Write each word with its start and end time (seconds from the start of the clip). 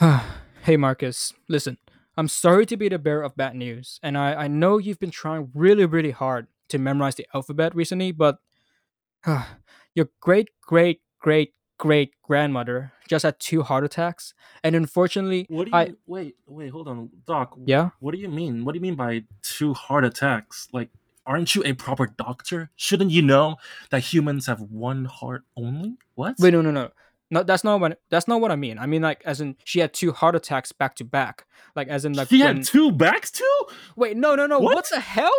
hey 0.62 0.76
Marcus, 0.76 1.32
listen. 1.48 1.78
I'm 2.16 2.28
sorry 2.28 2.64
to 2.66 2.76
be 2.76 2.88
the 2.88 2.98
bearer 2.98 3.22
of 3.22 3.36
bad 3.36 3.56
news, 3.56 3.98
and 4.02 4.16
I, 4.16 4.34
I 4.34 4.48
know 4.48 4.78
you've 4.78 5.00
been 5.00 5.10
trying 5.10 5.50
really, 5.54 5.84
really 5.84 6.12
hard 6.12 6.46
to 6.68 6.78
memorize 6.78 7.16
the 7.16 7.26
alphabet 7.34 7.74
recently, 7.74 8.12
but 8.12 8.38
your 9.94 10.08
great, 10.20 10.50
great, 10.62 11.00
great, 11.20 11.54
great 11.78 12.12
grandmother 12.22 12.92
just 13.08 13.24
had 13.24 13.38
two 13.40 13.62
heart 13.62 13.84
attacks, 13.84 14.32
and 14.62 14.74
unfortunately, 14.76 15.46
What 15.48 15.66
do 15.66 15.70
I 15.72 15.86
you 15.86 15.98
wait? 16.06 16.36
Wait, 16.46 16.70
hold 16.70 16.88
on, 16.88 17.10
Doc. 17.26 17.56
yeah. 17.64 17.90
What 18.00 18.12
do 18.14 18.18
you 18.18 18.28
mean? 18.28 18.64
What 18.64 18.72
do 18.72 18.78
you 18.78 18.82
mean 18.82 18.94
by 18.96 19.24
two 19.42 19.74
heart 19.74 20.04
attacks? 20.04 20.68
Like, 20.72 20.90
aren't 21.26 21.54
you 21.54 21.62
a 21.64 21.72
proper 21.72 22.06
doctor? 22.06 22.70
Shouldn't 22.76 23.10
you 23.10 23.22
know 23.22 23.56
that 23.90 24.00
humans 24.00 24.46
have 24.46 24.60
one 24.60 25.04
heart 25.06 25.42
only? 25.56 25.98
What? 26.14 26.36
Wait, 26.38 26.52
no, 26.52 26.62
no, 26.62 26.70
no. 26.70 26.90
No, 27.30 27.42
that's 27.42 27.64
not 27.64 27.80
what 27.80 27.98
that's 28.10 28.28
not 28.28 28.40
what 28.40 28.50
I 28.50 28.56
mean. 28.56 28.78
I 28.78 28.86
mean 28.86 29.02
like 29.02 29.22
as 29.24 29.40
in 29.40 29.56
she 29.64 29.80
had 29.80 29.92
two 29.92 30.12
heart 30.12 30.34
attacks 30.36 30.72
back 30.72 30.94
to 30.96 31.04
back. 31.04 31.46
Like 31.74 31.88
as 31.88 32.04
in 32.04 32.12
like 32.12 32.28
She 32.28 32.40
had 32.40 32.64
two 32.64 32.92
backs 32.92 33.30
too. 33.30 33.58
Wait, 33.96 34.16
no, 34.16 34.34
no, 34.34 34.46
no. 34.46 34.58
What, 34.60 34.74
What? 34.76 34.88
the 34.90 35.00
hell? 35.00 35.32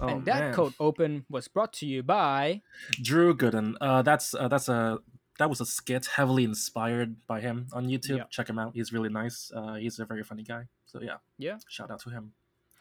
Oh, 0.00 0.06
and 0.06 0.24
that 0.26 0.40
man. 0.40 0.54
cold 0.54 0.74
open 0.78 1.24
was 1.28 1.48
brought 1.48 1.72
to 1.74 1.86
you 1.86 2.02
by 2.02 2.62
Drew 3.02 3.34
Gooden. 3.36 3.74
Uh, 3.80 4.02
that's 4.02 4.32
uh, 4.34 4.46
that's 4.48 4.68
a 4.68 4.98
that 5.38 5.48
was 5.48 5.60
a 5.60 5.66
skit 5.66 6.06
heavily 6.14 6.44
inspired 6.44 7.16
by 7.26 7.40
him 7.40 7.66
on 7.72 7.88
YouTube. 7.88 8.18
Yeah. 8.18 8.24
Check 8.30 8.48
him 8.48 8.58
out. 8.58 8.72
He's 8.74 8.92
really 8.92 9.08
nice. 9.08 9.50
Uh, 9.54 9.74
he's 9.74 9.98
a 9.98 10.04
very 10.04 10.22
funny 10.22 10.44
guy. 10.44 10.66
So 10.88 11.00
yeah, 11.02 11.18
Yeah. 11.36 11.58
shout 11.68 11.90
out 11.90 12.00
to 12.00 12.10
him. 12.10 12.32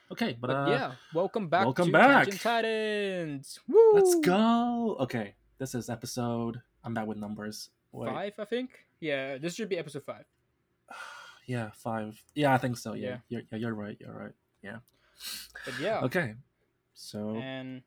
Okay, 0.09 0.37
but, 0.39 0.47
But 0.47 0.55
uh, 0.55 0.69
yeah, 0.71 0.91
welcome 1.13 1.49
back 1.49 1.65
welcome 1.65 1.87
to 1.87 1.91
back. 1.91 2.23
Tangent 2.31 2.39
Titans. 2.41 3.59
Woo! 3.67 3.93
let's 3.95 4.15
go. 4.23 4.95
Okay, 5.01 5.35
this 5.57 5.75
is 5.75 5.89
episode. 5.89 6.61
I'm 6.85 6.93
bad 6.93 7.05
with 7.05 7.17
numbers. 7.17 7.69
Wait. 7.91 8.07
Five, 8.09 8.33
I 8.39 8.45
think. 8.45 8.85
Yeah, 9.01 9.37
this 9.37 9.55
should 9.55 9.67
be 9.67 9.77
episode 9.77 10.03
five. 10.03 10.23
Yeah, 11.47 11.71
five. 11.75 12.21
Yeah, 12.35 12.53
I 12.53 12.57
think 12.57 12.77
so. 12.77 12.91
Yeah, 12.93 13.07
Yeah. 13.07 13.17
You're, 13.29 13.41
yeah, 13.51 13.57
you're 13.57 13.73
right. 13.73 13.95
You're 14.01 14.11
right. 14.13 14.33
Yeah. 14.61 14.79
But 15.65 15.79
yeah, 15.79 15.99
Okay, 16.03 16.35
so 16.93 17.35
and 17.37 17.83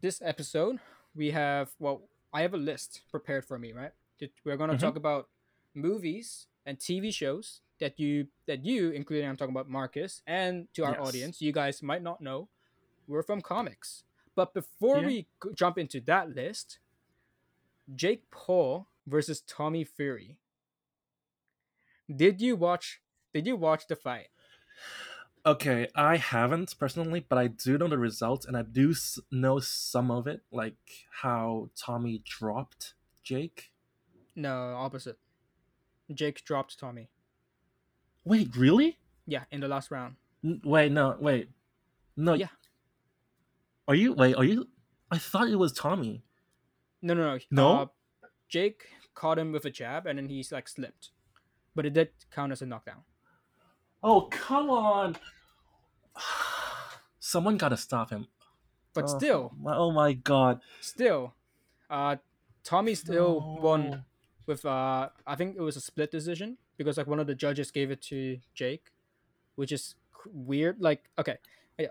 this 0.00 0.22
episode 0.22 0.78
we 1.14 1.30
have 1.32 1.70
well, 1.78 2.02
I 2.32 2.42
have 2.42 2.54
a 2.54 2.58
list 2.58 3.02
prepared 3.10 3.44
for 3.44 3.58
me. 3.58 3.72
Right, 3.72 3.90
we're 4.44 4.56
gonna 4.56 4.74
Mhm. 4.74 4.78
talk 4.86 4.94
about 4.96 5.28
movies 5.74 6.46
and 6.66 6.78
TV 6.78 7.10
shows 7.12 7.60
that 7.84 8.00
you 8.00 8.28
that 8.46 8.64
you, 8.64 8.90
including 8.92 9.28
I'm 9.28 9.36
talking 9.36 9.54
about 9.54 9.68
Marcus, 9.68 10.22
and 10.26 10.72
to 10.74 10.84
our 10.86 10.96
Yes. 10.96 11.06
audience, 11.08 11.42
you 11.42 11.52
guys 11.52 11.82
might 11.82 12.02
not 12.02 12.22
know, 12.22 12.48
we're 13.06 13.22
from 13.22 13.42
comics. 13.42 14.04
But 14.34 14.54
before 14.54 15.00
Yeah. 15.00 15.06
we 15.06 15.26
jump 15.54 15.76
into 15.76 16.00
that 16.02 16.30
list, 16.34 16.78
Jake 17.94 18.30
Paul 18.30 18.88
versus 19.06 19.42
Tommy 19.42 19.84
Fury. 19.84 20.38
Did 22.14 22.40
you 22.40 22.56
watch? 22.56 23.02
Did 23.34 23.46
you 23.46 23.56
watch 23.56 23.86
the 23.86 23.96
fight? 23.96 24.28
okay, 25.46 25.86
I 25.94 26.16
haven't 26.16 26.74
personally, 26.78 27.20
but 27.20 27.36
I 27.36 27.48
do 27.48 27.76
know 27.76 27.86
the 27.88 27.98
results, 27.98 28.46
and 28.46 28.56
I 28.56 28.62
do 28.62 28.92
s- 28.92 29.18
know 29.30 29.58
some 29.60 30.10
of 30.10 30.26
it, 30.26 30.40
like 30.50 30.78
how 31.20 31.68
Tommy 31.76 32.22
dropped 32.24 32.94
Jake. 33.22 33.70
No, 34.34 34.74
opposite. 34.74 35.18
Jake 36.12 36.42
dropped 36.46 36.78
Tommy. 36.78 37.10
Wait, 38.24 38.56
really? 38.56 38.98
Yeah, 39.26 39.44
in 39.50 39.60
the 39.60 39.68
last 39.68 39.90
round. 39.90 40.16
N- 40.44 40.60
Wait, 40.64 40.92
no, 40.92 41.16
wait, 41.20 41.48
no. 42.16 42.34
Yeah. 42.34 42.48
Are 43.88 43.94
you? 43.94 44.12
Wait, 44.14 44.34
are 44.36 44.44
you? 44.44 44.68
I 45.10 45.18
thought 45.18 45.48
it 45.48 45.56
was 45.56 45.72
Tommy. 45.72 46.22
No, 47.02 47.14
no, 47.14 47.34
no. 47.34 47.38
No? 47.50 47.80
Uh, 47.82 47.86
Jake 48.48 48.84
caught 49.14 49.38
him 49.38 49.52
with 49.52 49.64
a 49.64 49.70
jab, 49.70 50.06
and 50.06 50.18
then 50.18 50.28
he's 50.28 50.52
like 50.52 50.68
slipped, 50.68 51.10
but 51.74 51.84
it 51.86 51.92
did 51.92 52.10
count 52.30 52.52
as 52.52 52.62
a 52.62 52.66
knockdown. 52.66 53.02
Oh 54.02 54.22
come 54.30 54.68
on! 54.70 55.16
Someone 57.20 57.56
gotta 57.56 57.76
stop 57.76 58.10
him. 58.10 58.26
But 58.92 59.04
Oh, 59.04 59.18
still, 59.18 59.52
my- 59.58 59.76
oh 59.76 59.90
my 59.90 60.12
god! 60.12 60.60
still, 60.80 61.34
uh, 61.90 62.16
Tommy 62.62 62.94
still 62.94 63.58
won 63.60 64.04
with 64.46 64.64
uh, 64.64 65.08
I 65.26 65.34
think 65.36 65.56
it 65.56 65.60
was 65.62 65.76
a 65.76 65.80
split 65.80 66.10
decision 66.10 66.58
because 66.76 66.96
like 66.96 67.06
one 67.06 67.20
of 67.20 67.26
the 67.26 67.34
judges 67.34 67.70
gave 67.70 67.90
it 67.90 68.00
to 68.02 68.38
Jake, 68.54 68.90
which 69.56 69.72
is 69.72 69.94
weird. 70.32 70.80
Like, 70.80 71.04
okay, 71.18 71.36
yeah, 71.78 71.88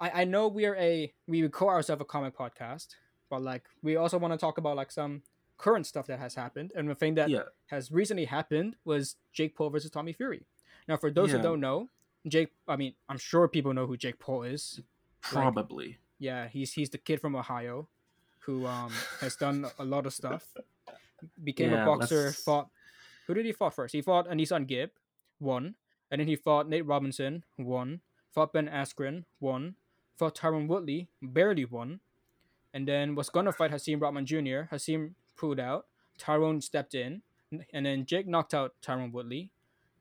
I 0.00 0.22
I 0.22 0.24
know 0.24 0.48
we're 0.48 0.76
a 0.76 1.12
we 1.26 1.42
would 1.42 1.52
call 1.52 1.68
ourselves 1.70 2.02
a 2.02 2.04
comic 2.04 2.36
podcast, 2.36 2.88
but 3.30 3.42
like 3.42 3.64
we 3.82 3.96
also 3.96 4.18
want 4.18 4.32
to 4.34 4.38
talk 4.38 4.58
about 4.58 4.76
like 4.76 4.90
some 4.92 5.22
current 5.58 5.86
stuff 5.86 6.06
that 6.08 6.18
has 6.18 6.34
happened, 6.34 6.72
and 6.74 6.88
the 6.88 6.94
thing 6.94 7.14
that 7.14 7.30
Yeah, 7.30 7.42
has 7.66 7.90
recently 7.92 8.24
happened 8.26 8.76
was 8.84 9.16
Jake 9.32 9.54
Paul 9.54 9.70
versus 9.70 9.90
Tommy 9.90 10.12
Fury. 10.12 10.42
Now, 10.88 10.96
for 10.96 11.10
those 11.10 11.30
Yeah. 11.30 11.36
who 11.36 11.42
don't 11.44 11.60
know, 11.60 11.88
Jake, 12.26 12.50
I 12.66 12.74
mean, 12.76 12.94
I'm 13.08 13.18
sure 13.18 13.46
people 13.46 13.72
know 13.72 13.86
who 13.86 13.96
Jake 13.96 14.18
Paul 14.18 14.42
is. 14.42 14.80
probably. 15.20 15.98
Yeah, 16.18 16.48
he's 16.48 16.72
he's 16.72 16.90
the 16.90 16.98
kid 16.98 17.20
from 17.20 17.36
Ohio, 17.36 17.86
who 18.40 18.66
um 18.66 18.92
has 19.20 19.36
done 19.36 19.66
a 19.78 19.84
lot 19.84 20.04
of 20.06 20.12
stuff. 20.12 20.46
Became 21.44 21.70
Yeah, 21.70 21.82
a 21.84 21.86
boxer. 21.86 22.24
let's- 22.26 22.42
Fought. 22.42 22.68
Who 23.32 23.36
did 23.36 23.46
he 23.46 23.52
fought 23.52 23.72
first? 23.72 23.94
He 23.94 24.02
fought 24.02 24.28
AnEsonGib, 24.28 24.90
won, 25.40 25.76
and 26.10 26.20
then 26.20 26.28
he 26.28 26.36
fought 26.36 26.68
Nate 26.68 26.84
Robinson, 26.84 27.44
won. 27.56 28.02
Fought 28.30 28.52
Ben 28.52 28.68
Askren, 28.68 29.24
won. 29.40 29.76
Fought 30.18 30.36
Tyron 30.36 30.66
Woodley, 30.68 31.08
barely 31.22 31.64
won, 31.64 32.00
and 32.74 32.86
then 32.86 33.14
was 33.14 33.30
gonna 33.30 33.50
fight 33.50 33.70
Hasim 33.70 34.02
Rahman 34.02 34.26
Jr. 34.26 34.68
Hasim 34.70 35.14
pulled 35.34 35.58
out. 35.58 35.86
Tyron 36.18 36.62
stepped 36.62 36.94
in, 36.94 37.22
and 37.72 37.86
then 37.86 38.04
Jake 38.04 38.26
knocked 38.26 38.52
out 38.52 38.74
Tyron 38.84 39.12
Woodley. 39.12 39.48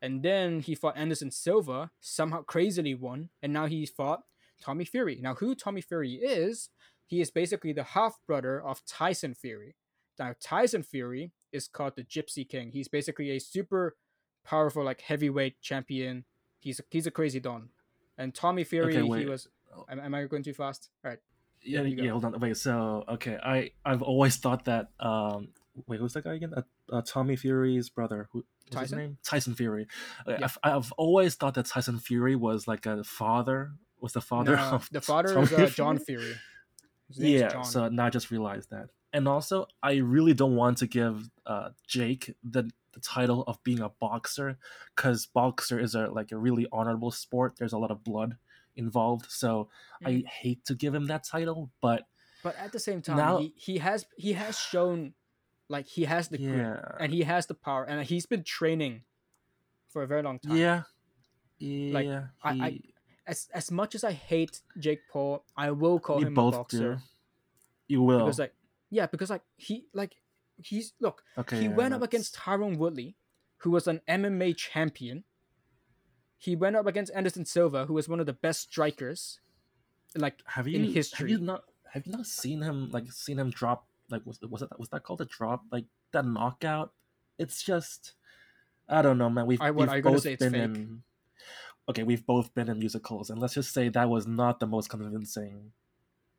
And 0.01 0.23
then 0.23 0.59
he 0.59 0.75
fought 0.75 0.97
Anderson 0.97 1.31
Silva, 1.31 1.91
somehow 2.01 2.41
crazily 2.41 2.95
won, 2.95 3.29
and 3.41 3.53
now 3.53 3.65
he 3.65 3.85
fought 3.85 4.23
Tommy 4.61 4.83
Fury. 4.83 5.19
Now, 5.21 5.35
who 5.35 5.55
Tommy 5.55 5.79
Fury 5.79 6.15
is, 6.15 6.67
he 7.07 7.21
is 7.21 7.31
basically 7.31 7.71
the 7.71 7.83
half 7.95 8.19
brother 8.27 8.61
of 8.61 8.85
Tyson 8.85 9.35
Fury. 9.35 9.75
Now, 10.19 10.35
Tyson 10.37 10.83
Fury 10.83 11.31
is 11.51 11.67
called 11.67 11.95
the 11.95 12.03
Gypsy 12.03 12.47
King. 12.47 12.71
He's 12.71 12.87
basically 12.87 13.31
a 13.31 13.39
super 13.39 13.95
powerful, 14.43 14.83
like 14.83 15.01
heavyweight 15.01 15.61
champion. 15.61 16.25
He's 16.59 16.81
he's 16.89 17.07
a 17.07 17.11
crazy 17.11 17.39
don. 17.39 17.69
And 18.17 18.33
Tommy 18.33 18.63
Fury, 18.63 18.97
Okay, 18.97 19.19
he 19.19 19.25
was. 19.25 19.47
Am, 19.89 19.99
am 19.99 20.13
I 20.13 20.25
going 20.25 20.43
too 20.43 20.53
fast? 20.53 20.89
All 21.03 21.09
right. 21.09 21.19
Yeah, 21.63 21.81
yeah. 21.83 22.11
Hold 22.11 22.25
on. 22.25 22.39
Wait. 22.39 22.57
So, 22.57 23.03
okay, 23.07 23.37
I 23.41 23.71
I've 23.85 24.01
always 24.01 24.35
thought 24.37 24.65
that. 24.65 24.89
Um, 24.99 25.49
wait, 25.87 25.99
who's 25.99 26.13
that 26.13 26.23
guy 26.23 26.33
again? 26.35 26.53
Uh, 26.55 26.61
uh, 26.91 27.01
Tommy 27.05 27.35
Fury's 27.35 27.89
brother. 27.89 28.27
Who? 28.31 28.39
What's 28.39 28.81
his 28.81 28.91
Tyson? 28.91 28.97
name? 28.97 29.17
Tyson 29.23 29.55
Fury. 29.55 29.87
Yeah. 30.27 30.39
I've, 30.43 30.57
I've 30.63 30.91
always 30.93 31.35
thought 31.35 31.55
that 31.55 31.65
Tyson 31.65 31.99
Fury 31.99 32.35
was 32.35 32.67
like 32.67 32.85
a 32.85 33.03
father. 33.03 33.71
Was 33.99 34.13
the 34.13 34.21
father 34.21 34.55
No, 34.55 34.61
of 34.63 34.89
the 34.91 35.01
father 35.01 35.33
Tommy 35.33 35.45
is 35.45 35.53
uh, 35.53 35.67
John 35.67 35.97
Fury? 35.99 36.35
Yeah. 37.13 37.49
John. 37.49 37.65
So 37.65 37.89
now 37.89 38.05
I 38.05 38.09
just 38.09 38.31
realized 38.31 38.69
that. 38.69 38.87
And 39.13 39.27
also, 39.27 39.67
I 39.83 39.95
really 39.97 40.33
don't 40.33 40.55
want 40.55 40.77
to 40.79 40.87
give 40.87 41.29
uh, 41.45 41.69
Jake 41.87 42.35
the 42.43 42.71
the 42.93 42.99
title 42.99 43.43
of 43.47 43.61
being 43.63 43.79
a 43.79 43.87
boxer 43.87 44.57
because 44.95 45.25
boxer 45.25 45.79
is 45.79 45.95
a 45.95 46.07
like 46.07 46.31
a 46.33 46.37
really 46.37 46.67
honorable 46.73 47.11
sport. 47.11 47.55
There's 47.57 47.71
a 47.73 47.77
lot 47.77 47.89
of 47.91 48.03
blood 48.03 48.35
involved, 48.75 49.31
so 49.31 49.69
I 50.05 50.11
Mm. 50.11 50.25
hate 50.27 50.65
to 50.65 50.75
give 50.75 50.93
him 50.93 51.07
that 51.07 51.23
title. 51.23 51.71
But 51.81 52.07
But 52.43 52.55
at 52.57 52.71
the 52.71 52.79
same 52.79 53.01
time, 53.01 53.17
Now- 53.17 53.37
he, 53.39 53.53
he 53.55 53.77
has 53.79 54.05
he 54.17 54.33
has 54.33 54.57
shown 54.59 55.13
like 55.69 55.87
he 55.87 56.03
has 56.05 56.27
the 56.29 56.37
grit 56.37 56.57
yeah, 56.57 56.97
and 56.99 57.13
he 57.13 57.23
has 57.23 57.45
the 57.47 57.53
power 57.53 57.83
and 57.85 58.03
he's 58.05 58.25
been 58.25 58.43
training 58.43 59.03
for 59.87 60.03
a 60.03 60.07
very 60.07 60.21
long 60.23 60.39
time. 60.39 60.57
yeah, 60.57 60.83
yeah. 61.59 62.27
I- 62.43 62.51
I- 62.67 62.81
As 63.27 63.47
as 63.53 63.71
much 63.71 63.93
as 63.95 64.03
I 64.03 64.11
hate 64.13 64.61
Jake 64.77 65.01
Paul, 65.11 65.45
I 65.55 65.71
will 65.71 65.99
call 65.99 66.17
we 66.17 66.25
him 66.25 66.33
a 66.33 66.51
boxer 66.51 66.95
do. 66.95 67.01
You 67.87 68.01
will. 68.01 68.25
because 68.25 68.39
like 68.39 68.53
yeah, 68.91 69.07
because 69.07 69.31
like 69.31 69.41
he 69.57 69.85
like 69.93 70.13
he's 70.57 70.93
look, 70.99 71.23
okay, 71.37 71.57
he 71.57 71.63
yeah, 71.63 71.69
went 71.75 71.93
up 71.95 72.03
against 72.03 72.35
Tyron 72.35 72.77
Woodley, 72.77 73.15
who 73.57 73.71
was 73.71 73.87
an 73.87 74.01
MMA 74.07 74.55
champion. 74.55 75.23
He 76.37 76.55
went 76.55 76.75
up 76.75 76.85
against 76.87 77.11
Anderson 77.15 77.45
Silva, 77.45 77.85
who 77.85 77.93
was 77.93 78.07
one 78.09 78.19
of 78.19 78.25
the 78.27 78.33
best 78.33 78.61
strikers 78.61 79.39
like 80.15 80.39
Have 80.45 80.67
you 80.67 80.77
in 80.77 80.83
Have 80.85 80.93
history. 80.93 81.31
you 81.31 81.37
not 81.39 81.63
Have 81.93 82.05
you 82.05 82.11
not 82.11 82.25
seen 82.25 82.61
him 82.61 82.89
like 82.91 83.11
seen 83.11 83.39
him 83.39 83.49
drop 83.49 83.87
like 84.09 84.25
was 84.25 84.39
was 84.41 84.61
that 84.61 84.77
was 84.79 84.89
that 84.89 85.03
called 85.03 85.21
a 85.21 85.25
drop 85.25 85.63
like 85.71 85.85
that 86.11 86.25
knockout? 86.25 86.93
It's 87.39 87.63
just 87.63 88.13
I 88.89 89.01
don't 89.01 89.17
know, 89.17 89.29
man. 89.29 89.45
We've, 89.47 89.61
I- 89.61 89.71
what, 89.71 89.83
we've 89.83 89.89
are 89.89 89.97
you 89.97 90.01
gonna 90.03 90.15
both 90.15 90.23
say 90.23 90.33
it's 90.33 90.43
been 90.43 90.51
fake? 90.53 90.61
in. 90.63 91.03
Okay, 91.89 92.03
we've 92.03 92.25
both 92.25 92.53
been 92.53 92.69
in 92.69 92.77
musicals, 92.79 93.29
and 93.29 93.39
let's 93.39 93.53
just 93.55 93.73
say 93.73 93.89
that 93.89 94.09
was 94.09 94.27
not 94.27 94.59
the 94.59 94.67
most 94.67 94.89
convincing 94.89 95.71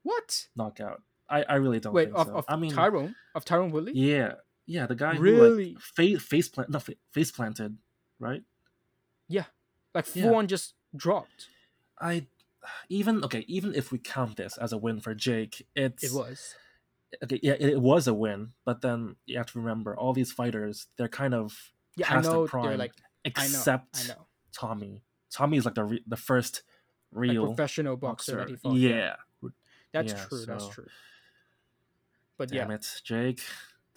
what? 0.03 0.49
knockout. 0.55 1.03
I, 1.33 1.43
I 1.49 1.55
really 1.57 1.81
don't 1.81 1.95
Wait, 1.95 2.07
think 2.07 2.19
of, 2.19 2.27
so. 2.29 2.35
of 2.37 2.47
I 2.47 2.57
mean, 2.57 2.75
Tyron? 2.75 3.15
Of 3.35 3.45
Tyron 3.45 3.71
Woodley? 3.73 3.93
yeah, 3.95 4.35
yeah, 4.67 4.87
the 4.87 4.95
guy 4.95 5.15
who 5.17 5.23
Really? 5.23 5.75
like 5.75 5.81
face 5.81 6.23
face 6.23 6.49
plant, 6.49 6.71
no, 6.71 6.81
face 7.13 7.31
planted, 7.33 7.77
right? 8.21 8.43
Yeah, 9.29 9.45
like 9.95 10.07
Yeah. 10.07 10.25
full 10.25 10.35
on 10.37 10.47
just 10.47 10.75
dropped. 10.95 11.49
I 12.01 12.27
even 12.89 13.25
okay, 13.25 13.45
even 13.49 13.75
if 13.75 13.91
we 13.91 13.99
count 13.99 14.37
this 14.37 14.59
as 14.59 14.73
a 14.73 14.79
win 14.79 15.01
for 15.01 15.15
Jake, 15.15 15.67
it's 15.75 16.05
It 16.05 16.13
was. 16.13 16.55
okay. 17.25 17.41
Yeah, 17.43 17.55
it, 17.59 17.71
it 17.71 17.81
was 17.81 18.07
a 18.07 18.15
win, 18.15 18.53
but 18.65 18.83
then 18.83 19.17
you 19.27 19.37
have 19.39 19.47
to 19.53 19.59
remember 19.59 19.97
all 19.97 20.13
these 20.13 20.33
fighters. 20.33 20.87
They're 20.97 21.09
kind 21.09 21.35
of 21.35 21.73
Yeah, 21.97 22.07
past 22.07 22.29
I 22.29 22.33
their 22.33 22.41
know. 22.41 22.47
prime, 22.47 22.69
They're 22.69 22.79
like 22.79 22.93
I 23.37 23.49
know. 23.49 23.59
except 23.59 23.99
I 23.99 24.03
know. 24.09 24.27
Tommy. 24.53 25.03
Tommy 25.31 25.57
is 25.57 25.65
like 25.65 25.75
the 25.75 25.85
re- 25.85 26.05
the 26.07 26.17
first 26.17 26.63
Like 27.13 27.31
real 27.31 27.47
professional 27.47 27.97
boxer, 27.97 28.37
that 28.37 28.49
he 28.49 28.57
fought. 28.57 28.77
Yeah, 28.77 29.17
That's 29.93 30.13
Yeah, 30.13 30.27
true. 30.29 30.47
That's 30.47 30.69
true. 30.69 30.87
But 32.43 32.49
damn 32.51 32.71
yeah. 32.71 32.75
it, 32.77 33.01
Jake. 33.05 33.41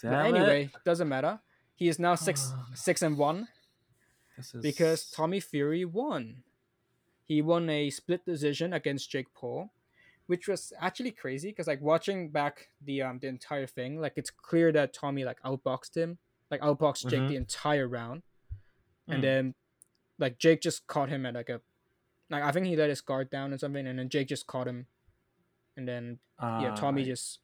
But 0.03 0.09
Damn 0.11 0.35
anyway, 0.35 0.63
it. 0.65 0.83
doesn't 0.85 1.09
matter. 1.09 1.39
He 1.73 1.87
is 1.87 1.97
now 1.97 2.13
six 2.15 2.51
Ah. 2.53 2.67
six 2.75 3.01
and 3.01 3.17
one 3.17 3.47
This 4.37 4.53
is 4.53 4.61
because 4.61 5.09
Tommy 5.09 5.39
Fury 5.39 5.83
won. 5.85 6.43
He 7.23 7.41
won 7.41 7.69
a 7.69 7.89
split 7.89 8.23
decision 8.25 8.71
against 8.73 9.09
Jake 9.09 9.33
Paul, 9.33 9.71
which 10.27 10.47
was 10.47 10.71
actually 10.79 11.11
crazy 11.11 11.49
because 11.49 11.65
like 11.65 11.81
watching 11.81 12.29
back 12.29 12.69
the 12.79 13.01
um 13.01 13.17
the 13.19 13.27
entire 13.27 13.65
thing, 13.65 13.99
like 13.99 14.13
it's 14.15 14.29
clear 14.29 14.71
that 14.73 14.93
Tommy 14.93 15.23
like 15.25 15.41
outboxed 15.41 15.95
him, 15.97 16.19
like 16.51 16.61
outboxed 16.61 17.09
Jake 17.09 17.21
Mhm. 17.21 17.29
the 17.29 17.35
entire 17.37 17.87
round, 17.87 18.21
and 19.07 19.17
Hmm. 19.17 19.21
then 19.21 19.55
like 20.19 20.37
Jake 20.37 20.61
just 20.61 20.85
caught 20.87 21.09
him 21.09 21.25
at 21.25 21.33
like 21.33 21.49
a, 21.49 21.61
like 22.29 22.43
I 22.43 22.51
think 22.51 22.67
he 22.67 22.75
let 22.75 22.89
his 22.89 23.01
guard 23.01 23.31
down 23.31 23.53
or 23.53 23.57
something, 23.57 23.87
and 23.87 23.97
then 23.97 24.07
Jake 24.09 24.27
just 24.27 24.45
caught 24.45 24.67
him, 24.67 24.85
and 25.75 25.87
then 25.87 26.19
yeah, 26.39 26.73
Uh, 26.73 26.75
Tommy 26.75 27.01
I- 27.01 27.05
just 27.05 27.39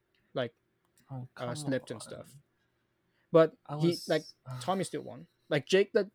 oh, 1.11 1.27
uh, 1.37 1.45
come 1.45 1.55
slipped 1.55 1.91
and 1.91 2.01
stuff. 2.01 2.27
But 3.31 3.53
I 3.67 3.77
he 3.77 3.97
like 4.07 4.23
uh, 4.49 4.59
Tommy 4.61 4.83
still 4.83 5.01
won. 5.01 5.27
Like 5.49 5.65
Jake, 5.65 5.91
the 5.93 6.09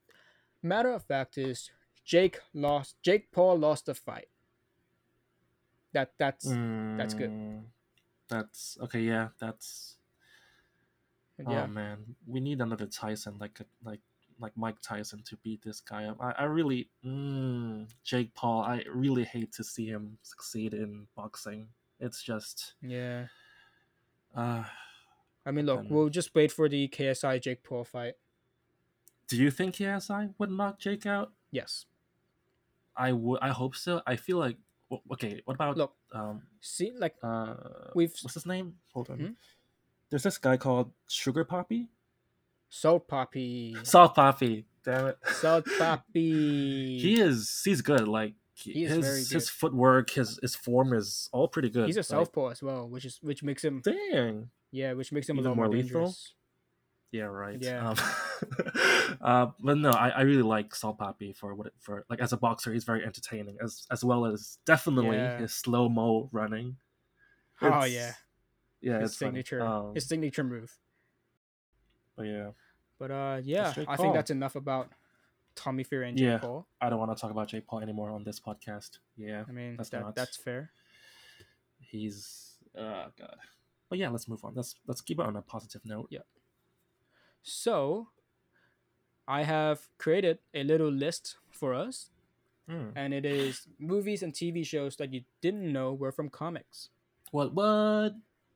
matter 0.63 0.93
of 0.93 1.05
fact 1.05 1.39
is 1.39 1.71
Jake 2.05 2.41
lost. 2.55 2.97
Jake 3.03 3.31
Paul 3.33 3.59
lost 3.59 3.87
the 3.87 3.95
fight. 3.95 4.29
That 5.93 6.13
that's 6.19 6.45
that's 6.99 7.15
good. 7.15 7.31
mm, 7.31 7.63
That's 8.29 8.77
okay. 8.83 9.01
Yeah, 9.01 9.29
that's. 9.41 9.97
yeah. 11.39 11.65
Oh 11.65 11.67
man, 11.67 12.17
we 12.27 12.41
need 12.41 12.61
another 12.61 12.87
Tyson 12.87 13.37
like 13.41 13.61
a- 13.61 13.89
like 13.89 14.01
like 14.39 14.53
Mike 14.57 14.77
Tyson 14.83 15.23
to 15.25 15.37
beat 15.37 15.63
this 15.63 15.81
guy 15.81 16.05
up. 16.05 16.19
I, 16.21 16.33
I 16.33 16.45
really 16.45 16.91
mm, 17.05 17.89
Jake 18.05 18.35
Paul. 18.35 18.61
I 18.63 18.83
really 18.93 19.25
hate 19.25 19.53
to 19.55 19.65
see 19.65 19.87
him 19.87 20.19
succeed 20.23 20.75
in 20.75 21.07
boxing. 21.17 21.69
It's 21.99 22.23
just 22.23 22.75
yeah. 22.83 23.27
Uh 24.37 24.65
I 25.47 25.51
mean, 25.53 25.65
look, 25.67 25.83
then- 25.83 25.89
we'll 25.91 26.09
just 26.09 26.35
wait 26.35 26.53
for 26.53 26.69
the 26.69 26.89
KSI 26.89 27.41
Jake 27.41 27.63
Paul 27.63 27.85
fight. 27.85 28.15
do 29.29 29.37
you 29.37 29.51
think 29.51 29.75
KSI 29.77 30.35
would 30.39 30.51
knock 30.51 30.79
Jake 30.79 31.07
out? 31.07 31.33
Yes. 31.51 31.87
I 32.97 33.13
would 33.13 33.41
I 33.43 33.51
hope 33.51 33.75
so. 33.77 34.03
I 34.07 34.17
feel 34.17 34.39
like 34.39 34.57
okay, 35.13 35.41
what 35.45 35.55
about 35.55 35.77
Look, 35.77 35.95
um 36.13 36.43
see, 36.61 36.93
like 36.97 37.15
uh 37.23 37.55
we've 37.95 38.13
what's 38.23 38.35
his 38.35 38.47
name? 38.47 38.75
Hold 38.93 39.11
on. 39.11 39.19
Hmm? 39.19 39.27
There's 40.11 40.23
this 40.23 40.39
guy 40.39 40.57
called 40.57 40.93
Sugar 41.09 41.45
Poppy? 41.45 41.89
Salt 42.69 43.07
Papi, 43.09 43.85
Salt 43.87 44.15
Papi. 44.17 44.65
Damn 44.85 45.07
it. 45.09 45.19
Salt 45.35 45.65
Papi. 45.81 47.01
he 47.01 47.21
is 47.21 47.63
he's 47.65 47.81
good. 47.83 48.07
Like 48.07 48.33
He 48.33 48.35
is 48.35 48.46
his 48.57 49.05
very 49.05 49.25
his 49.25 49.49
footwork, 49.49 50.11
his 50.11 50.39
his 50.41 50.55
form 50.55 50.93
is 50.93 51.29
all 51.33 51.49
pretty 51.49 51.71
good. 51.71 51.87
He's 51.87 51.97
a 51.97 52.01
Like, 52.01 52.07
southpaw 52.09 52.49
as 52.49 52.63
well, 52.63 52.89
which 52.89 53.05
is 53.05 53.19
which 53.23 53.43
makes 53.43 53.65
him 53.65 53.81
dang. 53.83 54.51
yeah, 54.73 54.93
which 54.93 55.13
makes 55.13 55.29
him 55.29 55.39
a 55.39 55.41
little 55.41 55.57
more 55.57 55.67
more 55.67 55.77
lethal? 55.77 56.15
Yeah, 57.13 57.25
right. 57.25 57.57
Yeah. 57.61 57.89
Um, 57.89 57.97
uh, 59.21 59.47
but 59.61 59.79
no, 59.79 59.91
I, 59.91 60.09
I 60.11 60.21
really 60.23 60.43
like 60.43 60.75
Salt 60.75 60.99
Papi 60.99 61.35
for 61.35 61.55
what 61.55 61.69
it, 61.69 61.73
for 61.79 62.05
like 62.11 62.21
as 62.21 62.33
a 62.33 62.37
boxer, 62.37 62.73
he's 62.73 62.85
very 62.85 63.05
entertaining 63.05 63.57
as 63.63 63.87
as 63.91 64.05
well 64.05 64.27
as 64.27 64.59
definitely 64.67 65.19
Yeah. 65.19 65.41
his 65.41 65.55
slow 65.55 65.89
mo 65.89 66.29
running. 66.33 66.77
Oh 67.63 67.85
yeah, 67.85 68.15
yeah, 68.81 69.01
his 69.01 69.11
it's 69.11 69.19
signature, 69.19 69.61
Um, 69.63 69.95
his 69.95 70.07
signature 70.07 70.45
move. 70.45 70.79
but 72.17 72.25
yeah, 72.27 72.51
But 72.99 73.11
uh, 73.11 73.41
yeah, 73.45 73.73
I 73.87 73.97
think 73.97 74.15
that's 74.15 74.31
enough 74.31 74.57
about 74.57 74.91
Tommy 75.57 75.83
Fury 75.83 76.09
and 76.09 76.17
Jake 76.17 76.27
Yeah. 76.27 76.39
Paul. 76.39 76.67
I 76.81 76.89
don't 76.91 76.99
want 77.01 77.17
to 77.17 77.21
talk 77.21 77.31
about 77.33 77.49
Jake 77.49 77.67
Paul 77.67 77.81
anymore 77.81 78.11
on 78.11 78.23
this 78.23 78.39
podcast. 78.39 78.99
Yeah, 79.17 79.45
I 79.49 79.53
mean, 79.53 79.77
That's 79.77 79.89
that 79.91 80.03
not- 80.03 80.15
that's 80.15 80.37
fair. 80.37 80.71
he's 81.81 82.55
oh 82.77 83.07
god. 83.19 83.37
But 83.89 83.99
yeah, 83.99 84.09
let's 84.11 84.29
move 84.29 84.45
on. 84.45 84.55
Let's 84.55 84.77
let's 84.87 85.01
keep 85.01 85.19
it 85.19 85.27
on 85.27 85.37
a 85.37 85.43
positive 85.43 85.83
note. 85.85 86.09
Yeah. 86.11 86.27
So, 87.43 88.09
I 89.29 89.43
have 89.45 89.89
created 89.99 90.39
a 90.55 90.63
little 90.65 90.91
list 90.91 91.37
for 91.51 91.75
us, 91.75 92.11
Hmm. 92.69 92.91
and 92.97 93.15
it 93.15 93.25
is 93.25 93.69
movies 93.79 94.23
and 94.23 94.35
TV 94.35 94.65
shows 94.67 94.97
that 94.97 95.13
you 95.15 95.23
didn't 95.41 95.73
know 95.73 95.95
were 95.95 96.11
from 96.13 96.29
comics. 96.31 96.91
What 97.31 97.55
what? 97.55 98.15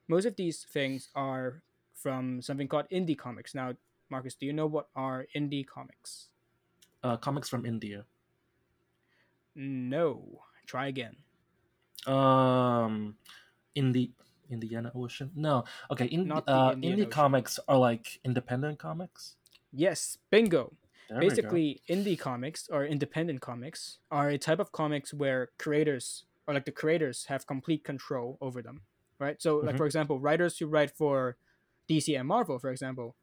Most 0.09 0.27
of 0.27 0.35
these 0.35 0.65
things 0.65 1.09
are 1.15 1.63
from 1.95 2.43
something 2.43 2.67
called 2.67 2.87
indie 2.91 3.17
comics. 3.17 3.55
Now, 3.55 3.77
Marcus, 4.11 4.35
do 4.35 4.45
you 4.47 4.53
know 4.53 4.67
what 4.67 4.89
are 4.97 5.27
indie 5.37 5.65
comics? 5.67 6.29
Uh, 7.03 7.17
comics 7.17 7.49
from 7.49 7.65
India. 7.65 8.05
No. 9.55 10.43
Try 10.67 10.87
again. 10.89 11.17
Um, 12.07 13.17
in 13.75 13.93
the 13.93 14.11
Indiana 14.51 14.91
Ocean. 14.95 15.31
No, 15.35 15.65
okay. 15.91 16.07
In 16.07 16.27
Not 16.29 16.47
the 16.47 16.53
uh, 16.53 16.73
Indian 16.73 16.93
indie 16.99 17.01
Ocean. 17.03 17.11
comics 17.11 17.59
are 17.69 17.77
like 17.79 18.21
independent 18.25 18.79
comics. 18.79 19.37
Yes, 19.73 20.19
bingo. 20.31 20.73
There 21.09 21.19
we 21.19 21.25
go. 21.25 21.29
basically 21.29 21.83
indie 21.89 22.19
comics 22.19 22.69
or 22.71 22.87
independent 22.87 23.41
comics 23.41 23.99
are 24.11 24.31
a 24.31 24.39
type 24.39 24.61
of 24.61 24.71
comics 24.73 25.13
where 25.13 25.51
creators 25.59 26.25
or 26.47 26.55
like 26.55 26.65
the 26.65 26.71
creators 26.73 27.25
have 27.27 27.47
complete 27.49 27.83
control 27.83 28.39
over 28.41 28.63
them 28.63 28.83
right 29.19 29.43
so 29.43 29.57
like 29.59 29.75
Mhm. 29.75 29.79
for 29.79 29.87
example 29.87 30.21
writers 30.21 30.57
who 30.59 30.67
write 30.67 30.93
for 30.93 31.37
dc 31.89 32.07
and 32.17 32.29
marvel 32.29 32.61
for 32.61 32.71
example 32.71 33.17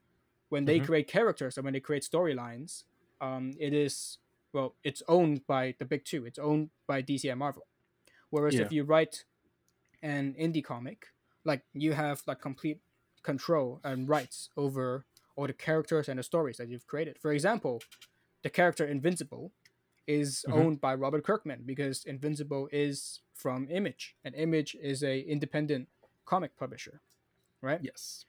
when 0.50 0.66
they 0.66 0.78
Mhm. 0.78 0.84
create 0.84 1.08
characters 1.08 1.56
or 1.56 1.62
when 1.62 1.72
they 1.72 1.80
create 1.80 2.02
storylines 2.02 2.84
um, 3.20 3.52
it 3.58 3.72
is 3.72 4.18
well 4.52 4.74
it's 4.84 5.02
owned 5.08 5.46
by 5.46 5.74
the 5.78 5.84
big 5.84 6.04
two 6.04 6.24
it's 6.24 6.38
owned 6.38 6.70
by 6.86 7.02
dc 7.02 7.28
and 7.30 7.38
marvel 7.38 7.66
whereas 8.30 8.54
if 8.66 8.72
you 8.72 8.84
write 8.84 9.24
an 10.02 10.34
indie 10.40 10.64
comic 10.64 11.06
like 11.44 11.62
you 11.72 11.92
have 11.92 12.22
like 12.26 12.40
complete 12.40 12.80
control 13.22 13.80
and 13.84 14.08
rights 14.08 14.48
over 14.56 15.04
all 15.36 15.46
the 15.46 15.52
characters 15.52 16.08
and 16.08 16.18
the 16.18 16.22
stories 16.22 16.56
that 16.56 16.68
you've 16.68 16.86
created. 16.86 17.16
For 17.18 17.32
example, 17.32 17.80
the 18.42 18.50
character 18.50 18.84
Invincible 18.84 19.52
is 20.06 20.44
Mhm. 20.48 20.52
owned 20.52 20.80
by 20.80 20.94
Robert 20.94 21.24
Kirkman 21.24 21.62
because 21.64 22.04
Invincible 22.04 22.68
is 22.72 23.20
from 23.34 23.68
Image, 23.70 24.16
and 24.24 24.34
Image 24.34 24.74
is 24.76 25.02
a 25.04 25.20
independent 25.20 25.88
comic 26.24 26.56
publisher, 26.56 27.00
right? 27.60 27.80
yes. 27.82 28.24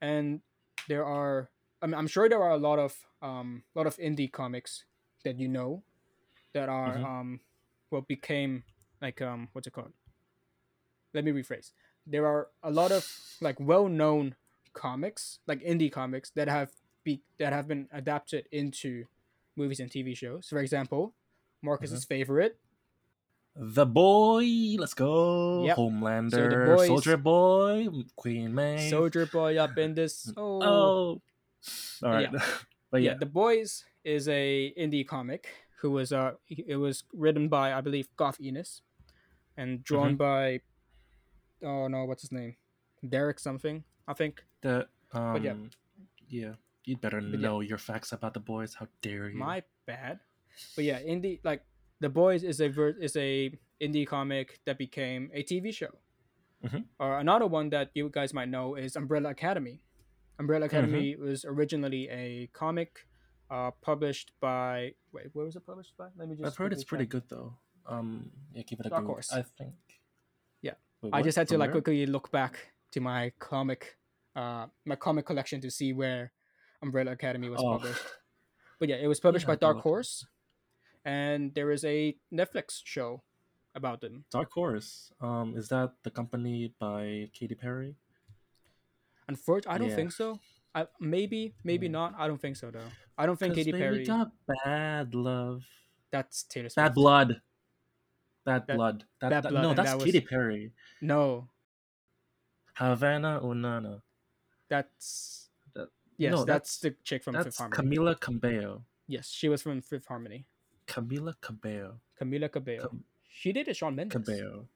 And 0.00 0.40
there 0.88 1.04
are, 1.04 1.50
I 1.86 1.88
mean, 1.88 1.94
I'm 1.94 2.08
sure 2.08 2.28
there 2.28 2.42
are 2.42 2.50
a 2.50 2.58
lot 2.58 2.80
of 2.80 2.96
um, 3.22 3.62
lot 3.76 3.86
of 3.86 3.96
indie 3.98 4.26
comics 4.30 4.82
that 5.22 5.38
you 5.38 5.46
know 5.46 5.84
that 6.52 6.68
are 6.68 6.96
Mhm. 6.98 7.04
um, 7.04 7.40
what 7.90 8.08
became 8.08 8.64
like 9.00 9.22
um, 9.22 9.48
what's 9.52 9.68
it 9.68 9.72
called? 9.72 9.92
Let 11.14 11.22
me 11.24 11.30
rephrase. 11.30 11.70
There 12.06 12.26
are 12.26 12.48
a 12.62 12.70
lot 12.70 12.90
of 12.90 13.06
like 13.40 13.60
well-known 13.60 14.34
comics, 14.72 15.38
like 15.46 15.62
indie 15.62 15.90
comics, 15.92 16.30
that 16.34 16.48
have 16.48 16.72
be 17.04 17.22
that 17.38 17.52
have 17.52 17.68
been 17.68 17.86
adapted 17.92 18.48
into 18.50 19.06
movies 19.54 19.78
and 19.78 19.88
TV 19.88 20.16
shows. 20.16 20.48
For 20.48 20.58
example, 20.58 21.14
Marcus's 21.62 22.02
Mm-hmm. 22.04 22.14
favorite, 22.14 22.58
The 23.54 23.86
boy, 23.86 24.44
let's 24.76 24.92
go. 24.92 25.64
Yep. 25.64 25.76
Homelander, 25.78 26.66
boys- 26.76 26.88
Soldier 26.88 27.16
Boy, 27.16 27.88
Queen 28.16 28.52
May. 28.54 28.90
Soldier 28.90 29.24
Boy, 29.24 29.56
up 29.56 29.78
in 29.78 29.94
this. 29.94 30.28
Oh, 30.36 30.60
Oh, 30.62 31.22
all 32.02 32.10
right. 32.12 32.28
but 32.90 33.02
yeah. 33.02 33.12
yeah, 33.12 33.16
The 33.18 33.26
Boys 33.26 33.84
is 34.04 34.28
a 34.28 34.72
indie 34.78 35.06
comic 35.06 35.48
who 35.80 35.90
was 35.90 36.12
uh 36.12 36.32
it 36.48 36.76
was 36.76 37.04
written 37.12 37.48
by 37.48 37.72
I 37.72 37.80
believe 37.80 38.08
Garth 38.16 38.38
Ennis, 38.42 38.82
and 39.56 39.82
drawn 39.84 40.16
Mm-hmm. 40.16 40.16
by 40.16 40.60
oh 41.62 41.88
no 41.88 42.04
what's 42.04 42.22
his 42.22 42.32
name 42.32 42.56
Derek 43.06 43.38
something 43.38 43.84
I 44.08 44.14
think 44.14 44.44
the 44.62 44.86
um, 45.12 45.42
yeah. 45.42 45.54
yeah. 46.28 46.52
You'd 46.84 47.00
better 47.00 47.20
yeah. 47.20 47.38
know 47.38 47.60
your 47.60 47.78
facts 47.78 48.12
about 48.12 48.34
the 48.34 48.40
boys. 48.40 48.74
How 48.74 48.86
dare 49.02 49.28
you? 49.28 49.38
my 49.38 49.62
bad 49.86 50.20
but 50.74 50.84
yeah 50.84 50.98
indie 51.00 51.40
like 51.44 51.62
The 52.00 52.08
Boys 52.08 52.44
is 52.44 52.60
a 52.60 52.68
ver- 52.68 52.96
is 53.00 53.16
a 53.16 53.50
indie 53.80 54.06
comic 54.06 54.60
that 54.66 54.76
became 54.78 55.30
a 55.34 55.42
TV 55.42 55.72
show 55.72 55.92
Mhm. 56.64 56.84
or 56.98 57.18
another 57.18 57.46
one 57.46 57.68
that 57.70 57.90
you 57.94 58.08
guys 58.08 58.32
might 58.32 58.48
know 58.48 58.74
is 58.76 58.96
Umbrella 58.96 59.30
Academy 59.30 59.80
Umbrella 60.38 60.66
Academy 60.66 61.16
was 61.16 61.44
originally 61.44 62.08
a 62.08 62.48
comic 62.52 63.06
uh, 63.50 63.70
published 63.80 64.32
by 64.40 64.92
wait 65.12 65.26
where 65.32 65.44
was 65.46 65.56
it 65.56 65.64
published 65.64 65.96
by 65.96 66.08
let 66.16 66.28
me 66.28 66.34
just 66.34 66.46
I've 66.46 66.56
heard 66.56 66.72
it's 66.72 66.82
quickly 66.84 67.06
pretty 67.06 67.08
good 67.10 67.22
though. 67.28 67.54
Um, 67.86 68.30
yeah, 68.52 68.62
give 68.62 68.80
it 68.80 68.86
a 68.86 68.90
Dark. 68.90 69.06
Horse. 69.06 69.32
I 69.32 69.42
think. 69.42 69.74
Yeah. 70.62 70.72
Wait, 71.02 71.14
I 71.14 71.22
just 71.22 71.36
had 71.38 71.46
to 71.48 71.54
From 71.54 71.60
like 71.60 71.68
where? 71.68 71.80
quickly 71.82 72.06
look 72.06 72.30
back 72.32 72.72
to 72.92 73.00
my 73.00 73.32
comic, 73.38 73.96
uh, 74.34 74.66
my 74.84 74.96
comic 74.96 75.24
collection 75.26 75.60
to 75.60 75.70
see 75.70 75.92
where 75.92 76.32
Umbrella 76.82 77.12
Academy 77.12 77.48
was 77.48 77.60
Oh. 77.62 77.72
published. 77.78 78.02
But 78.78 78.90
yeah, 78.90 78.96
it 78.96 79.06
was 79.06 79.20
published 79.20 79.44
Yeah, 79.48 79.54
by 79.54 79.56
Dark. 79.56 79.78
Horse, 79.80 80.26
and 81.02 81.54
there 81.54 81.70
is 81.70 81.82
a 81.84 82.14
Netflix 82.30 82.82
show 82.84 83.22
about 83.74 84.02
them. 84.02 84.24
Dark 84.30 84.52
Horse. 84.52 85.10
Um, 85.20 85.54
is 85.56 85.68
that 85.68 85.92
the 86.02 86.10
company 86.10 86.74
by 86.78 87.30
Katy 87.32 87.54
Perry? 87.54 87.94
Unfortunately, 89.28 89.74
I 89.74 89.78
don't 89.78 89.88
Yeah. 89.90 89.96
think 89.96 90.12
so. 90.12 90.40
I 90.74 90.86
maybe 91.00 91.54
maybe 91.64 91.88
Mm. 91.88 91.92
not. 91.92 92.14
I 92.18 92.26
don't 92.28 92.40
think 92.40 92.56
so 92.56 92.70
though. 92.70 92.88
I 93.18 93.26
don't 93.26 93.38
think 93.38 93.54
Katy 93.54 93.72
Perry. 93.72 94.04
got 94.04 94.30
bad 94.46 95.14
love. 95.14 95.64
That's 96.10 96.42
Taylor 96.44 96.68
Swift. 96.68 96.76
Bad 96.76 96.94
blood. 96.94 97.40
Bad 98.44 98.66
Bad- 98.66 98.76
blood. 98.76 99.04
That, 99.20 99.30
Bad 99.30 99.42
that- 99.44 99.50
Blood, 99.50 99.62
no, 99.62 99.74
that's 99.74 99.90
that 99.90 99.96
was- 99.96 100.04
Katy 100.04 100.20
Perry. 100.20 100.72
No, 101.00 101.48
Havana 102.74 103.40
Unana. 103.42 104.02
that's 104.68 105.50
That- 105.74 105.88
yes. 106.18 106.32
no, 106.32 106.44
that's, 106.44 106.78
the 106.78 106.90
chick 107.02 107.24
from 107.24 107.34
Fifth 107.34 107.44
That's 107.44 107.58
Harmony. 107.58 107.96
Camila 107.96 108.20
Cabello. 108.20 108.84
yes, 109.06 109.30
she 109.30 109.48
was 109.48 109.62
from 109.62 109.80
Fifth 109.80 110.06
Harmony. 110.06 110.46
Camila 110.86 111.34
Cabello. 111.40 112.00
Camila 112.20 112.50
Cabello. 112.52 112.88
Cam- 112.88 113.04
she 113.28 113.52
did 113.52 113.66
a 113.68 113.74
Shawn 113.74 113.94
Mendes. 113.96 114.12
Cabello. 114.12 114.68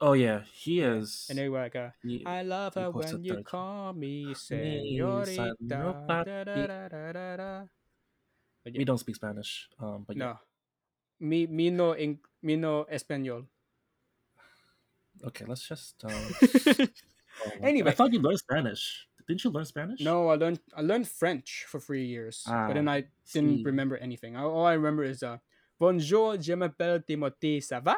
Oh 0.00 0.12
yeah, 0.12 0.42
he 0.52 0.80
is. 0.80 1.26
And 1.30 1.38
were 1.50 1.58
like, 1.60 1.76
uh, 1.76 1.90
he- 2.02 2.24
I 2.26 2.42
love 2.42 2.74
he 2.74 2.80
her 2.80 2.90
when 2.90 3.24
you 3.24 3.42
call 3.42 3.92
me 3.92 4.26
Me, 4.26 4.34
señorita. 4.34 5.56
da, 5.66 6.24
da, 6.24 7.36
da. 7.36 7.64
Yeah, 8.64 8.78
we 8.78 8.84
don't 8.84 8.98
speak 8.98 9.16
Spanish. 9.16 9.68
Um, 9.80 10.04
but 10.06 10.16
yeah. 10.16 10.24
no. 10.24 10.38
Mi, 11.20 11.46
mi 11.46 11.70
no, 11.70 11.92
in, 11.92 12.18
mi 12.42 12.56
no 12.56 12.84
español. 12.92 13.46
Okay, 15.24 15.44
let's 15.46 15.66
just. 15.66 15.96
Um, 16.04 16.12
oh 17.46 17.50
Anyway. 17.62 17.90
I 17.90 17.94
thought 17.94 18.12
you 18.12 18.20
learned 18.20 18.38
Spanish. 18.38 19.06
Didn't 19.26 19.44
you 19.44 19.50
learn 19.50 19.64
Spanish? 19.64 20.00
No, 20.00 20.28
I 20.28 20.36
learned 20.36 20.60
I 20.76 20.82
learned 20.82 21.08
French 21.08 21.64
for 21.66 21.80
three 21.80 22.04
years, 22.06 22.44
but 22.46 22.74
then 22.74 22.86
Ah, 22.86 23.00
I 23.00 23.04
didn't 23.32 23.58
see. 23.58 23.64
remember 23.64 23.96
anything. 23.96 24.36
All 24.36 24.50
all 24.52 24.66
I 24.66 24.74
remember 24.74 25.02
is 25.02 25.22
uh, 25.22 25.38
Bonjour, 25.80 26.36
je 26.40 26.54
m'appelle 26.54 27.02
Timothée, 27.02 27.58
ça 27.60 27.82
va? 27.82 27.96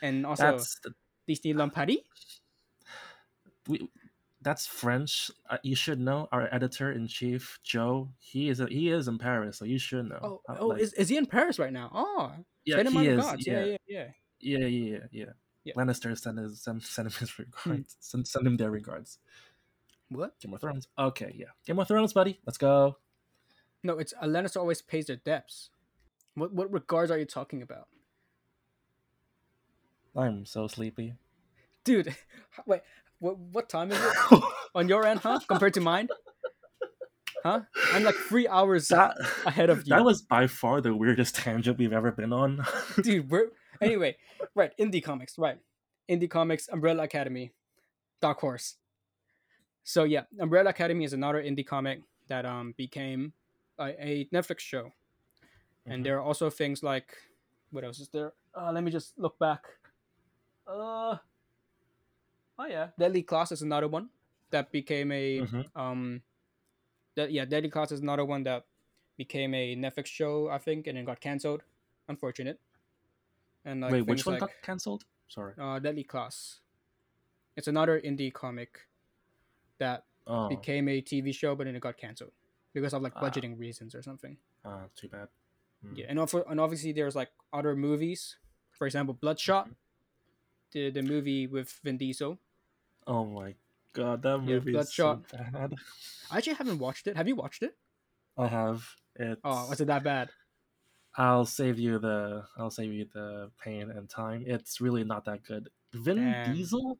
And 0.00 0.24
also 0.24 0.42
That's 0.42 0.80
the, 0.80 0.94
Disneyland 1.28 1.72
Paris. 1.72 1.98
we. 3.68 3.88
That's 4.40 4.66
French. 4.66 5.32
Uh, 5.50 5.58
you 5.64 5.74
should 5.74 5.98
know 5.98 6.28
our 6.30 6.48
editor 6.54 6.92
in 6.92 7.08
chief, 7.08 7.58
Joe. 7.64 8.08
He 8.20 8.48
is 8.48 8.60
a, 8.60 8.66
he 8.66 8.88
is 8.88 9.08
in 9.08 9.18
Paris, 9.18 9.58
so 9.58 9.64
you 9.64 9.78
should 9.80 10.08
know. 10.08 10.18
Oh, 10.22 10.40
Uh, 10.48 10.56
oh, 10.60 10.66
like- 10.68 10.80
is, 10.80 10.92
is 10.94 11.08
he 11.08 11.16
in 11.16 11.26
Paris 11.26 11.58
right 11.58 11.72
now? 11.72 11.90
Oh, 11.92 12.32
yeah, 12.64 12.80
he 12.88 13.06
is. 13.08 13.26
Yeah, 13.46 13.64
yeah, 13.64 13.76
yeah, 13.88 14.06
yeah. 14.38 14.58
yeah, 14.68 14.98
yeah, 15.10 15.24
yeah. 15.64 15.72
Lannister 15.76 16.16
send 16.16 16.38
his 16.38 16.62
send, 16.62 16.82
send 16.84 17.08
him 17.08 17.12
his 17.18 17.30
Hmm. 17.36 17.42
regards. 17.70 17.96
Send, 17.98 18.28
send 18.28 18.46
him 18.46 18.56
their 18.56 18.70
regards. 18.70 19.18
What? 20.08 20.38
Game 20.40 20.54
of 20.54 20.60
Thrones. 20.60 20.86
Okay, 20.96 21.34
yeah. 21.36 21.46
Game 21.66 21.78
of 21.80 21.88
Thrones, 21.88 22.12
buddy. 22.12 22.38
Let's 22.46 22.58
go. 22.58 22.96
No, 23.82 23.98
it's 23.98 24.14
a 24.20 24.26
Lannister 24.28 24.58
always 24.58 24.80
pays 24.82 25.06
their 25.06 25.16
debts. 25.16 25.70
What 26.34 26.54
what 26.54 26.72
regards 26.72 27.10
are 27.10 27.18
you 27.18 27.26
talking 27.26 27.60
about, 27.60 27.88
I'm 30.16 30.44
so 30.46 30.66
sleepy. 30.68 31.14
dude? 31.84 32.14
Wait, 32.66 32.80
what 33.18 33.38
what 33.38 33.68
time 33.68 33.90
is 33.92 33.98
it 34.02 34.42
on 34.74 34.88
your 34.88 35.06
end, 35.06 35.20
huh? 35.20 35.38
Compared 35.48 35.74
to 35.74 35.80
mine, 35.80 36.08
huh? 37.44 37.60
I'm 37.94 38.02
like 38.04 38.14
three 38.14 38.48
hours 38.48 38.88
that 38.88 39.16
ahead 39.46 39.70
of 39.70 39.86
you. 39.86 39.94
that 39.94 40.04
was 40.04 40.22
by 40.22 40.46
far 40.46 40.80
the 40.80 40.94
weirdest 40.94 41.34
tangent 41.42 41.78
we've 41.78 41.92
ever 41.92 42.10
been 42.12 42.32
on. 42.32 42.64
dude 43.02 43.30
we're 43.30 43.48
anyway 43.80 44.16
right 44.54 44.72
indie 44.78 45.02
comics 45.02 45.38
right 45.38 45.58
indie 46.10 46.28
comics 46.28 46.68
umbrella 46.68 47.04
academy 47.04 47.52
dark 48.20 48.40
horse 48.40 48.76
so 49.84 50.02
yeah 50.04 50.22
umbrella 50.40 50.70
academy 50.70 51.04
is 51.04 51.12
another 51.12 51.42
indie 51.42 51.66
comic 51.66 52.00
that 52.28 52.44
um 52.44 52.74
became 52.76 53.32
a, 53.78 53.84
a 54.04 54.28
netflix 54.34 54.60
show 54.60 54.90
and 55.86 56.00
Mhm. 56.00 56.04
there 56.04 56.16
are 56.18 56.22
also 56.22 56.50
things 56.50 56.82
like 56.82 57.14
what 57.70 57.84
else 57.84 58.00
is 58.00 58.08
there 58.08 58.32
uh, 58.54 58.72
let 58.72 58.82
me 58.82 58.90
just 58.90 59.16
look 59.18 59.38
back 59.38 59.62
uh 60.68 61.16
oh 62.58 62.66
yeah 62.66 62.88
deadly 62.98 63.22
class 63.22 63.52
is 63.52 63.62
another 63.62 63.88
one 63.88 64.08
that 64.50 64.70
became 64.72 65.10
a 65.12 65.40
Mhm. 65.40 65.64
um 65.76 66.22
that 67.14 67.32
yeah 67.32 67.44
deadly 67.44 67.70
class 67.70 67.90
is 67.92 68.00
another 68.00 68.24
one 68.24 68.42
that 68.44 68.66
became 69.16 69.54
a 69.54 69.74
netflix 69.76 70.06
show 70.06 70.48
i 70.48 70.58
think 70.58 70.86
and 70.86 70.96
then 70.96 71.04
got 71.04 71.20
canceled 71.20 71.62
unfortunate 72.08 72.60
and 73.64 73.80
like 73.80 73.92
Wait, 73.92 74.06
which 74.06 74.24
one 74.26 74.34
like, 74.34 74.40
got 74.40 74.50
cancelled? 74.62 75.04
Sorry. 75.28 75.54
uh 75.58 75.78
deadly 75.78 76.04
class 76.04 76.60
it's 77.56 77.68
another 77.68 78.00
indie 78.00 78.32
comic 78.32 78.86
that 79.78 80.04
Oh, 80.30 80.48
became 80.50 80.88
a 80.88 81.00
tv 81.00 81.34
show 81.34 81.54
but 81.56 81.64
then 81.64 81.74
it 81.74 81.80
got 81.80 81.96
canceled 81.96 82.32
because 82.74 82.92
of 82.92 83.00
like 83.00 83.14
Ah. 83.16 83.22
budgeting 83.24 83.58
reasons 83.58 83.94
or 83.94 84.02
something 84.02 84.36
ah, 84.64 84.84
too 84.94 85.08
bad. 85.08 85.28
Mm. 85.82 85.96
yeah 85.96 86.06
and, 86.08 86.18
also, 86.18 86.44
and 86.44 86.60
obviously 86.60 86.92
there's 86.92 87.16
like 87.16 87.30
other 87.52 87.74
movies 87.74 88.36
for 88.70 88.86
example 88.86 89.14
bloodshot 89.14 89.68
Mhm. 89.68 89.74
The, 90.72 90.90
the 90.90 91.02
movie 91.02 91.46
with 91.46 91.70
vin 91.84 91.96
diesel 91.98 92.40
Oh 93.08 93.24
my 93.24 93.56
god, 93.92 94.22
that 94.22 94.38
Yeah, 94.44 94.58
movie 94.58 94.76
is 94.78 94.92
so 94.92 95.16
bad. 95.30 95.74
i 96.30 96.38
actually 96.38 96.54
haven't 96.54 96.78
watched 96.78 97.06
it 97.06 97.16
have 97.16 97.28
you 97.28 97.36
watched 97.36 97.62
it 97.62 97.78
I 98.38 98.46
have. 98.48 98.96
It's, 99.16 99.42
oh 99.44 99.66
was 99.68 99.80
it 99.80 99.86
that 99.86 100.02
bad 100.04 100.30
I'll 101.16 101.46
save 101.46 101.78
you 101.78 101.98
the 101.98 102.46
I'll 102.56 102.70
save 102.70 102.92
you 102.92 103.04
the 103.12 103.50
pain 103.58 103.90
and 103.90 104.08
time. 104.08 104.44
It's 104.46 104.80
really 104.80 105.04
not 105.04 105.24
that 105.24 105.42
good. 105.42 105.70
Vin 105.92 106.38
Damn. 106.38 106.42
Diesel, 106.42 106.98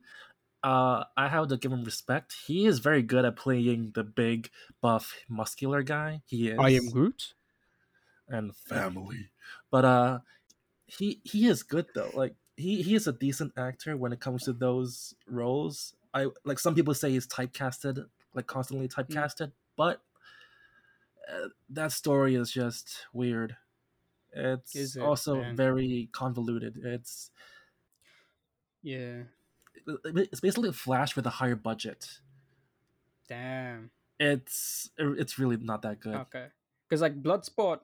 uh, 0.63 1.05
I 1.17 1.29
have 1.29 1.49
to 1.49 1.57
give 1.57 1.71
him 1.73 1.83
respect. 1.85 2.33
He 2.47 2.65
is 2.67 2.79
very 2.79 3.03
good 3.03 3.25
at 3.25 3.37
playing 3.37 3.93
the 3.93 4.03
big, 4.05 4.51
buff, 4.81 5.15
muscular 5.29 5.83
guy. 5.83 6.23
He 6.27 6.49
is. 6.49 6.59
I 6.59 6.69
am 6.75 6.91
Groot 6.91 7.33
and 8.27 8.55
family. 8.55 9.31
But 9.71 9.85
uh 9.85 10.19
he 10.87 11.21
he 11.25 11.47
is 11.47 11.63
good 11.63 11.87
though. 11.95 12.11
Like 12.15 12.35
he 12.59 12.81
he 12.81 12.95
is 12.95 13.07
a 13.07 13.13
decent 13.13 13.53
actor 13.57 13.95
when 13.97 14.11
it 14.13 14.19
comes 14.19 14.43
to 14.43 14.53
those 14.53 15.15
roles. 15.27 15.95
I 16.13 16.27
like 16.43 16.59
some 16.59 16.75
people 16.75 16.93
say 16.93 17.11
he's 17.11 17.27
typecasted, 17.27 18.05
like 18.33 18.47
constantly 18.47 18.87
Mm. 18.87 18.93
typecasted, 18.95 19.51
but 19.77 20.01
uh, 21.31 21.49
that 21.69 21.91
story 21.91 22.35
is 22.35 22.51
just 22.51 23.05
weird. 23.13 23.55
It's 24.33 24.75
Is 24.75 24.95
it? 24.95 25.01
also 25.01 25.41
Man. 25.41 25.55
very 25.55 26.09
convoluted. 26.11 26.77
It's 26.83 27.31
yeah 28.81 29.23
it's 30.05 30.39
basically 30.39 30.69
a 30.69 30.73
Flash 30.73 31.15
with 31.15 31.25
a 31.25 31.29
higher 31.31 31.55
budget. 31.55 32.19
damn 33.27 33.89
It's 34.19 34.89
it's 34.97 35.39
really 35.39 35.57
not 35.57 35.81
that 35.83 35.99
good. 35.99 36.15
okay 36.15 36.47
because 36.87 37.01
like 37.01 37.21
bloodsport 37.23 37.79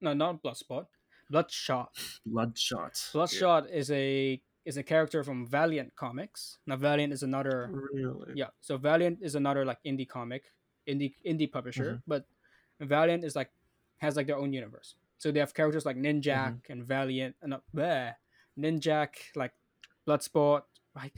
no 0.00 0.12
not 0.12 0.42
bloodsport 0.42 0.86
bloodshot 1.30 1.90
Bloodshot. 2.26 3.08
bloodshot 3.12 3.70
is 3.70 3.90
a 3.90 4.40
is 4.64 4.76
a 4.76 4.82
character 4.82 5.22
from 5.24 5.46
valiant 5.46 5.94
comics 5.96 6.58
now 6.66 6.76
valiant 6.76 7.12
is 7.12 7.22
another 7.22 7.70
Really? 7.72 8.32
yeah 8.34 8.48
so 8.60 8.76
valiant 8.76 9.18
is 9.22 9.34
another 9.34 9.64
like 9.64 9.78
indie 9.86 10.08
comic 10.08 10.44
indie 10.88 11.14
indie 11.26 11.50
publisher 11.50 11.84
mm-hmm. 11.92 12.06
but 12.06 12.24
valiant 12.80 13.24
is 13.24 13.34
like 13.36 13.50
has 13.98 14.16
like 14.16 14.26
their 14.26 14.36
own 14.38 14.52
universe 14.52 14.94
so 15.18 15.30
they 15.30 15.40
have 15.40 15.54
characters 15.54 15.86
like 15.86 15.96
ninjak 15.96 16.24
mm-hmm. 16.60 16.72
and 16.72 16.84
valiant 16.84 17.36
and 17.42 17.54
uh, 17.54 17.58
bleh, 17.74 18.12
ninjak 18.58 19.08
like 19.36 19.52
bloodsport 20.06 20.62
like 20.96 21.12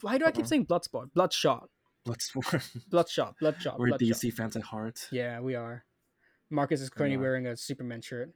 why 0.00 0.16
do 0.18 0.24
i 0.24 0.30
keep 0.30 0.44
Uh-uh. 0.44 0.48
saying 0.48 0.66
bloodsport 0.66 1.12
bloodshot 1.14 1.68
Bloodsport. 2.06 2.62
bloodshot 2.90 3.34
bloodshot 3.38 3.78
We're 3.78 3.88
bloodshot. 3.88 4.16
DC 4.16 4.32
fans 4.32 4.56
at 4.56 4.62
heart. 4.62 5.08
yeah 5.12 5.40
we 5.40 5.54
are 5.54 5.84
marcus 6.50 6.80
is 6.80 6.88
currently 6.88 7.18
uh, 7.18 7.20
wearing 7.20 7.46
a 7.46 7.56
superman 7.56 8.00
shirt 8.00 8.30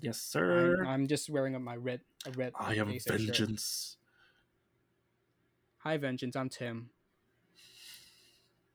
Yes, 0.00 0.20
sir. 0.22 0.82
I'm, 0.82 0.86
I'm 0.88 1.06
just 1.08 1.28
wearing 1.30 1.54
up 1.56 1.62
my 1.62 1.74
red 1.76 2.00
a 2.26 2.30
red 2.32 2.52
I 2.58 2.74
am 2.76 2.90
AC 2.90 3.00
shirt. 3.10 3.20
vengeance. 3.20 3.96
hi 5.78 5.96
vengeance 5.96 6.36
i'm 6.36 6.48
tim 6.48 6.90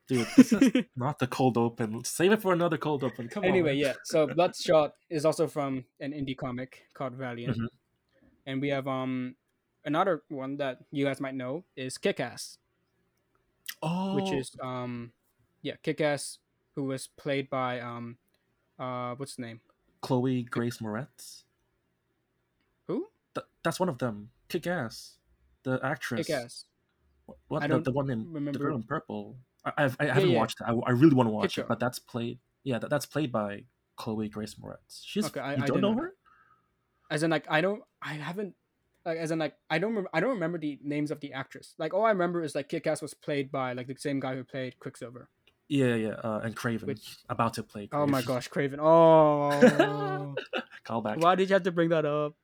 Dude, 0.07 0.27
this 0.37 0.53
is 0.53 0.71
not 0.95 1.17
the 1.17 1.25
cold 1.25 1.57
open. 1.57 2.03
Save 2.03 2.33
it 2.33 2.41
for 2.41 2.53
another 2.53 2.77
cold 2.77 3.03
open. 3.03 3.27
Come 3.27 3.43
anyway 3.43 3.71
on. 3.71 3.77
yeah 3.77 3.93
so 4.03 4.27
bloodshot 4.27 4.93
is 5.09 5.25
also 5.25 5.47
from 5.47 5.85
an 5.99 6.11
indie 6.11 6.37
comic 6.37 6.85
called 6.93 7.13
valiant 7.13 7.57
Mhm. 7.57 7.67
and 8.45 8.61
we 8.61 8.69
have 8.69 8.87
um 8.87 9.35
another 9.83 10.21
one 10.29 10.57
that 10.57 10.79
you 10.91 11.05
guys 11.05 11.19
might 11.21 11.33
know 11.35 11.63
is 11.75 11.97
kick-ass 11.97 12.57
Oh, 13.81 14.15
which 14.15 14.31
is 14.31 14.51
um 14.61 15.11
yeah 15.61 15.75
kick-ass 15.81 16.37
who 16.75 16.83
was 16.85 17.07
played 17.07 17.49
by 17.49 17.79
um 17.79 18.17
uh 18.77 19.15
what's 19.15 19.35
the 19.37 19.41
name 19.43 19.61
Chloe 20.05 20.43
Grace 20.43 20.77
Moretz. 20.77 21.43
who 22.87 23.07
Th- 23.33 23.45
that's 23.63 23.79
one 23.79 23.89
of 23.89 23.97
them. 23.97 24.29
Kick 24.49 24.67
ass. 24.67 25.17
The 25.63 25.79
actress. 25.83 26.27
kick-ass 26.27 26.65
What, 27.25 27.37
what 27.47 27.63
I 27.63 27.67
the, 27.67 27.79
the 27.79 27.91
one 27.91 28.09
in 28.11 28.31
the 28.45 28.51
girl 28.51 28.75
in 28.75 28.83
purple? 28.83 29.37
I, 29.65 29.71
I've, 29.77 29.97
I 29.99 30.05
haven't 30.05 30.29
yeah. 30.29 30.37
watched 30.37 30.61
it. 30.61 30.65
I, 30.67 30.73
I 30.73 30.91
really 30.91 31.15
want 31.15 31.27
to 31.27 31.31
watch 31.31 31.55
Kick 31.55 31.63
it, 31.63 31.67
but 31.67 31.79
that's 31.79 31.97
played. 31.97 32.37
Yeah, 32.63 32.77
that, 32.79 32.89
that's 32.91 33.07
played 33.07 33.31
by 33.31 33.63
Chloe 33.95 34.29
Grace 34.29 34.55
Moretz. 34.55 35.01
She's. 35.03 35.25
Okay, 35.25 35.39
I- 35.39 35.55
you 35.55 35.63
I 35.63 35.65
don't 35.65 35.81
know 35.81 35.93
know 35.93 36.01
her? 36.01 36.13
as 37.11 37.21
in 37.21 37.29
like 37.29 37.45
i 37.49 37.61
don't 37.61 37.83
i 38.01 38.13
haven't 38.13 38.55
like 39.05 39.19
as 39.19 39.29
in 39.29 39.37
like 39.37 39.53
i 39.69 39.77
don't 39.77 39.93
rem- 39.95 40.07
i 40.11 40.19
don't 40.19 40.31
remember 40.31 40.57
the 40.57 40.79
names 40.83 41.11
of 41.11 41.19
the 41.19 41.31
actress 41.33 41.75
like 41.77 41.93
all 41.93 42.03
i 42.03 42.09
remember 42.09 42.41
is 42.43 42.55
like 42.55 42.67
kick-ass 42.67 42.99
was 42.99 43.13
played 43.13 43.51
by 43.51 43.73
like 43.73 43.85
the 43.85 43.95
same 43.95 44.19
guy 44.19 44.33
who 44.33 44.43
played 44.43 44.79
quicksilver 44.79 45.29
Yeah, 45.67 45.95
yeah. 45.95 46.09
Uh, 46.23 46.41
and 46.43 46.55
Kraven 46.55 46.83
Which- 46.83 47.17
about 47.29 47.53
to 47.55 47.63
play. 47.63 47.89
oh 47.91 48.05
my 48.05 48.21
gosh 48.21 48.49
kraven 48.49 48.77
oh 48.81 50.35
Callback. 50.85 51.17
why 51.17 51.35
did 51.35 51.49
you 51.49 51.53
have 51.53 51.63
to 51.63 51.71
bring 51.71 51.89
that 51.89 52.05
up 52.05 52.35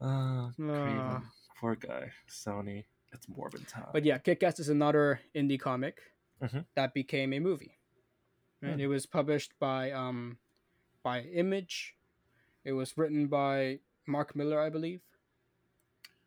Uh. 0.00 0.50
Kraven. 0.58 1.22
Poor 1.60 1.74
guy. 1.76 2.12
Sony. 2.28 2.84
It's 3.12 3.26
Morbin 3.26 3.66
time. 3.68 3.84
But 3.92 4.04
yeah, 4.04 4.16
Kick-Ass 4.18 4.60
is 4.60 4.68
another 4.70 5.20
indie 5.34 5.58
comic 5.60 6.00
Mhm. 6.42 6.64
that 6.74 6.94
became 6.94 7.32
a 7.34 7.40
movie. 7.40 7.76
Right? 8.62 8.74
Hmm. 8.74 8.80
It 8.80 8.86
was 8.86 9.04
published 9.06 9.52
by 9.58 9.90
um 9.92 10.38
by 11.02 11.20
Image. 11.22 11.96
It 12.64 12.72
was 12.72 12.96
written 12.96 13.26
by 13.26 13.80
Mark 14.06 14.36
Millar, 14.36 14.60
I 14.60 14.68
believe, 14.70 15.00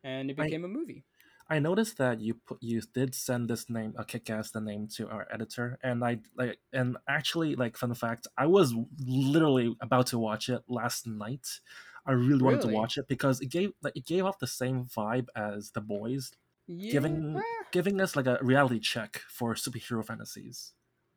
and 0.02 0.30
it 0.30 0.36
became 0.36 0.64
a 0.64 0.68
movie. 0.68 1.04
I 1.48 1.58
noticed 1.58 1.98
that 1.98 2.20
you 2.20 2.34
put 2.34 2.62
you 2.62 2.80
did 2.94 3.14
send 3.14 3.48
this 3.48 3.68
name 3.68 3.94
uh, 3.98 4.02
a 4.02 4.04
kick 4.04 4.30
ass 4.30 4.50
the 4.50 4.60
name 4.60 4.88
to 4.96 5.08
our 5.08 5.26
editor, 5.30 5.78
and 5.82 6.02
I 6.04 6.20
like 6.36 6.58
and 6.72 6.96
actually 7.08 7.54
like 7.54 7.76
fun 7.76 7.92
fact, 7.94 8.26
I 8.38 8.46
was 8.46 8.74
literally 9.06 9.76
about 9.80 10.06
to 10.08 10.18
watch 10.18 10.48
it 10.48 10.62
last 10.68 11.06
night. 11.06 11.60
I 12.06 12.12
really 12.12 12.42
wanted 12.42 12.60
to 12.62 12.68
watch 12.68 12.98
it 12.98 13.08
because 13.08 13.40
it 13.40 13.50
gave 13.50 13.72
like 13.82 13.96
it 13.96 14.06
gave 14.06 14.24
off 14.24 14.38
the 14.38 14.46
same 14.46 14.84
vibe 14.84 15.26
as 15.36 15.70
The 15.70 15.80
Boys, 15.80 16.32
Yeah, 16.66 16.92
Giving- 16.92 17.42
giving 17.72 18.00
us 18.00 18.14
like 18.16 18.26
a 18.26 18.38
reality 18.42 18.78
check 18.78 19.22
for 19.28 19.54
superhero 19.54 20.04
fantasies. 20.04 20.72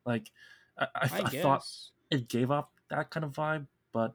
Like 0.05 0.31
I, 0.77 0.85
I, 0.85 0.87
I, 0.95 1.21
I 1.25 1.29
thought 1.41 1.63
it 2.09 2.27
gave 2.29 2.51
off 2.51 2.67
that 2.89 3.09
kind 3.11 3.23
of 3.25 3.31
vibe, 3.33 3.67
but 3.93 4.13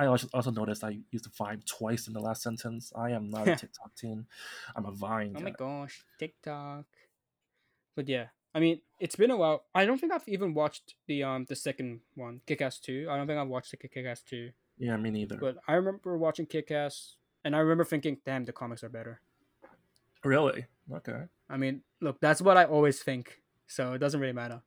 I 0.00 0.06
also 0.06 0.28
also 0.32 0.50
noticed 0.50 0.82
I 0.82 0.98
used 1.10 1.26
the 1.26 1.30
vibe 1.30 1.66
twice 1.66 2.08
in 2.08 2.14
the 2.14 2.20
last 2.20 2.42
sentence. 2.42 2.90
I 2.96 3.10
am 3.10 3.28
not 3.28 3.46
a 3.46 3.54
TikTok 3.62 3.94
teen. 3.94 4.26
I'm 4.74 4.86
a 4.86 4.92
Vine. 4.92 5.34
Oh 5.36 5.42
my 5.42 5.50
gosh, 5.50 6.06
TikTok. 6.18 6.86
But 7.94 8.08
yeah, 8.08 8.28
I 8.54 8.60
mean, 8.60 8.80
it's 8.98 9.16
been 9.16 9.30
a 9.30 9.36
while. 9.36 9.64
I 9.74 9.84
don't 9.84 10.00
think 10.00 10.10
I've 10.10 10.26
even 10.26 10.54
watched 10.54 10.94
the 11.06 11.22
um 11.22 11.44
the 11.50 11.54
second 11.54 12.00
one, 12.14 12.40
Kick-Ass 12.46 12.78
Two. 12.78 13.08
I 13.10 13.18
don't 13.18 13.26
think 13.26 13.38
I've 13.38 13.48
watched 13.48 13.72
the 13.72 13.76
Kick-Ass 13.76 14.22
Two. 14.22 14.52
Yeah, 14.78 14.96
me 14.96 15.10
neither. 15.10 15.36
But 15.36 15.58
I 15.68 15.74
remember 15.74 16.16
watching 16.16 16.46
Kick-Ass, 16.46 17.16
and 17.44 17.54
I 17.54 17.58
remember 17.58 17.84
thinking, 17.84 18.16
"Damn, 18.24 18.44
the 18.46 18.52
comics 18.52 18.82
are 18.82 18.88
better." 18.88 19.20
Really? 20.24 20.64
Okay. 20.90 21.24
I 21.50 21.58
mean, 21.58 21.82
look, 22.00 22.20
that's 22.20 22.40
what 22.40 22.56
I 22.56 22.64
always 22.64 23.02
think, 23.02 23.42
so 23.66 23.92
it 23.92 23.98
doesn't 23.98 24.20
really 24.20 24.32
matter. 24.32 24.62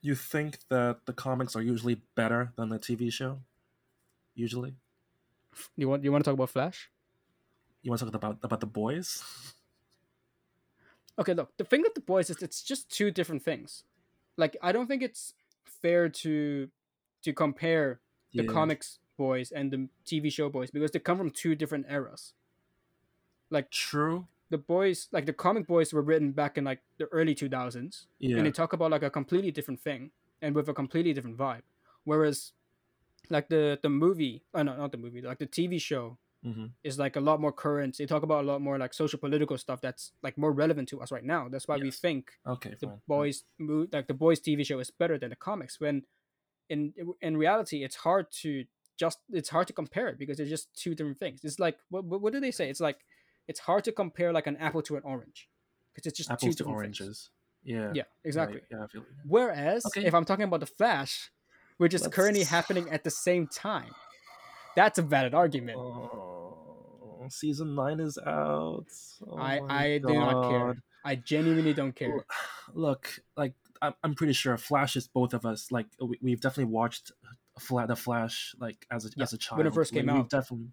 You 0.00 0.16
think 0.16 0.58
that 0.70 1.06
the 1.06 1.12
comics 1.12 1.54
are 1.54 1.62
usually 1.62 2.02
better 2.16 2.52
than 2.56 2.68
the 2.68 2.80
TV 2.80 3.12
show? 3.12 3.38
Usually? 4.34 4.74
You 5.76 5.88
want 5.88 6.02
you 6.04 6.10
want 6.12 6.24
to 6.24 6.28
talk 6.28 6.34
about 6.34 6.50
Flash? 6.50 6.90
You 7.82 7.90
want 7.90 7.98
to 8.00 8.06
talk 8.06 8.14
about 8.14 8.38
about 8.42 8.60
the 8.60 8.66
boys? 8.66 9.22
Okay, 11.18 11.34
look, 11.34 11.54
the 11.58 11.64
thing 11.64 11.82
with 11.82 11.94
the 11.94 12.00
boys 12.00 12.30
is 12.30 12.42
it's 12.42 12.62
just 12.62 12.88
two 12.90 13.10
different 13.10 13.42
things. 13.42 13.84
Like, 14.38 14.56
I 14.62 14.72
don't 14.72 14.86
think 14.86 15.02
it's 15.02 15.34
fair 15.64 16.08
to 16.08 16.68
to 17.22 17.32
compare 17.32 18.00
the 18.32 18.42
Yeah. 18.44 18.50
comics 18.52 18.98
boys 19.18 19.52
and 19.52 19.70
the 19.70 19.88
TV 20.06 20.30
show 20.32 20.48
boys 20.48 20.70
because 20.70 20.90
they 20.90 20.98
come 20.98 21.18
from 21.18 21.30
two 21.30 21.54
different 21.54 21.86
eras. 21.88 22.32
Like 23.50 23.70
True. 23.70 24.26
the 24.48 24.56
boys, 24.58 25.08
like 25.12 25.26
the 25.26 25.32
comic 25.34 25.66
boys 25.66 25.92
were 25.92 26.00
written 26.02 26.32
back 26.32 26.56
in 26.56 26.64
like 26.64 26.80
the 26.98 27.04
early 27.12 27.34
2000s 27.34 28.06
Yeah. 28.18 28.38
and 28.38 28.46
they 28.46 28.50
talk 28.50 28.72
about 28.72 28.90
like 28.90 29.02
a 29.02 29.10
completely 29.10 29.50
different 29.50 29.80
thing 29.80 30.10
and 30.40 30.54
with 30.54 30.68
a 30.68 30.74
completely 30.74 31.12
different 31.12 31.36
vibe. 31.36 31.62
Whereas 32.04 32.52
like 33.30 33.48
the 33.48 33.78
the 33.82 33.88
movie, 33.90 34.44
oh 34.54 34.62
no, 34.62 34.76
not 34.76 34.92
the 34.92 34.98
movie, 34.98 35.22
like 35.22 35.38
the 35.38 35.46
TV 35.46 35.78
show 35.78 36.18
hmm 36.42 36.66
is 36.84 36.98
like 36.98 37.16
a 37.16 37.20
lot 37.20 37.40
more 37.40 37.52
current. 37.52 37.96
They 37.98 38.06
talk 38.06 38.22
about 38.24 38.44
a 38.44 38.46
lot 38.48 38.60
more 38.60 38.78
like 38.78 38.94
social 38.94 39.18
political 39.18 39.56
stuff 39.58 39.80
that's 39.80 40.12
like 40.22 40.36
more 40.38 40.52
relevant 40.52 40.88
to 40.90 41.00
us 41.00 41.12
right 41.12 41.24
now. 41.24 41.48
That's 41.48 41.68
why 41.68 41.76
we 41.78 41.90
think 41.90 42.32
Okay, 42.46 42.74
the 42.80 42.88
fine. 42.88 43.00
boys 43.06 43.44
mo- 43.58 43.86
like 43.92 44.08
the 44.08 44.14
boys 44.14 44.40
TV 44.40 44.64
show 44.64 44.80
is 44.80 44.90
better 44.90 45.18
than 45.18 45.30
the 45.30 45.36
comics. 45.36 45.80
When 45.80 46.04
in 46.68 46.94
in 47.20 47.36
reality, 47.36 47.84
it's 47.84 47.96
hard 47.96 48.30
to 48.42 48.64
just 48.98 49.18
it's 49.30 49.48
hard 49.50 49.66
to 49.68 49.72
compare 49.72 50.08
it 50.08 50.18
because 50.18 50.36
they're 50.36 50.46
just 50.46 50.74
two 50.74 50.94
different 50.94 51.18
things. 51.18 51.44
It's 51.44 51.58
like 51.58 51.78
what 51.90 52.04
what, 52.04 52.32
do 52.32 52.40
they 52.40 52.50
say? 52.50 52.70
It's 52.70 52.80
like 52.80 52.98
it's 53.48 53.60
hard 53.60 53.84
to 53.84 53.92
compare 53.92 54.32
like 54.32 54.46
an 54.46 54.56
apple 54.56 54.82
to 54.82 54.96
an 54.96 55.02
orange 55.04 55.48
because 55.94 56.06
it's 56.06 56.16
just 56.16 56.30
two 56.30 56.34
Apples 56.34 56.56
to 56.56 56.64
different 56.64 56.80
things. 56.80 56.98
oranges. 56.98 57.30
Yeah. 57.64 57.92
Yeah, 57.94 58.04
exactly. 58.24 58.60
Right, 58.60 58.68
Yeah, 58.70 58.84
I 58.84 58.86
feel. 58.88 59.04
Whereas 59.26 59.84
Okay. 59.86 60.06
if 60.06 60.14
I'm 60.14 60.24
talking 60.24 60.44
about 60.44 60.60
the 60.60 60.66
Flash, 60.66 61.30
which 61.82 61.94
is 61.94 62.06
currently 62.08 62.40
Let's- 62.40 62.50
happening 62.50 62.88
at 62.90 63.02
the 63.04 63.10
same 63.10 63.46
time, 63.48 63.90
that's 64.76 64.98
a 64.98 65.02
valid 65.02 65.34
argument. 65.34 65.78
Oh, 65.78 67.26
season 67.28 67.74
nine 67.74 68.00
is 68.00 68.18
out. 68.18 68.86
Oh 69.26 69.36
I 69.36 69.60
I 69.68 69.98
do 69.98 70.14
not 70.14 70.50
care. 70.50 70.76
I 71.04 71.16
genuinely 71.16 71.74
don't 71.74 71.94
care. 71.94 72.24
Look, 72.74 73.20
like 73.36 73.54
I'm, 73.80 73.94
I'm 74.04 74.14
pretty 74.14 74.32
sure 74.32 74.56
Flash 74.56 74.96
is 74.96 75.08
both 75.08 75.34
of 75.34 75.44
us. 75.44 75.70
Like 75.70 75.86
we, 76.00 76.18
we've 76.22 76.40
definitely 76.40 76.72
watched 76.72 77.12
Fla- 77.58 77.86
the 77.86 77.96
Flash 77.96 78.54
like 78.58 78.86
as 78.90 79.04
a 79.06 79.10
Yeah, 79.16 79.24
as 79.24 79.32
a 79.32 79.38
child 79.38 79.58
when 79.58 79.66
it 79.66 79.74
first 79.74 79.92
Like, 79.92 80.04
came 80.06 80.14
we've 80.14 80.22
out. 80.24 80.30
Definitely, 80.30 80.68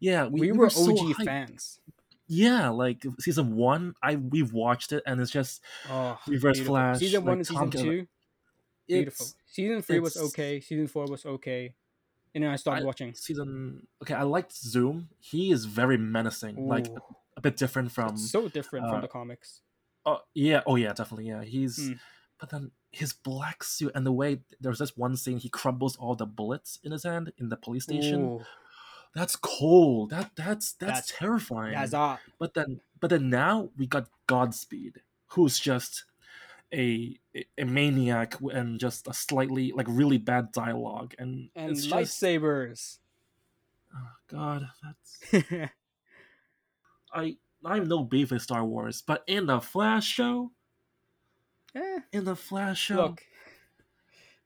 yeah, 0.00 0.26
we, 0.26 0.40
We, 0.40 0.52
we 0.52 0.58
were 0.58 0.70
so 0.70 0.90
OG 0.92 1.14
hyped. 1.16 1.24
fans. 1.26 1.80
Yeah, 2.26 2.70
like 2.70 3.04
season 3.20 3.54
one, 3.54 3.94
I 4.02 4.16
we've 4.16 4.52
watched 4.52 4.92
it 4.92 5.02
and 5.06 5.20
it's 5.20 5.30
just 5.30 5.62
Oh, 5.90 6.18
Reverse 6.26 6.56
beautiful. 6.56 6.74
Flash, 6.74 6.98
Season 6.98 7.22
one 7.22 7.28
like, 7.32 7.36
and 7.38 7.46
season 7.46 7.70
two, 7.70 8.06
beautiful. 8.88 9.26
it's 9.26 9.36
Season 9.54 9.82
three 9.82 10.00
was 10.00 10.16
okay. 10.16 10.60
Season 10.60 10.88
four 10.88 11.06
was 11.06 11.24
okay. 11.24 11.74
And 12.34 12.42
then 12.42 12.50
I 12.50 12.56
stopped 12.56 12.82
I- 12.82 12.84
watching. 12.84 13.14
season. 13.14 13.86
Okay, 14.02 14.14
I 14.14 14.24
liked 14.24 14.52
Zoom. 14.52 15.08
He 15.20 15.52
is 15.52 15.64
very 15.66 15.96
menacing, 15.96 16.66
like 16.66 16.88
a 17.36 17.40
bit 17.40 17.56
different 17.56 17.92
from. 17.92 18.14
it's 18.14 18.30
so 18.32 18.48
different 18.48 18.86
uh, 18.86 18.90
from 18.90 19.00
the 19.02 19.08
comics. 19.08 19.60
Oh 20.04 20.18
yeah, 20.34 20.62
oh 20.66 20.74
yeah, 20.76 20.92
definitely 20.92 21.28
yeah. 21.28 21.44
He's 21.44 21.78
Mm. 21.78 21.98
but 22.40 22.50
then 22.50 22.72
his 22.90 23.12
black 23.12 23.62
suit 23.62 23.92
and 23.94 24.04
the 24.04 24.12
way 24.12 24.40
there's 24.60 24.80
this 24.80 24.96
one 24.96 25.16
scene 25.16 25.38
he 25.38 25.48
crumbles 25.48 25.96
all 25.96 26.14
the 26.16 26.26
bullets 26.26 26.78
in 26.82 26.90
his 26.92 27.04
hand 27.04 27.32
in 27.38 27.48
the 27.48 27.56
police 27.56 27.84
station. 27.84 28.20
Ooh, 28.24 28.40
That's 29.14 29.36
cold. 29.36 30.10
That 30.10 30.32
that's 30.34 30.72
that's, 30.72 31.06
That's- 31.06 31.12
terrifying. 31.16 31.74
that's 31.74 31.94
but 32.40 32.54
then 32.54 32.80
but 33.00 33.10
then 33.10 33.30
now 33.30 33.70
we 33.78 33.86
got 33.86 34.08
Godspeed, 34.26 35.02
who's 35.28 35.60
just 35.60 36.04
a 36.72 37.18
a- 37.58 37.64
maniac 37.64 38.34
and 38.40 38.78
just 38.80 39.06
a 39.08 39.14
slightly 39.14 39.72
like 39.72 39.86
really 39.88 40.18
bad 40.18 40.52
dialogue 40.52 41.14
and, 41.18 41.50
And 41.54 41.70
it's 41.72 41.86
just 41.86 41.94
lightsabers. 42.22 42.98
oh, 43.94 44.08
God 44.28 44.68
that's 44.82 45.70
I 47.12 47.36
I 47.64 47.76
have 47.76 47.86
no 47.88 48.02
beef 48.04 48.30
with 48.30 48.42
Star 48.42 48.64
Wars, 48.64 49.02
but 49.06 49.24
in 49.26 49.46
the 49.46 49.60
Flash 49.60 50.06
show, 50.06 50.50
Eh, 51.74 52.00
in 52.12 52.24
the 52.24 52.36
Flash 52.36 52.78
show, 52.80 52.96
look, 52.96 53.22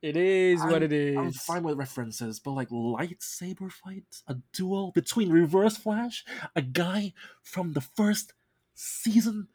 it 0.01 0.17
is 0.17 0.61
what 0.63 0.83
it 0.83 0.93
is. 0.93 1.17
I'm 1.17 1.33
fine 1.33 1.63
with 1.65 1.77
references, 1.79 2.39
but 2.41 2.53
like 2.53 2.69
lightsaber 2.69 3.73
fights, 3.73 4.23
a 4.29 4.37
duel 4.53 4.93
between 4.93 5.31
Reverse 5.31 5.77
Flash, 5.77 6.25
a 6.55 6.63
guy 6.63 7.13
from 7.43 7.73
the 7.73 7.81
first 7.81 8.33
season. 8.75 9.49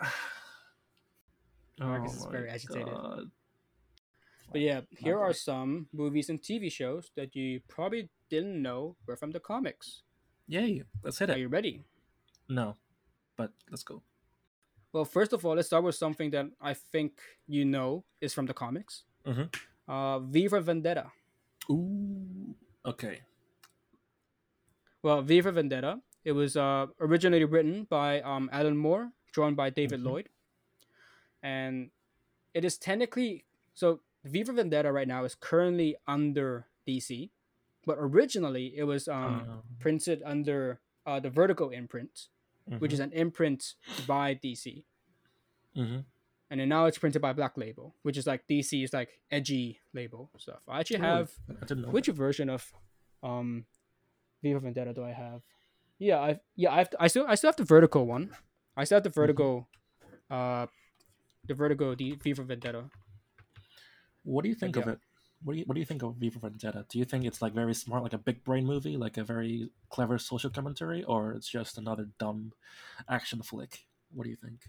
Marcus 1.82 2.14
is 2.16 2.26
Oh 2.26 2.30
very 2.30 2.48
agitated. 2.50 2.86
God. 2.86 3.30
But 4.52 4.60
yeah, 4.60 4.80
here 4.90 5.18
are 5.18 5.32
some 5.32 5.88
movies 5.92 6.28
and 6.28 6.40
TV 6.40 6.70
shows 6.70 7.10
that 7.16 7.34
you 7.34 7.60
probably 7.68 8.10
didn't 8.28 8.60
know 8.60 8.96
were 9.06 9.16
from 9.16 9.30
the 9.32 9.40
comics. 9.40 10.02
Yay! 10.46 10.82
Let's 11.02 11.18
hit 11.18 11.30
it. 11.30 11.36
Are 11.36 11.38
you 11.38 11.48
ready? 11.48 11.84
No, 12.48 12.76
but 13.36 13.52
let's 13.70 13.82
go. 13.82 14.02
Well, 14.92 15.06
first 15.06 15.32
of 15.32 15.44
all, 15.46 15.54
let's 15.56 15.68
start 15.68 15.84
with 15.84 15.94
something 15.94 16.30
that 16.32 16.46
I 16.60 16.74
think 16.74 17.20
you 17.48 17.64
know 17.64 18.04
is 18.20 18.34
from 18.34 18.44
the 18.44 18.52
comics. 18.52 19.04
Mhm. 19.24 19.48
Uh, 19.88 20.18
V 20.20 20.48
for 20.48 20.60
Vendetta. 20.60 21.10
Ooh. 21.70 22.54
Okay. 22.84 23.22
Well, 25.02 25.22
V 25.22 25.40
for 25.40 25.50
Vendetta. 25.52 26.00
It 26.24 26.32
was 26.32 26.56
uh, 26.56 26.86
originally 27.00 27.44
written 27.44 27.84
by 27.88 28.20
um, 28.20 28.50
Alan 28.52 28.76
Moore, 28.76 29.10
drawn 29.32 29.54
by 29.54 29.70
David 29.70 30.00
Mhm. 30.00 30.04
Lloyd, 30.04 30.28
and 31.42 31.90
it 32.54 32.64
is 32.64 32.78
technically 32.78 33.44
so. 33.74 34.00
V 34.24 34.44
for 34.44 34.52
Vendetta 34.52 34.92
right 34.92 35.08
now 35.08 35.24
is 35.24 35.34
currently 35.34 35.96
under 36.06 36.68
DC, 36.86 37.30
but 37.84 37.96
originally 37.98 38.72
it 38.76 38.84
was 38.84 39.08
um, 39.08 39.24
Um, 39.24 39.62
printed 39.80 40.22
under 40.24 40.78
uh, 41.04 41.18
the 41.18 41.28
Vertigo 41.28 41.70
imprint, 41.70 42.28
which 42.78 42.92
is 42.92 43.00
an 43.00 43.10
imprint 43.12 43.74
by 44.06 44.34
DC, 44.34 44.84
Mhm. 45.76 46.04
and 46.50 46.60
then 46.60 46.68
now 46.68 46.86
it's 46.86 46.98
printed 46.98 47.20
by 47.20 47.32
Black 47.32 47.56
Label, 47.58 47.96
which 48.02 48.16
is 48.16 48.24
like 48.28 48.46
DC's 48.46 48.92
like 48.92 49.20
edgy 49.28 49.80
label 49.92 50.30
stuff. 50.38 50.62
I 50.68 50.78
actually 50.78 50.98
Oh, 51.00 51.26
have 51.26 51.32
I 51.48 51.74
which 51.90 52.06
version 52.06 52.48
of 52.48 52.72
um 53.24 53.66
V 54.42 54.52
for 54.52 54.60
Vendetta 54.60 54.94
do 54.94 55.02
I 55.02 55.10
have? 55.10 55.42
Yeah, 55.98 56.20
I 56.20 56.40
yeah 56.54 56.72
I 56.72 56.78
have 56.78 56.90
to, 56.90 57.02
I 57.02 57.08
still 57.08 57.26
I 57.26 57.34
still 57.34 57.48
have 57.48 57.56
the 57.56 57.64
Vertigo 57.64 58.04
one. 58.04 58.36
I 58.76 58.84
still 58.84 58.96
have 58.96 59.02
the 59.02 59.10
Mm-hmm. 59.10 59.64
Uh, 60.30 60.66
the 61.46 61.54
Vertigo 61.54 61.94
the 61.94 62.12
V 62.22 62.34
for 62.34 62.42
Vendetta. 62.42 62.84
What 64.24 64.42
do 64.42 64.48
you 64.48 64.54
think 64.54 64.76
of 64.76 64.86
yeah. 64.86 64.92
it? 64.92 64.98
What 65.42 65.54
do 65.54 65.58
you 65.58 65.64
What 65.66 65.74
do 65.74 65.80
you 65.80 65.86
think 65.86 66.02
of 66.02 66.16
V 66.16 66.30
for 66.30 66.38
Vendetta? 66.38 66.86
Do 66.88 66.98
you 66.98 67.04
think 67.04 67.24
it's 67.24 67.42
like 67.42 67.52
very 67.52 67.74
smart, 67.74 68.02
like 68.02 68.12
a 68.12 68.18
big 68.18 68.44
brain 68.44 68.64
movie, 68.64 68.96
like 68.96 69.16
a 69.16 69.24
very 69.24 69.70
clever 69.90 70.18
social 70.18 70.50
commentary, 70.50 71.02
or 71.04 71.32
it's 71.32 71.48
just 71.48 71.78
another 71.78 72.08
dumb 72.18 72.52
action 73.08 73.42
flick? 73.42 73.84
What 74.12 74.24
do 74.24 74.30
you 74.30 74.36
think? 74.36 74.60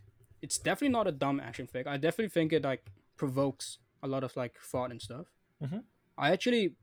It's 0.41 0.57
definitely 0.57 0.93
not 0.93 1.07
a 1.07 1.11
dumb 1.11 1.39
action 1.39 1.67
flick. 1.67 1.87
I 1.87 1.97
definitely 1.97 2.29
think 2.29 2.53
it 2.53 2.63
like 2.63 2.85
provokes 3.15 3.77
a 4.01 4.07
lot 4.07 4.23
of 4.23 4.35
like 4.35 4.59
thought 4.59 4.91
and 4.91 5.01
stuff. 5.01 5.27
Mhm. 5.61 5.83
I 6.17 6.31
actually 6.31 6.75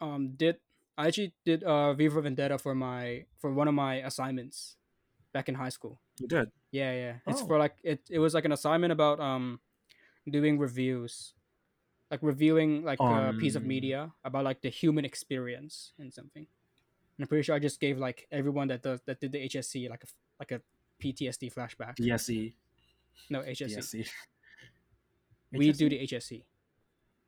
um 0.00 0.34
did 0.36 0.56
I 0.98 1.08
actually 1.08 1.32
did 1.44 1.64
uh 1.64 1.94
V 1.94 2.08
for 2.08 2.20
Vendetta 2.20 2.58
for 2.58 2.74
my 2.74 3.24
for 3.38 3.52
one 3.52 3.68
of 3.68 3.74
my 3.74 3.96
assignments 3.96 4.76
back 5.32 5.48
in 5.48 5.56
high 5.56 5.70
school. 5.70 5.98
You 6.20 6.28
did. 6.28 6.50
Yeah, 6.74 6.90
yeah. 6.90 7.14
It's 7.30 7.40
Oh. 7.42 7.46
for 7.46 7.56
like 7.56 7.78
it. 7.86 8.02
It 8.10 8.18
was 8.18 8.34
like 8.34 8.44
an 8.44 8.50
assignment 8.50 8.90
about 8.90 9.20
um 9.22 9.60
doing 10.26 10.58
reviews, 10.58 11.34
like 12.10 12.18
reviewing 12.20 12.82
like 12.82 12.98
a 12.98 13.30
piece 13.38 13.54
of 13.54 13.62
media 13.62 14.10
about 14.26 14.42
like 14.42 14.60
the 14.60 14.70
human 14.74 15.04
experience 15.06 15.92
and 16.02 16.10
something. 16.12 16.42
And 17.14 17.20
I'm 17.22 17.28
pretty 17.28 17.44
sure 17.46 17.54
I 17.54 17.60
just 17.62 17.78
gave 17.78 17.98
like 18.02 18.26
everyone 18.32 18.66
that 18.74 18.82
does 18.82 18.98
that 19.06 19.20
did 19.22 19.30
the 19.30 19.38
HSC 19.46 19.88
like 19.88 20.02
a 20.02 20.08
like 20.40 20.50
a 20.50 20.60
PTSD 20.98 21.54
flashback. 21.54 21.94
DSE. 21.94 22.54
No 23.30 23.42
HSC. 23.46 23.78
DSE. 23.78 24.08
We 25.52 25.70
do 25.70 25.88
the 25.88 26.02
HSC. 26.02 26.42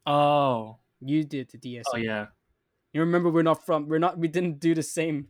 Oh. 0.07 0.79
You 0.99 1.23
did 1.23 1.51
the 1.55 1.59
DSC. 1.59 1.85
Oh 1.95 1.99
yeah. 1.99 2.35
You 2.93 3.01
remember 3.01 3.31
we're 3.31 3.47
not 3.47 3.65
from 3.65 3.87
we're 3.87 4.03
not 4.03 4.19
we 4.19 4.27
didn't 4.27 4.59
do 4.59 4.75
the 4.75 4.83
same 4.83 5.29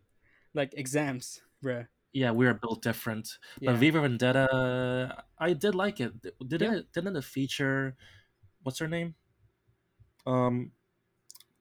like 0.55 0.72
exams, 0.72 1.42
bruh. 1.62 1.85
Yeah, 2.16 2.33
we 2.33 2.46
are 2.46 2.55
built 2.55 2.81
different. 2.81 3.37
Yeah. 3.61 3.72
But 3.72 3.76
V 3.79 3.90
for 3.90 4.00
Vendetta, 4.00 5.22
I 5.38 5.52
did 5.52 5.74
like 5.74 6.00
it. 6.00 6.12
Did 6.48 6.62
Yeah. 6.62 6.76
it? 6.81 6.92
Didn't 6.92 7.14
it 7.14 7.24
feature? 7.24 7.94
What's 8.62 8.79
her 8.81 8.88
name? 8.88 9.14
Um, 10.24 10.72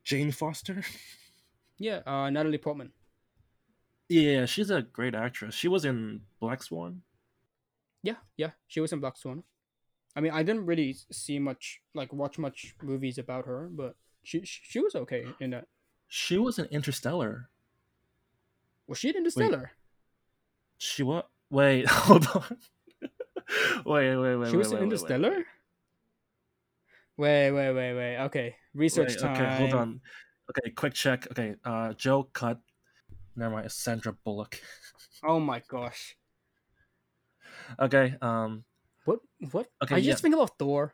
Jane 0.05 0.31
Foster. 0.31 0.79
yeah, 1.77 1.99
uh 2.07 2.29
Natalie 2.29 2.57
Portman. 2.57 2.93
yeah, 4.07 4.45
she's 4.45 4.69
a 4.71 4.81
great 4.81 5.13
actress. 5.13 5.53
She 5.55 5.67
was 5.67 5.83
in 5.83 6.21
Black 6.39 6.63
Swan. 6.63 7.01
Yeah, 8.01 8.15
yeah. 8.37 8.51
She 8.67 8.79
was 8.79 8.93
in 8.93 9.01
Black 9.01 9.17
Swan. 9.17 9.43
I 10.15 10.21
mean, 10.21 10.31
I 10.31 10.41
didn't 10.43 10.65
really 10.65 10.95
see 11.11 11.37
much 11.37 11.81
like 11.93 12.13
watch 12.13 12.39
much 12.39 12.75
movies 12.81 13.17
about 13.17 13.45
her, 13.45 13.67
but 13.67 13.97
she 14.23 14.39
she, 14.45 14.61
she 14.63 14.79
was 14.79 14.95
okay 14.95 15.27
in 15.41 15.49
that. 15.51 15.67
She 16.07 16.37
was 16.37 16.59
in 16.59 16.65
Interstellar. 16.71 17.49
Was 18.87 18.99
she 18.99 19.09
in 19.09 19.17
Interstellar? 19.17 19.71
She 20.77 21.03
what? 21.03 21.29
Wait, 21.49 21.87
hold 21.89 22.27
on. 22.35 22.57
wait, 23.85 24.15
wait, 24.15 24.35
wait. 24.35 24.49
she 24.49 24.57
was 24.57 24.69
wait, 24.69 24.71
in 24.71 24.71
wait, 24.71 24.71
wait, 24.71 24.83
Interstellar? 24.83 25.45
Wait, 27.17 27.51
wait, 27.51 27.71
wait, 27.71 27.93
wait. 27.93 28.17
Okay, 28.25 28.55
research 28.73 29.09
Wait, 29.09 29.19
time. 29.19 29.35
okay, 29.35 29.57
hold 29.57 29.73
on. 29.73 30.01
Okay, 30.49 30.71
quick 30.71 30.93
check. 30.93 31.27
Okay, 31.31 31.55
uh, 31.63 31.93
Joe 31.93 32.23
cut. 32.23 32.59
Never 33.35 33.53
mind. 33.53 33.65
It's 33.65 33.75
Sandra 33.75 34.13
Bullock. 34.13 34.59
Oh 35.23 35.39
my 35.39 35.61
gosh. 35.67 36.17
Okay, 37.79 38.15
um, 38.21 38.63
What? 39.05 39.19
What? 39.49 39.67
Okay, 39.81 39.95
I 39.95 39.99
just 39.99 40.07
yeah. 40.07 40.15
think 40.21 40.35
about 40.35 40.51
Thor. 40.59 40.93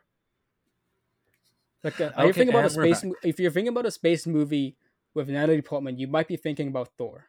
Like, 1.82 2.00
uh, 2.00 2.12
are 2.16 2.26
you 2.26 2.32
thinking 2.32 2.54
about 2.54 2.66
a 2.66 2.70
space? 2.70 3.04
If 3.22 3.40
you're 3.40 3.50
thinking 3.50 3.72
about 3.72 3.84
a 3.84 3.90
space 3.90 4.26
movie 4.26 4.76
with 5.12 5.28
Natalie 5.28 5.60
Portman, 5.60 5.98
you 5.98 6.06
might 6.06 6.28
be 6.28 6.36
thinking 6.36 6.68
about 6.68 6.88
Thor. 6.96 7.26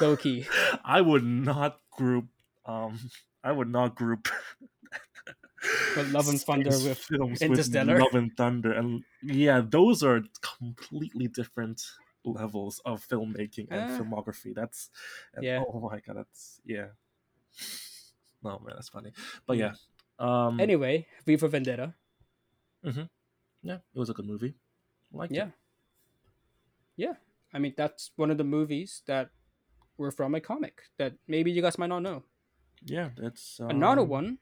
Low 0.00 0.16
key. 0.16 0.46
I 0.84 1.00
would 1.00 1.24
not 1.24 1.78
group. 1.90 2.26
Um, 2.66 2.98
I 3.44 3.52
would 3.52 3.68
not 3.68 3.94
group. 3.94 4.28
But 5.94 6.08
Love 6.08 6.28
and 6.28 6.40
Thunder 6.40 6.70
with 6.70 6.98
films 6.98 7.42
Interstellar? 7.42 7.94
with 7.94 8.02
Love 8.02 8.14
and 8.14 8.36
Thunder, 8.36 8.72
and 8.72 9.04
yeah, 9.22 9.60
those 9.60 10.02
are 10.02 10.22
completely 10.40 11.28
different 11.28 11.82
levels 12.24 12.80
of 12.86 13.06
filmmaking 13.06 13.68
and 13.70 13.90
Uh, 13.92 13.98
filmography. 13.98 14.54
That's 14.54 14.88
and, 15.34 15.44
yeah. 15.44 15.62
Oh 15.66 15.80
my 15.80 16.00
god, 16.00 16.16
that's 16.16 16.60
yeah. 16.64 16.96
Oh 18.42 18.58
man, 18.58 18.72
that's 18.74 18.88
funny. 18.88 19.12
But 19.46 19.58
yeah, 19.58 19.74
um, 20.18 20.60
Anyway, 20.60 21.06
V 21.26 21.36
for 21.36 21.48
Vendetta. 21.48 21.94
yeah, 22.82 23.04
it 23.84 23.98
was 23.98 24.08
a 24.08 24.14
good 24.14 24.26
movie. 24.26 24.54
Like 25.12 25.30
Yeah. 25.30 25.50
Yeah. 26.96 27.14
I 27.52 27.58
mean, 27.58 27.74
that's 27.76 28.12
one 28.16 28.30
of 28.30 28.38
the 28.38 28.44
movies 28.44 29.02
that 29.06 29.30
were 30.00 30.10
from 30.10 30.34
a 30.34 30.40
comic 30.40 30.82
that 30.98 31.12
maybe 31.28 31.52
you 31.52 31.60
guys 31.62 31.76
might 31.78 31.92
not 31.92 32.00
know. 32.02 32.22
yeah, 32.84 33.10
that's 33.20 33.60
um, 33.60 33.70
Another 33.70 34.02
one 34.02 34.38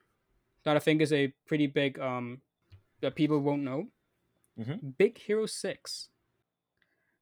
that 0.65 0.77
I 0.77 0.79
think 0.79 1.03
is 1.03 1.13
a 1.13 1.33
pretty 1.47 1.67
big 1.67 1.99
um 1.99 2.41
that 3.03 3.15
people 3.15 3.39
won't 3.41 3.63
know. 3.63 3.89
Mhm. 4.59 4.97
Big 4.99 5.19
Hero 5.19 5.47
6. 5.47 6.09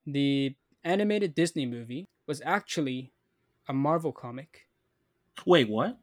The 0.07 0.55
animated 0.85 1.35
Disney 1.35 1.67
movie 1.67 2.07
was 2.27 2.41
actually 2.45 3.13
a 3.69 3.73
Marvel 3.73 4.13
comic. 4.13 4.69
Wait, 5.45 5.69
what? 5.69 5.99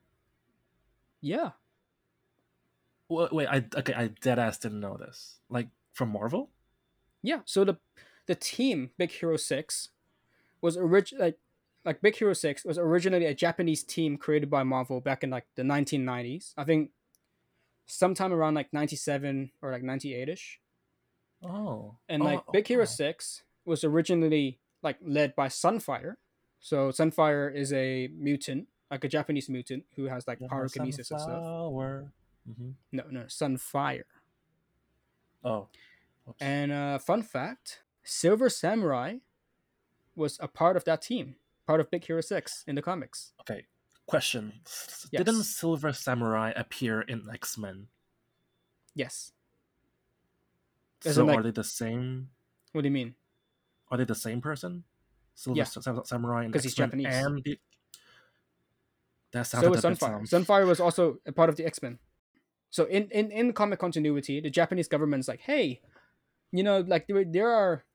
Yeah. 1.21 1.51
Wait, 3.09 3.31
wait 3.33 3.47
I 3.47 3.65
okay, 3.77 3.93
I 3.93 4.07
dead 4.21 4.39
ass 4.39 4.57
didn't 4.57 4.79
know 4.79 4.97
this. 4.97 5.39
Like 5.49 5.69
from 5.93 6.09
Marvel? 6.09 6.49
Yeah. 7.21 7.41
So 7.45 7.63
the 7.63 7.77
the 8.25 8.35
team 8.35 8.91
Big 8.97 9.11
Hero 9.11 9.37
6 9.37 9.89
was 10.61 10.77
orig- 10.77 11.17
like 11.19 11.37
like 11.85 12.01
Big 12.01 12.15
Hero 12.15 12.33
6 12.33 12.65
was 12.65 12.77
originally 12.77 13.25
a 13.25 13.33
Japanese 13.33 13.83
team 13.83 14.17
created 14.17 14.49
by 14.49 14.63
Marvel 14.63 15.01
back 15.01 15.23
in 15.23 15.29
like 15.29 15.45
the 15.55 15.63
1990s. 15.63 16.53
I 16.57 16.63
think 16.63 16.91
sometime 17.85 18.31
around 18.31 18.53
like 18.53 18.71
97 18.73 19.51
or 19.61 19.71
like 19.71 19.83
98ish. 19.83 20.57
Oh, 21.43 21.95
And 22.07 22.21
Oh, 22.21 22.25
like 22.25 22.41
Big 22.53 22.67
Hero 22.67 22.83
oh. 22.83 22.85
6 22.85 23.43
was 23.65 23.83
originally 23.83 24.59
like 24.81 24.97
led 25.01 25.35
by 25.35 25.47
Sunfire. 25.47 26.15
So 26.59 26.89
Sunfire 26.89 27.53
is 27.53 27.73
a 27.73 28.07
mutant, 28.13 28.67
like 28.89 29.03
a 29.03 29.09
Japanese 29.09 29.49
mutant 29.49 29.83
who 29.95 30.05
has 30.05 30.25
like 30.27 30.39
Yeah, 30.39 30.47
pyrokinesis 30.47 31.11
and 31.11 31.19
stuff. 31.19 31.43
Mhm. 32.49 32.73
No, 32.91 33.03
no, 33.09 33.21
Sunfire. 33.23 34.03
Oh, 35.43 35.67
Whoops. 36.25 36.41
And 36.41 36.71
uh, 36.71 36.99
fun 36.99 37.21
fact 37.21 37.81
Silver 38.03 38.49
Samurai 38.49 39.15
was 40.15 40.37
a 40.41 40.47
part 40.47 40.77
of 40.77 40.85
that 40.85 41.01
team, 41.01 41.35
part 41.65 41.79
of 41.79 41.89
Big 41.91 42.05
Hero 42.05 42.21
6 42.21 42.63
in 42.67 42.75
the 42.75 42.81
comics. 42.81 43.33
okay. 43.41 43.65
Question: 44.05 44.51
S- 44.65 45.07
Yes. 45.11 45.23
Didn't 45.23 45.43
Silver 45.43 45.93
Samurai 45.93 46.51
appear 46.57 47.01
in 47.01 47.23
X 47.31 47.57
Men? 47.57 47.87
Yes. 48.95 49.31
As 51.05 51.15
So 51.15 51.21
in, 51.21 51.27
like- 51.27 51.39
are 51.39 51.43
they 51.43 51.51
the 51.51 51.63
same? 51.63 52.29
What 52.73 52.81
do 52.81 52.87
you 52.87 52.91
mean? 52.93 53.15
Are 53.89 53.97
they 53.97 54.03
the 54.03 54.13
same 54.15 54.41
person? 54.41 54.83
Silver 55.35 55.57
Yeah. 55.59 55.63
Sa- 55.63 55.79
Sa- 55.81 56.03
Samurai 56.03 56.43
and 56.43 56.53
'Cause 56.53 56.63
he's 56.65 56.75
Japanese. 56.75 57.07
and 57.07 57.41
the... 57.43 57.57
that 59.31 59.43
sounds 59.47 59.63
So 59.63 59.69
like 59.71 59.83
was 59.83 59.85
Sunfire. 59.99 60.27
sound- 60.27 60.45
Sunfire 60.47 60.67
was 60.67 60.79
also 60.81 61.19
a 61.25 61.31
part 61.31 61.49
of 61.49 61.55
the 61.55 61.65
X 61.65 61.81
Men. 61.81 61.99
So 62.69 62.85
in, 62.85 63.09
in 63.11 63.31
in 63.31 63.53
comic 63.53 63.79
continuity, 63.79 64.41
the 64.41 64.49
Japanese 64.49 64.87
government's 64.89 65.27
like, 65.29 65.41
hey, 65.41 65.79
you 66.51 66.63
know, 66.63 66.79
like 66.81 67.07
there, 67.07 67.23
there 67.23 67.49
are 67.51 67.85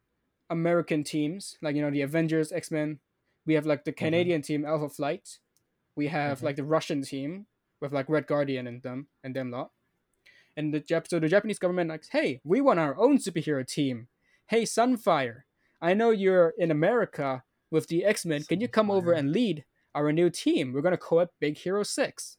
American 0.49 1.05
teams, 1.05 1.59
like 1.61 1.77
you 1.77 1.83
know, 1.83 1.91
the 1.91 2.01
Avengers, 2.03 2.51
X 2.51 2.71
Men. 2.71 3.01
We 3.49 3.55
have 3.55 3.65
like 3.65 3.85
the 3.85 3.93
Canadian 3.93 4.43
team, 4.43 4.67
Alpha 4.67 4.91
Flight. 4.91 5.39
We 5.97 6.09
have 6.09 6.41
Mhm. 6.41 6.43
like 6.43 6.57
the 6.57 6.65
Russian 6.65 7.01
team 7.01 7.47
with 7.81 7.95
like 7.95 8.07
Red 8.11 8.27
Guardian 8.27 8.67
and 8.67 8.83
them 8.83 9.09
and 9.25 9.35
them 9.35 9.51
lot. 9.51 9.73
And 10.55 10.75
the 10.75 10.83
Jap- 10.83 11.09
so 11.09 11.19
the 11.19 11.29
Japanese 11.29 11.59
government 11.59 11.89
like, 11.89 12.05
hey, 12.11 12.43
we 12.45 12.61
want 12.61 12.79
our 12.79 12.95
own 12.99 13.17
superhero 13.17 13.67
team. 13.67 14.09
Hey, 14.49 14.65
Sunfire, 14.65 15.45
I 15.81 15.95
know 15.95 16.11
you're 16.11 16.51
in 16.59 16.71
America 16.71 17.43
with 17.71 17.87
the 17.87 18.05
X 18.05 18.27
Men. 18.27 18.43
Can 18.45 18.61
you 18.61 18.69
come 18.69 18.91
over 18.91 19.13
and 19.13 19.33
lead 19.33 19.65
our 19.95 20.13
new 20.13 20.29
team? 20.29 20.73
We're 20.75 20.83
gonna 20.83 20.99
call 20.99 21.21
it 21.21 21.31
Big 21.41 21.57
Hero 21.57 21.83
Six. 21.85 22.37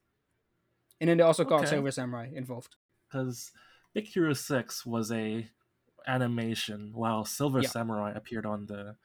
And 1.01 1.09
then 1.09 1.17
they 1.17 1.23
also 1.23 1.43
got 1.43 1.61
Okay. 1.61 1.71
Silver 1.71 1.89
Samurai 1.91 2.29
involved. 2.31 2.75
because 3.07 3.51
Big 3.95 4.05
Hero 4.05 4.33
Six 4.33 4.85
was 4.85 5.11
a 5.11 5.49
animation, 6.05 6.93
while 6.93 7.25
Silver 7.25 7.61
Yeah. 7.61 7.69
Samurai 7.69 8.11
appeared 8.11 8.45
on 8.45 8.67
the 8.67 8.95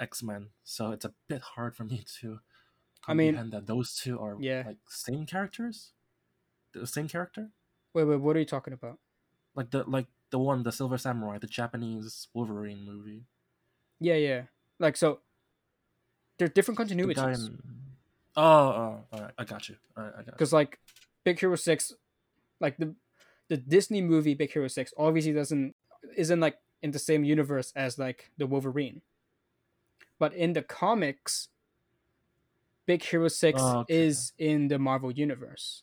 X 0.00 0.22
Men. 0.22 0.48
So 0.64 0.90
it's 0.92 1.04
a 1.04 1.12
bit 1.28 1.42
hard 1.42 1.74
for 1.76 1.84
me 1.84 2.04
to 2.20 2.40
I 3.06 3.14
mean- 3.14 3.34
comprehend 3.34 3.52
that 3.52 3.66
those 3.66 3.94
two 3.96 4.18
are 4.20 4.36
Yeah. 4.40 4.64
like 4.66 4.78
same 4.88 5.26
characters, 5.26 5.92
the 6.72 6.86
same 6.86 7.08
character, 7.08 7.50
Wait, 7.94 8.04
wait, 8.04 8.20
what 8.20 8.36
are 8.36 8.38
you 8.40 8.44
talking 8.46 8.72
about? 8.74 8.98
like 9.54 9.70
the 9.70 9.82
like 9.88 10.06
the 10.30 10.38
one 10.38 10.62
the 10.62 10.70
Silver 10.70 10.98
Samurai, 10.98 11.38
the 11.38 11.46
Japanese 11.48 12.28
Wolverine 12.34 12.84
movie. 12.84 13.24
Yeah, 13.98 14.14
yeah. 14.14 14.42
Like 14.78 14.96
so, 14.96 15.20
they're 16.38 16.48
different 16.48 16.78
The 16.78 16.84
continuities. 16.84 17.48
in... 17.48 17.58
Oh, 18.36 18.42
oh, 18.42 19.04
all 19.12 19.20
right, 19.20 19.32
I 19.38 19.44
got 19.44 19.68
you. 19.68 19.76
All 19.96 20.04
right, 20.04 20.12
I 20.18 20.22
got 20.22 20.26
because 20.32 20.52
like 20.52 20.78
Big 21.24 21.40
Hero 21.40 21.56
Six, 21.56 21.92
like 22.60 22.76
the 22.76 22.94
the 23.48 23.56
Disney 23.56 24.00
movie 24.02 24.34
Big 24.34 24.52
Hero 24.52 24.68
Six 24.68 24.92
obviously 24.96 25.32
doesn't 25.32 25.74
isn't 26.16 26.38
like 26.38 26.58
in 26.82 26.92
the 26.92 26.98
same 27.00 27.24
universe 27.24 27.72
as 27.74 27.98
like 27.98 28.30
the 28.38 28.46
Wolverine, 28.46 29.00
but 30.18 30.34
in 30.34 30.52
the 30.52 30.62
comics, 30.62 31.48
Big 32.86 33.02
Hero 33.04 33.28
Six 33.28 33.60
Oh, 33.62 33.80
okay. 33.80 33.94
is 34.06 34.32
in 34.38 34.68
the 34.68 34.78
Marvel 34.78 35.10
universe. 35.12 35.82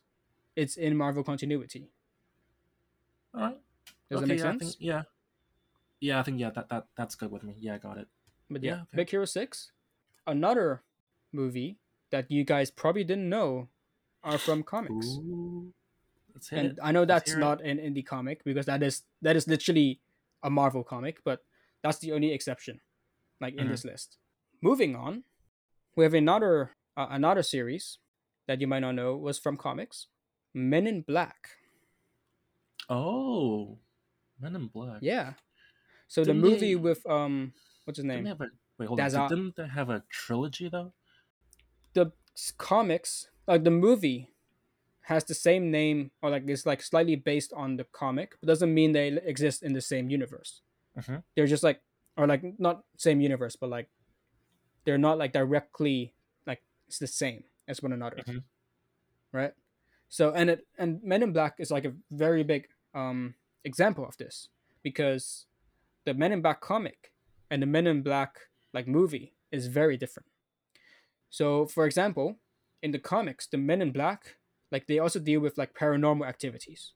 It's 0.56 0.76
in 0.78 0.96
Marvel 0.98 1.24
continuity. 1.24 1.92
All 3.34 3.42
right. 3.42 3.58
Does 4.10 4.18
okay, 4.18 4.22
that 4.22 4.28
make 4.28 4.40
yeah, 4.40 4.46
I 4.46 4.52
sense? 4.52 4.64
think, 4.64 4.76
yeah. 4.80 5.04
Yeah, 6.00 6.20
I 6.20 6.24
think 6.24 6.40
yeah 6.40 6.50
that, 6.52 6.70
that 6.70 6.88
that's 6.98 7.16
good 7.16 7.32
with 7.32 7.44
me. 7.44 7.56
Yeah, 7.60 7.76
I 7.76 7.78
got 7.78 7.98
it. 7.98 8.08
But 8.50 8.64
yeah, 8.64 8.72
yeah, 8.72 8.82
okay. 8.82 8.96
Big 8.98 9.10
Hero 9.10 9.26
Six, 9.26 9.72
another 10.28 10.84
movie 11.32 11.78
that 12.12 12.30
you 12.32 12.44
guys 12.44 12.70
probably 12.72 13.04
didn't 13.04 13.28
know 13.30 13.70
are 14.24 14.38
from 14.38 14.64
comics. 14.64 15.08
Ooh. 15.08 15.74
And 16.52 16.68
it. 16.68 16.80
I 16.84 16.92
know 16.92 17.02
Let's 17.02 17.08
that's 17.08 17.32
hear 17.32 17.38
it. 17.40 17.42
not 17.42 17.62
an 17.62 17.78
indie 17.78 18.06
comic 18.06 18.44
because 18.44 18.66
that 18.66 18.84
is 18.84 19.04
that 19.22 19.36
is 19.36 19.48
literally 19.48 20.00
a 20.44 20.50
Marvel 20.50 20.84
comic, 20.84 21.20
but 21.24 21.44
that's 21.82 22.00
the 22.00 22.12
only 22.12 22.32
exception. 22.34 22.82
like 23.42 23.54
in 23.56 23.68
Mhm. 23.68 23.72
this 23.72 23.84
list. 23.84 24.18
Moving 24.66 24.96
on, 24.96 25.24
we 25.96 26.04
have 26.06 26.16
another 26.16 26.72
uh, 26.98 27.06
another 27.12 27.44
series 27.44 28.00
that 28.48 28.62
you 28.62 28.66
might 28.66 28.80
not 28.80 28.94
know 28.96 29.16
was 29.16 29.38
from 29.38 29.58
comics, 29.58 30.08
Men 30.56 30.88
in 30.88 31.04
Black. 31.04 31.38
Oh, 32.90 33.78
Men 34.42 34.56
in 34.56 34.66
Black. 34.74 35.00
Yeah. 35.02 35.34
So 36.08 36.24
Didn't 36.24 36.42
the 36.42 36.50
movie 36.50 36.74
they- 36.74 36.76
with 36.88 37.06
um 37.06 37.54
what's 37.84 37.98
his 37.98 38.06
name? 38.06 38.24
Didn't 38.24 38.26
they 38.26 38.30
name? 38.32 38.38
have 38.40 38.42
a 38.42 38.52
wait? 38.80 38.88
Hold 38.88 39.00
on. 39.02 39.30
Didn't 39.30 39.56
they 39.56 39.68
have 39.68 39.90
a 39.92 40.02
trilogy 40.10 40.68
though? 40.68 40.94
The 41.94 42.12
comics, 42.58 43.30
like 43.48 43.64
the 43.64 43.72
movie 43.86 44.32
has 45.02 45.24
the 45.26 45.36
same 45.36 45.70
name 45.70 46.10
or 46.24 46.32
like 46.32 46.44
it's 46.50 46.66
like 46.66 46.82
slightly 46.82 47.16
based 47.16 47.54
on 47.54 47.78
the 47.78 47.84
comic, 47.94 48.34
but 48.42 48.48
doesn't 48.48 48.74
mean 48.74 48.94
they 48.94 49.10
exist 49.10 49.62
in 49.62 49.74
the 49.74 49.82
same 49.82 50.10
universe. 50.10 50.62
Mhm. 50.98 51.22
They're 51.36 51.46
just 51.56 51.62
like 51.62 51.82
or 52.18 52.26
like 52.26 52.42
not 52.58 52.82
same 52.98 53.22
universe, 53.22 53.56
but 53.56 53.70
like 53.70 53.90
they're 54.86 54.98
not 54.98 55.18
like 55.18 55.34
directly 55.34 56.14
like 56.46 56.62
it's 56.88 57.00
the 57.00 57.08
same 57.08 57.44
as 57.68 57.82
one 57.82 57.92
another. 57.94 58.18
Mhm. 58.18 58.44
Right? 59.32 59.54
So 60.10 60.32
and 60.32 60.50
it 60.50 60.68
and 60.78 61.02
Men 61.04 61.24
in 61.24 61.34
Black 61.34 61.56
is 61.60 61.72
like 61.72 61.86
a 61.86 61.94
very 62.12 62.44
big 62.44 62.68
um 62.94 63.36
example 63.64 64.06
of 64.06 64.16
this 64.18 64.50
because 64.84 65.46
the 66.06 66.14
Men 66.14 66.32
in 66.32 66.42
Black 66.42 66.62
comic 66.62 67.12
and 67.50 67.62
the 67.62 67.66
Men 67.68 67.88
in 67.88 68.02
Black 68.04 68.38
like 68.74 68.88
movie 68.88 69.34
is 69.52 69.68
very 69.68 69.98
different. 69.98 70.30
So 71.30 71.66
for 71.66 71.86
example, 71.86 72.38
in 72.82 72.92
the 72.92 73.00
comics, 73.00 73.48
the 73.48 73.58
Men 73.58 73.82
in 73.82 73.92
Black 73.92 74.38
like 74.72 74.88
they 74.88 75.00
also 75.00 75.20
deal 75.20 75.40
with 75.42 75.58
like 75.58 75.74
paranormal 75.74 76.28
activities. 76.28 76.94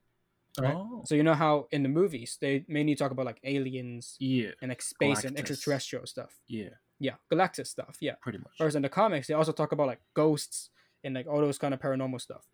Right. 0.60 0.76
Oh, 0.76 1.04
So 1.06 1.16
you 1.16 1.24
know 1.24 1.36
how 1.36 1.68
in 1.72 1.84
the 1.84 1.90
movies 1.90 2.38
they 2.42 2.66
mainly 2.68 2.96
talk 2.96 3.12
about 3.12 3.26
like 3.26 3.40
aliens 3.44 4.16
yeah, 4.20 4.52
and 4.62 4.70
like 4.70 4.82
space 4.82 5.24
and 5.24 5.38
extraterrestrial 5.38 6.06
stuff. 6.06 6.42
yeah, 6.48 6.70
Yeah, 7.00 7.16
Galactus 7.32 7.68
stuff. 7.68 7.98
Yeah. 8.02 8.16
pretty 8.22 8.40
much. 8.40 8.54
Whereas 8.58 8.76
in 8.76 8.82
the 8.82 8.90
comics, 8.90 9.28
they 9.28 9.34
also 9.34 9.52
talk 9.54 9.72
about 9.72 9.88
like 9.88 10.02
ghosts 10.14 10.70
and 11.04 11.16
like 11.16 11.28
all 11.28 11.40
those 11.40 11.58
kind 11.58 11.74
of 11.74 11.80
paranormal 11.80 12.20
stuff. 12.20 12.46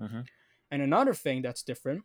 Mhm. 0.00 0.26
And 0.70 0.82
another 0.82 1.14
thing 1.14 1.42
that's 1.42 1.62
different, 1.62 2.02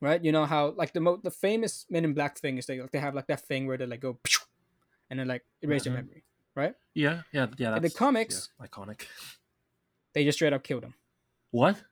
right? 0.00 0.22
You 0.22 0.32
know 0.32 0.44
how 0.44 0.74
like 0.76 0.92
the 0.92 1.00
mo- 1.00 1.20
the 1.22 1.30
famous 1.30 1.86
Men 1.88 2.04
in 2.04 2.12
Black 2.14 2.36
thing 2.38 2.58
is 2.58 2.66
they 2.66 2.80
like 2.80 2.90
they 2.90 2.98
have 2.98 3.14
like 3.14 3.26
that 3.28 3.40
thing 3.40 3.66
where 3.66 3.78
they 3.78 3.86
like 3.86 4.00
go 4.00 4.18
and 5.10 5.18
then 5.18 5.26
like 5.28 5.44
erase 5.62 5.82
Mhm. 5.82 5.86
your 5.86 5.94
memory, 5.94 6.24
right? 6.54 6.74
Yeah, 6.94 7.22
yeah, 7.32 7.46
yeah. 7.56 7.76
In 7.76 7.82
the 7.82 7.90
comics- 7.90 8.50
yeah, 8.60 8.66
iconic. 8.66 9.06
They 10.12 10.24
just 10.24 10.36
straight 10.38 10.52
up 10.52 10.62
kill 10.62 10.80
them. 10.80 10.94
What? 11.50 11.82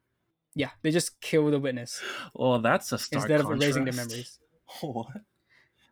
Yeah, 0.55 0.71
they 0.83 0.91
just 0.91 1.19
kill 1.21 1.51
the 1.51 1.59
witness 1.59 2.01
Oh, 2.37 2.59
that's 2.59 2.93
a 2.93 2.99
stark 2.99 3.23
instead 3.23 3.41
of 3.41 3.51
erasing 3.51 3.85
their 3.87 3.95
memories. 3.95 4.39
What? 4.83 5.23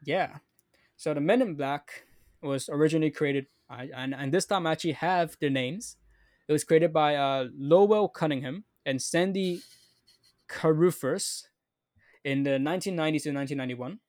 Yeah. 0.05 0.38
So 0.96 1.14
the 1.14 1.20
Men 1.20 1.42
in 1.42 1.55
Black 1.55 2.05
was 2.42 2.68
originally 2.68 3.11
created, 3.11 3.46
I, 3.70 3.88
and 3.94 4.14
and 4.14 4.33
this 4.33 4.46
time 4.46 4.66
I 4.66 4.72
actually 4.72 4.92
have 4.92 5.37
the 5.40 5.50
names. 5.50 5.96
It 6.48 6.52
was 6.52 6.64
created 6.64 6.92
by 6.92 7.14
uh, 7.16 7.48
Lowell 7.57 8.09
Cunningham 8.09 8.64
and 8.85 9.00
Sandy 9.00 9.62
Carruthers 10.48 11.48
in 12.24 12.42
the 12.42 12.50
1990s 12.59 13.22
to 13.24 13.33
1991. 13.33 14.00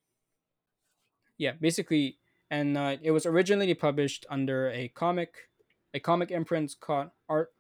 Yeah, 1.38 1.54
basically, 1.60 2.18
and 2.50 2.78
uh, 2.78 2.98
it 3.02 3.12
was 3.12 3.26
originally 3.26 3.74
published 3.74 4.26
under 4.30 4.70
a 4.70 4.88
comic, 4.90 5.50
a 5.94 6.00
comic 6.00 6.32
imprint 6.32 6.76
called 6.80 7.10
Art 7.30 7.54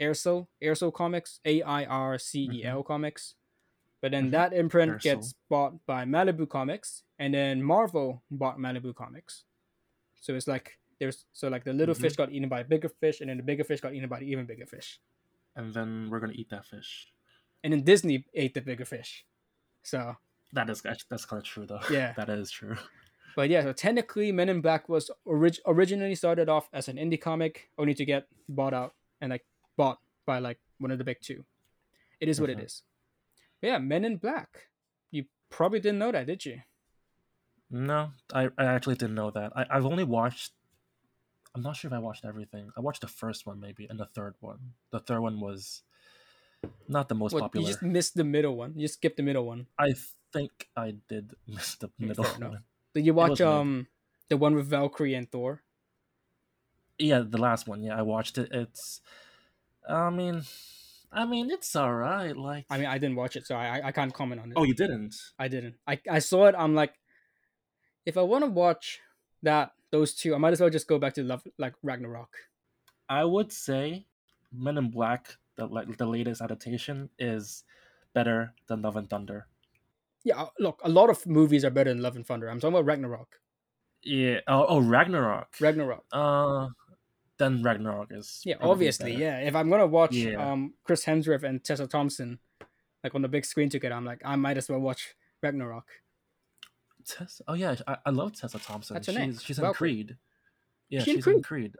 Aircel 0.00 0.48
Aircel 0.62 0.92
Comics, 0.92 1.40
A 1.44 1.62
I 1.62 1.84
R 1.84 2.18
C 2.18 2.48
E 2.52 2.64
L 2.64 2.82
Comics. 2.82 3.34
But 4.00 4.12
then 4.12 4.28
Mhm. 4.28 4.30
that 4.30 4.52
imprint 4.54 4.92
Aircel. 4.92 5.02
gets 5.02 5.34
bought 5.50 5.84
by 5.86 6.04
Malibu 6.04 6.48
Comics, 6.48 7.02
and 7.18 7.34
then 7.34 7.62
Marvel 7.62 8.22
bought 8.30 8.58
Malibu 8.58 8.94
Comics. 8.94 9.44
So 10.20 10.34
it's 10.34 10.46
like 10.46 10.78
there's 10.98 11.24
so 11.32 11.48
like 11.48 11.64
the 11.64 11.72
little 11.72 11.94
Mhm. 11.94 12.00
fish 12.00 12.16
got 12.16 12.30
eaten 12.32 12.48
by 12.48 12.60
a 12.60 12.64
bigger 12.64 12.88
fish, 12.88 13.20
and 13.20 13.30
then 13.30 13.36
the 13.38 13.42
bigger 13.42 13.64
fish 13.64 13.80
got 13.80 13.94
eaten 13.94 14.08
by 14.08 14.20
the 14.20 14.26
even 14.26 14.46
bigger 14.46 14.66
fish. 14.66 15.00
And 15.56 15.72
then 15.74 16.08
we're 16.10 16.20
gonna 16.20 16.34
eat 16.34 16.50
that 16.50 16.66
fish. 16.66 17.08
And 17.64 17.72
then 17.72 17.82
Disney 17.82 18.24
ate 18.34 18.54
the 18.54 18.60
bigger 18.60 18.84
fish. 18.84 19.24
So 19.82 20.16
That 20.52 20.68
is 20.70 20.82
that's 20.82 21.24
kind 21.26 21.40
of 21.40 21.44
true 21.46 21.66
though. 21.66 21.80
Yeah. 21.90 22.12
that 22.16 22.28
is 22.28 22.50
true. 22.50 22.76
But 23.36 23.48
yeah, 23.48 23.62
so 23.62 23.72
technically, 23.72 24.32
Men 24.32 24.48
in 24.48 24.60
Black 24.60 24.88
was 24.88 25.10
orig- 25.24 25.60
originally 25.66 26.14
started 26.16 26.48
off 26.48 26.68
as 26.72 26.88
an 26.88 26.96
indie 26.96 27.20
comic, 27.20 27.70
only 27.78 27.94
to 27.94 28.04
get 28.04 28.26
bought 28.48 28.74
out 28.74 28.94
and 29.20 29.30
like 29.30 29.46
bought 29.76 30.00
by 30.26 30.38
like 30.40 30.58
one 30.78 30.90
of 30.90 30.98
the 30.98 31.04
big 31.04 31.20
two. 31.22 31.46
It 32.20 32.28
is 32.28 32.40
what 32.40 32.50
it 32.50 32.58
Mhm. 32.58 32.64
is. 32.66 32.82
But 33.60 33.68
yeah, 33.68 33.78
Men 33.78 34.04
in 34.04 34.16
Black. 34.18 34.68
You 35.12 35.26
probably 35.48 35.80
didn't 35.80 35.98
know 36.00 36.12
that, 36.12 36.26
did 36.26 36.44
you? 36.44 36.62
No, 37.70 38.12
I, 38.32 38.46
I 38.58 38.64
actually 38.64 38.96
didn't 38.96 39.14
know 39.14 39.30
that. 39.30 39.52
I, 39.56 39.66
I've 39.70 39.86
only 39.86 40.04
watched. 40.04 40.52
I'm 41.54 41.62
not 41.62 41.76
sure 41.76 41.88
if 41.88 41.92
I 41.92 41.98
watched 41.98 42.24
everything. 42.24 42.70
I 42.76 42.80
watched 42.80 43.00
the 43.02 43.08
first 43.08 43.46
one 43.46 43.60
maybe, 43.60 43.86
and 43.86 43.98
the 43.98 44.06
third 44.06 44.34
one. 44.40 44.74
The 44.90 45.00
third 45.00 45.20
one 45.20 45.40
was 45.40 45.82
not 46.88 47.08
the 47.08 47.14
most 47.14 47.36
popular. 47.38 47.52
You 47.52 47.64
just 47.66 47.82
missed 47.82 48.14
the 48.14 48.24
middle 48.24 48.56
one. 48.56 48.74
You 48.74 48.82
just 48.82 48.94
skipped 48.94 49.16
the 49.16 49.22
middle 49.22 49.46
one. 49.46 49.68
I 49.78 49.94
think 50.32 50.70
I 50.76 50.92
did 50.92 51.34
miss 51.46 51.74
the 51.76 51.90
Mm, 52.00 52.16
middle 52.16 52.34
fair 52.36 52.38
one. 52.38 52.64
Did 52.94 53.06
you 53.06 53.14
watch 53.14 53.40
was 53.40 53.44
mid. 53.44 53.62
um 53.62 53.88
the 54.28 54.36
one 54.36 54.54
with 54.54 54.66
Valkyrie 54.66 55.14
and 55.14 55.30
Thor? 55.30 55.62
Yeah, 56.98 57.20
the 57.20 57.38
last 57.38 57.66
one. 57.66 57.82
Yeah, 57.82 57.98
I 57.98 58.02
watched 58.02 58.36
it. 58.38 58.50
It's. 58.52 59.00
I 59.88 60.10
mean, 60.10 60.42
I 61.12 61.26
mean, 61.26 61.50
it's 61.50 61.76
alright. 61.76 62.36
Like, 62.36 62.66
I 62.70 62.78
mean, 62.78 62.86
I 62.86 62.98
didn't 62.98 63.16
watch 63.16 63.36
it, 63.36 63.46
so 63.46 63.54
I 63.56 63.78
I, 63.80 63.86
I 63.88 63.92
can't 63.92 64.14
comment 64.14 64.40
on 64.40 64.52
it. 64.52 64.60
oh, 64.60 64.64
you 64.64 64.74
didn't? 64.74 65.14
I 65.38 65.48
didn't. 65.48 65.78
I, 65.86 66.00
I 66.10 66.18
saw 66.20 66.46
it. 66.46 66.54
I'm 66.56 66.74
like, 66.74 66.99
if 68.06 68.16
I 68.16 68.22
want 68.22 68.44
to 68.44 68.50
watch 68.50 69.00
that 69.42 69.72
those 69.90 70.14
two, 70.14 70.34
I 70.34 70.38
might 70.38 70.52
as 70.52 70.60
well 70.60 70.70
just 70.70 70.86
go 70.88 70.98
back 70.98 71.14
to 71.14 71.22
love 71.22 71.42
like 71.58 71.74
Ragnarok. 71.82 72.36
I 73.08 73.24
would 73.24 73.52
say 73.52 74.06
Men 74.52 74.78
in 74.78 74.90
Black, 74.90 75.36
the 75.56 75.66
like 75.66 75.96
the 75.96 76.06
latest 76.06 76.40
adaptation, 76.40 77.10
is 77.18 77.64
better 78.14 78.52
than 78.66 78.82
Love 78.82 78.96
and 78.96 79.08
Thunder. 79.08 79.46
Yeah, 80.24 80.42
uh, 80.42 80.48
look, 80.58 80.80
a 80.84 80.88
lot 80.88 81.08
of 81.10 81.26
movies 81.26 81.64
are 81.64 81.70
better 81.70 81.90
than 81.90 82.02
Love 82.02 82.16
and 82.16 82.26
Thunder. 82.26 82.48
I'm 82.48 82.60
talking 82.60 82.74
about 82.74 82.86
Ragnarok. 82.86 83.40
Yeah. 84.02 84.40
Oh, 84.46 84.66
oh 84.68 84.78
Ragnarok. 84.80 85.54
Ragnarok. 85.60 86.04
Uh, 86.12 86.68
then 87.38 87.62
Ragnarok 87.62 88.08
is. 88.12 88.42
Yeah, 88.44 88.56
obviously. 88.60 89.12
better. 89.12 89.24
Yeah, 89.24 89.38
if 89.40 89.54
I'm 89.54 89.70
gonna 89.70 89.86
watch 89.86 90.14
Yeah. 90.14 90.50
um 90.52 90.74
Chris 90.84 91.04
Hemsworth 91.04 91.42
and 91.42 91.62
Tessa 91.62 91.86
Thompson, 91.86 92.38
like 93.02 93.14
on 93.14 93.22
the 93.22 93.28
big 93.28 93.44
screen 93.44 93.70
together, 93.70 93.94
I'm 93.94 94.04
like, 94.04 94.20
I 94.24 94.36
might 94.36 94.56
as 94.58 94.68
well 94.68 94.80
watch 94.80 95.14
Ragnarok. 95.42 95.86
Tessa. 97.06 97.44
Oh 97.48 97.54
yeah, 97.54 97.74
I, 97.86 97.96
I 98.06 98.10
love 98.10 98.32
Tessa 98.34 98.58
Thompson. 98.58 98.94
That's 98.94 99.06
her 99.06 99.12
she's 99.12 99.18
name, 99.20 99.38
she's 99.38 99.58
in 99.58 99.62
Valkyrie. 99.64 99.94
Creed. 99.94 100.16
Yeah, 100.88 101.02
She 101.02 101.10
in 101.12 101.16
she's 101.18 101.26
in 101.26 101.42
Creed. 101.42 101.74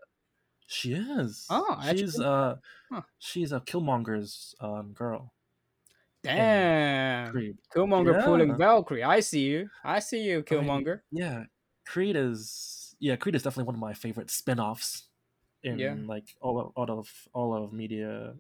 She 0.67 0.93
is. 0.95 1.47
Oh, 1.51 1.75
I 1.79 1.91
actually 1.91 1.99
she's 1.99 2.13
didn't- 2.15 2.27
uh, 2.27 2.57
Huh. 2.93 3.03
she's 3.19 3.53
a 3.53 3.61
Killmonger's 3.61 4.55
um 4.61 4.93
girl. 4.93 5.33
Damn, 6.23 7.31
Creed. 7.33 7.57
Killmonger 7.75 8.23
pulling 8.25 8.57
Valkyrie. 8.57 9.03
I 9.03 9.21
see 9.21 9.41
you. 9.41 9.71
I 9.83 10.01
see 10.01 10.23
you, 10.23 10.33
I 10.33 10.37
mean, 10.37 10.45
Killmonger. 10.65 11.01
Yeah, 11.11 11.45
Creed 11.87 12.15
is 12.17 12.95
yeah, 12.99 13.17
Creed 13.17 13.35
is 13.35 13.43
definitely 13.43 13.65
one 13.65 13.75
of 13.75 13.81
my 13.81 13.95
favorite 13.95 14.31
spin-offs 14.31 15.05
in 15.63 15.79
Yeah. 15.79 15.95
like 16.05 16.35
all 16.41 16.61
of, 16.61 16.73
all 16.77 16.99
of 16.99 17.09
all 17.33 17.55
of 17.65 17.73
media 17.73 18.35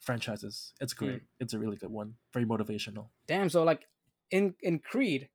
franchises. 0.00 0.72
It's 0.80 0.92
great. 0.92 1.22
It's 1.40 1.52
a 1.52 1.58
really 1.58 1.76
good 1.76 1.90
one. 1.90 2.14
Very 2.32 2.44
motivational. 2.46 3.08
Damn. 3.26 3.48
So 3.48 3.64
like 3.64 3.86
in 4.30 4.54
in 4.62 4.78
Creed, 4.78 5.28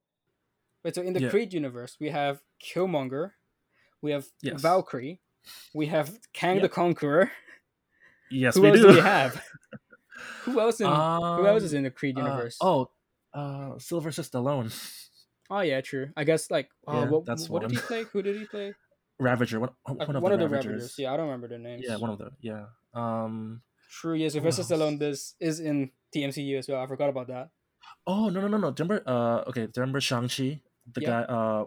wait. 0.84 0.96
So 0.96 1.02
in 1.02 1.14
the 1.14 1.22
Yeah. 1.22 1.30
Creed 1.30 1.54
universe, 1.54 1.98
we 2.00 2.10
have 2.10 2.42
Killmonger, 2.64 3.32
we 4.02 4.12
have 4.12 4.26
Yes. 4.42 4.62
Valkyrie, 4.62 5.20
we 5.74 5.88
have 5.88 6.20
Kang 6.34 6.62
the 6.62 6.70
Conqueror. 6.70 7.32
Yes, 8.30 8.56
Who 8.56 8.62
we 8.62 8.70
else 8.70 8.80
do. 8.80 8.88
do 8.88 8.94
we 8.96 9.00
have? 9.16 9.44
who 10.44 10.60
else 10.60 10.80
in 10.80 10.88
Who 10.88 11.46
else 11.48 11.64
is 11.64 11.74
Um, 11.74 11.78
in 11.78 11.84
the 11.84 11.92
Creed 11.92 12.18
uh, 12.18 12.22
universe? 12.24 12.58
oh, 12.62 12.90
uh, 13.34 13.78
Sylvester 13.80 14.22
Stallone, 14.24 14.72
Oh, 15.50 15.60
yeah, 15.60 15.82
true. 15.82 16.10
I 16.16 16.24
guess 16.24 16.50
like 16.50 16.70
oh, 16.88 16.94
Yeah, 17.04 17.10
what, 17.10 17.50
what 17.50 17.62
did 17.64 17.72
he 17.72 17.78
play? 17.78 18.04
Who 18.04 18.22
did 18.22 18.38
he 18.38 18.46
play? 18.46 18.74
Ravager. 19.20 19.60
One, 19.60 19.70
Uh, 19.86 19.94
one 19.96 20.16
of 20.16 20.24
one 20.24 20.32
the 20.32 20.34
of 20.36 20.40
the 20.40 20.48
Ravagers. 20.48 20.66
Ravagers. 20.72 20.96
Yeah, 20.98 21.14
I 21.14 21.18
don't 21.18 21.26
remember 21.28 21.48
their 21.50 21.60
names. 21.60 21.84
Yeah, 21.86 21.98
one 21.98 22.10
of 22.10 22.18
the 22.18 22.32
yeah. 22.42 22.66
Um. 22.94 23.62
True. 23.92 24.16
Yes, 24.16 24.32
Sylvester? 24.34 24.64
Stallone 24.64 24.98
this 24.98 25.36
is 25.40 25.60
in 25.60 25.92
the 26.14 26.24
MCU 26.24 26.58
as 26.58 26.68
well. 26.70 26.82
I 26.82 26.88
forgot 26.88 27.10
about 27.10 27.28
that. 27.28 27.50
Oh 28.08 28.30
no 28.30 28.40
no 28.42 28.48
no 28.48 28.58
no! 28.58 28.72
Do 28.72 28.84
remember? 28.84 29.04
Uh. 29.06 29.44
Okay. 29.50 29.68
Do 29.68 29.82
remember 29.82 30.00
Shang 30.00 30.30
Chi? 30.30 30.62
The 30.94 31.02
Yeah. 31.02 31.10
guy. 31.10 31.22
Uh. 31.24 31.66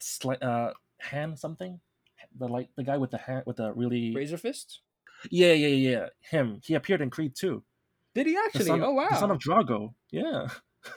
Sli- 0.00 0.42
uh. 0.42 0.72
Hand 1.00 1.38
something. 1.38 1.80
The 2.38 2.48
like 2.48 2.68
the 2.76 2.82
guy 2.82 2.96
with 2.96 3.10
the 3.10 3.18
hand 3.18 3.44
with 3.46 3.56
the 3.56 3.72
really. 3.72 4.14
Razor 4.14 4.38
Fist. 4.38 4.80
Yeah 5.30 5.52
yeah 5.52 5.68
yeah 5.68 5.90
yeah. 5.90 6.06
Him. 6.30 6.60
He 6.64 6.74
appeared 6.74 7.00
in 7.00 7.10
Creed 7.10 7.34
too. 7.34 7.62
Did 8.14 8.26
he 8.26 8.36
actually? 8.36 8.64
son, 8.66 8.82
oh 8.82 8.92
wow. 8.92 9.08
The 9.10 9.16
son 9.16 9.30
of 9.30 9.38
Drago. 9.38 9.94
Yeah. 10.10 10.48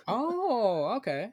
oh 0.08 0.96
okay. 0.98 1.30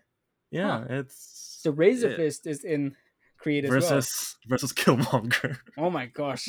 Yeah. 0.50 0.84
It's 0.88 1.60
the 1.64 1.72
Razor 1.72 2.10
Yeah. 2.10 2.16
Fist 2.16 2.46
is 2.46 2.64
in 2.64 2.96
Creed 3.38 3.64
as 3.64 3.70
well. 3.70 3.80
versus 3.80 4.36
versus 4.48 4.72
Killmonger. 4.72 5.58
Oh 5.78 5.90
my 5.90 6.06
gosh. 6.06 6.48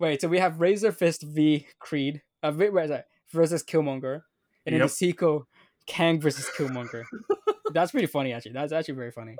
Wait, 0.00 0.20
so 0.20 0.28
we 0.28 0.38
have 0.38 0.60
Razor 0.60 0.92
Fist 0.92 1.22
v 1.22 1.66
Creed. 1.80 2.22
Uh, 2.42 2.52
wait, 2.56 2.72
wait, 2.72 2.88
sorry, 2.88 3.02
versus 3.32 3.62
Killmonger, 3.64 4.22
and 4.64 4.74
in 4.76 4.80
the 4.80 4.88
sequel, 4.88 5.48
Kang 5.86 6.20
versus 6.20 6.48
Killmonger. 6.56 7.02
That's 7.72 7.92
pretty 7.92 8.06
funny, 8.06 8.32
actually. 8.32 8.52
That's 8.52 8.72
actually 8.72 8.94
very 8.94 9.10
funny. 9.10 9.36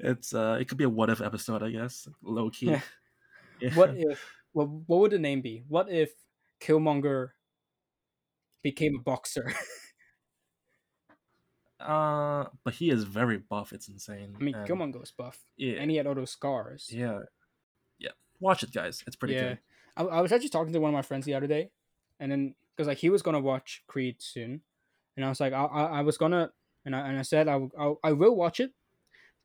it's 0.00 0.34
uh, 0.34 0.58
it 0.60 0.68
could 0.68 0.78
be 0.78 0.84
a 0.84 0.88
what 0.88 1.10
if 1.10 1.20
episode, 1.20 1.62
I 1.62 1.70
guess, 1.70 2.08
low 2.22 2.50
key. 2.50 2.70
Yeah. 2.70 2.80
Yeah. 3.60 3.74
What 3.74 3.96
if? 3.96 4.24
What 4.52 4.68
what 4.86 5.00
would 5.00 5.10
the 5.10 5.18
name 5.18 5.40
be? 5.40 5.64
What 5.66 5.90
if 5.90 6.12
Killmonger 6.60 7.30
became 8.62 8.94
a 8.94 9.02
boxer? 9.02 9.52
Uh, 11.80 12.46
but 12.64 12.74
he 12.74 12.90
is 12.90 13.04
very 13.04 13.38
buff. 13.38 13.72
It's 13.72 13.88
insane. 13.88 14.34
I 14.38 14.42
mean, 14.42 14.54
and, 14.54 14.68
Killmonger's 14.68 15.12
buff, 15.12 15.38
yeah, 15.56 15.74
and 15.74 15.90
he 15.90 15.96
had 15.96 16.06
all 16.08 16.14
those 16.14 16.32
scars. 16.32 16.88
yeah, 16.92 17.20
yeah. 17.98 18.10
Watch 18.40 18.64
it, 18.64 18.72
guys. 18.72 19.04
It's 19.06 19.14
pretty 19.14 19.34
yeah. 19.34 19.40
good. 19.40 19.58
I, 19.96 20.02
I 20.02 20.20
was 20.20 20.32
actually 20.32 20.48
talking 20.48 20.72
to 20.72 20.80
one 20.80 20.90
of 20.90 20.94
my 20.94 21.02
friends 21.02 21.24
the 21.24 21.34
other 21.34 21.46
day, 21.46 21.70
and 22.18 22.32
then 22.32 22.54
because 22.76 22.88
like 22.88 22.98
he 22.98 23.10
was 23.10 23.22
gonna 23.22 23.40
watch 23.40 23.84
Creed 23.86 24.16
soon, 24.18 24.62
and 25.16 25.24
I 25.24 25.28
was 25.28 25.38
like, 25.38 25.52
I, 25.52 25.64
I, 25.64 25.84
I 25.84 26.00
was 26.00 26.18
gonna, 26.18 26.50
and 26.88 26.96
I, 26.96 27.08
and 27.08 27.18
I 27.18 27.22
said 27.22 27.48
I, 27.48 27.56
will- 27.56 27.70
I'll, 27.78 28.00
watch 28.32 28.60
it, 28.60 28.72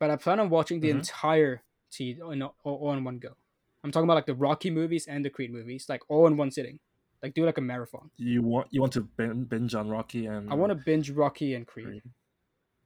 but 0.00 0.10
I 0.10 0.16
plan 0.16 0.40
on 0.40 0.48
watching 0.48 0.80
the 0.80 0.88
Mhm. 0.88 0.94
entire 0.96 1.62
entire 1.90 2.18
in 2.32 2.42
all, 2.42 2.56
all 2.64 2.92
in 2.94 3.04
one 3.04 3.18
go. 3.18 3.36
I'm 3.84 3.92
talking 3.92 4.06
about 4.06 4.14
like 4.14 4.26
the 4.26 4.34
Rocky 4.34 4.70
movies 4.70 5.06
and 5.06 5.22
the 5.24 5.28
Creed 5.30 5.52
movies, 5.52 5.86
like 5.88 6.00
all 6.08 6.26
in 6.26 6.36
one 6.38 6.50
sitting, 6.50 6.80
like 7.22 7.34
do 7.34 7.44
like 7.44 7.58
a 7.58 7.60
marathon. 7.60 8.10
You 8.16 8.40
want 8.42 8.68
you 8.70 8.80
want 8.80 8.94
to 8.94 9.02
binge 9.02 9.74
on 9.74 9.90
Rocky 9.90 10.24
and 10.26 10.50
I 10.50 10.54
want 10.54 10.70
to 10.70 10.74
binge 10.74 11.10
Rocky 11.10 11.54
and 11.54 11.66
Creed. 11.66 11.86
Creed. 11.86 12.02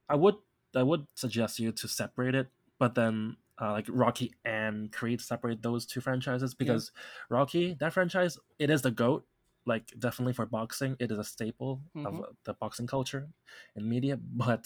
I 0.09 0.15
would 0.15 0.35
I 0.75 0.83
would 0.83 1.07
suggest 1.15 1.57
you 1.59 1.71
to 1.71 1.87
separate 1.87 2.35
it, 2.35 2.49
but 2.77 2.95
then 2.95 3.37
uh, 3.61 3.71
like 3.71 3.85
Rocky 3.89 4.33
and 4.45 4.91
Creed 4.91 5.21
separate 5.21 5.61
those 5.61 5.85
two 5.85 6.01
franchises 6.01 6.53
because 6.53 6.91
Rocky 7.29 7.75
that 7.79 7.93
franchise 7.93 8.37
it 8.59 8.69
is 8.69 8.81
the 8.81 8.91
goat. 8.91 9.25
Like 9.69 9.93
definitely 9.99 10.33
for 10.33 10.45
boxing, 10.47 10.95
it 10.99 11.11
is 11.13 11.19
a 11.19 11.23
staple 11.23 11.73
of 11.95 12.13
Mhm. 12.13 12.23
uh, 12.23 12.31
the 12.43 12.53
boxing 12.55 12.87
culture 12.87 13.29
and 13.75 13.85
media, 13.95 14.17
but 14.17 14.65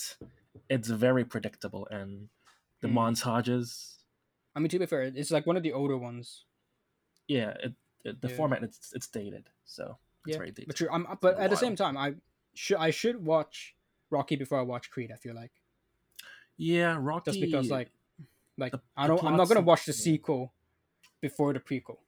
it's 0.69 0.87
very 0.87 1.25
predictable 1.25 1.83
and 1.91 2.29
the 2.81 2.87
Mm. 2.87 2.93
montages. 2.99 3.67
I 4.55 4.59
mean, 4.59 4.69
to 4.69 4.79
be 4.79 4.85
fair, 4.85 5.03
it's 5.03 5.31
like 5.35 5.45
one 5.45 5.57
of 5.57 5.63
the 5.63 5.73
older 5.73 5.97
ones. 5.97 6.45
Yeah, 7.27 7.51
it, 7.65 7.73
it 8.05 8.21
the 8.21 8.29
Yeah. 8.29 8.37
format 8.39 8.63
it's 8.63 8.93
it's 8.97 9.09
dated, 9.19 9.45
so 9.65 9.83
it's 10.25 10.31
Yeah, 10.35 10.37
very 10.37 10.51
dated. 10.51 10.67
But 10.67 10.75
true, 10.77 10.89
I'm, 10.95 11.03
but 11.19 11.37
at 11.37 11.49
the 11.49 11.57
same 11.65 11.75
time, 11.75 11.95
I 11.97 12.15
should 12.53 12.77
I 12.87 12.91
should 12.91 13.17
watch 13.25 13.75
Rocky 14.09 14.35
before 14.37 14.59
I 14.59 14.65
watch 14.73 14.85
Creed. 14.93 15.11
I 15.11 15.17
feel 15.17 15.35
like 15.35 15.51
Yeah, 16.55 16.95
Rocky. 16.99 17.31
just 17.31 17.41
because 17.41 17.67
like 17.69 17.91
like 18.57 18.71
the- 18.71 18.81
I 18.95 19.07
don't 19.07 19.23
I'm 19.23 19.35
not 19.35 19.47
gonna 19.49 19.67
watch 19.71 19.83
the 19.85 19.93
sequel 20.05 20.53
before 21.19 21.51
the 21.51 21.59
prequel 21.59 21.99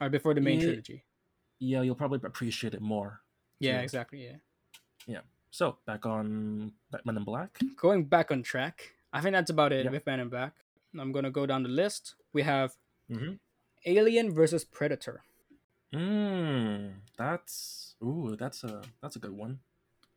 or 0.00 0.10
before 0.10 0.34
the 0.34 0.40
main 0.42 0.58
Yeah. 0.58 0.66
trilogy. 0.66 1.04
Yeah, 1.62 1.82
you'll 1.82 1.94
probably 1.94 2.18
appreciate 2.24 2.74
it 2.74 2.80
more. 2.82 3.20
Yeah, 3.60 3.78
too. 3.78 3.84
exactly. 3.84 4.24
Yeah. 4.24 4.36
Yeah. 5.06 5.20
So 5.50 5.78
back 5.86 6.06
on 6.06 6.72
Men 7.04 7.16
in 7.16 7.24
Black. 7.24 7.58
Going 7.76 8.04
back 8.04 8.30
on 8.30 8.42
track, 8.42 8.92
I 9.12 9.20
think 9.20 9.32
that's 9.34 9.50
about 9.50 9.72
it 9.72 9.84
Yep. 9.84 9.92
with 9.92 10.06
Men 10.06 10.20
in 10.20 10.28
Black. 10.28 10.54
I'm 10.98 11.12
gonna 11.12 11.30
go 11.30 11.46
down 11.46 11.62
the 11.62 11.68
list. 11.68 12.14
We 12.32 12.42
have 12.42 12.74
Mm-hmm. 13.10 13.34
Alien 13.84 14.32
versus 14.32 14.64
Predator. 14.64 15.22
Mm, 15.92 16.94
that's 17.18 17.94
ooh, 18.02 18.36
that's 18.38 18.64
a 18.64 18.82
that's 19.02 19.16
a 19.16 19.18
good 19.18 19.32
one. 19.32 19.58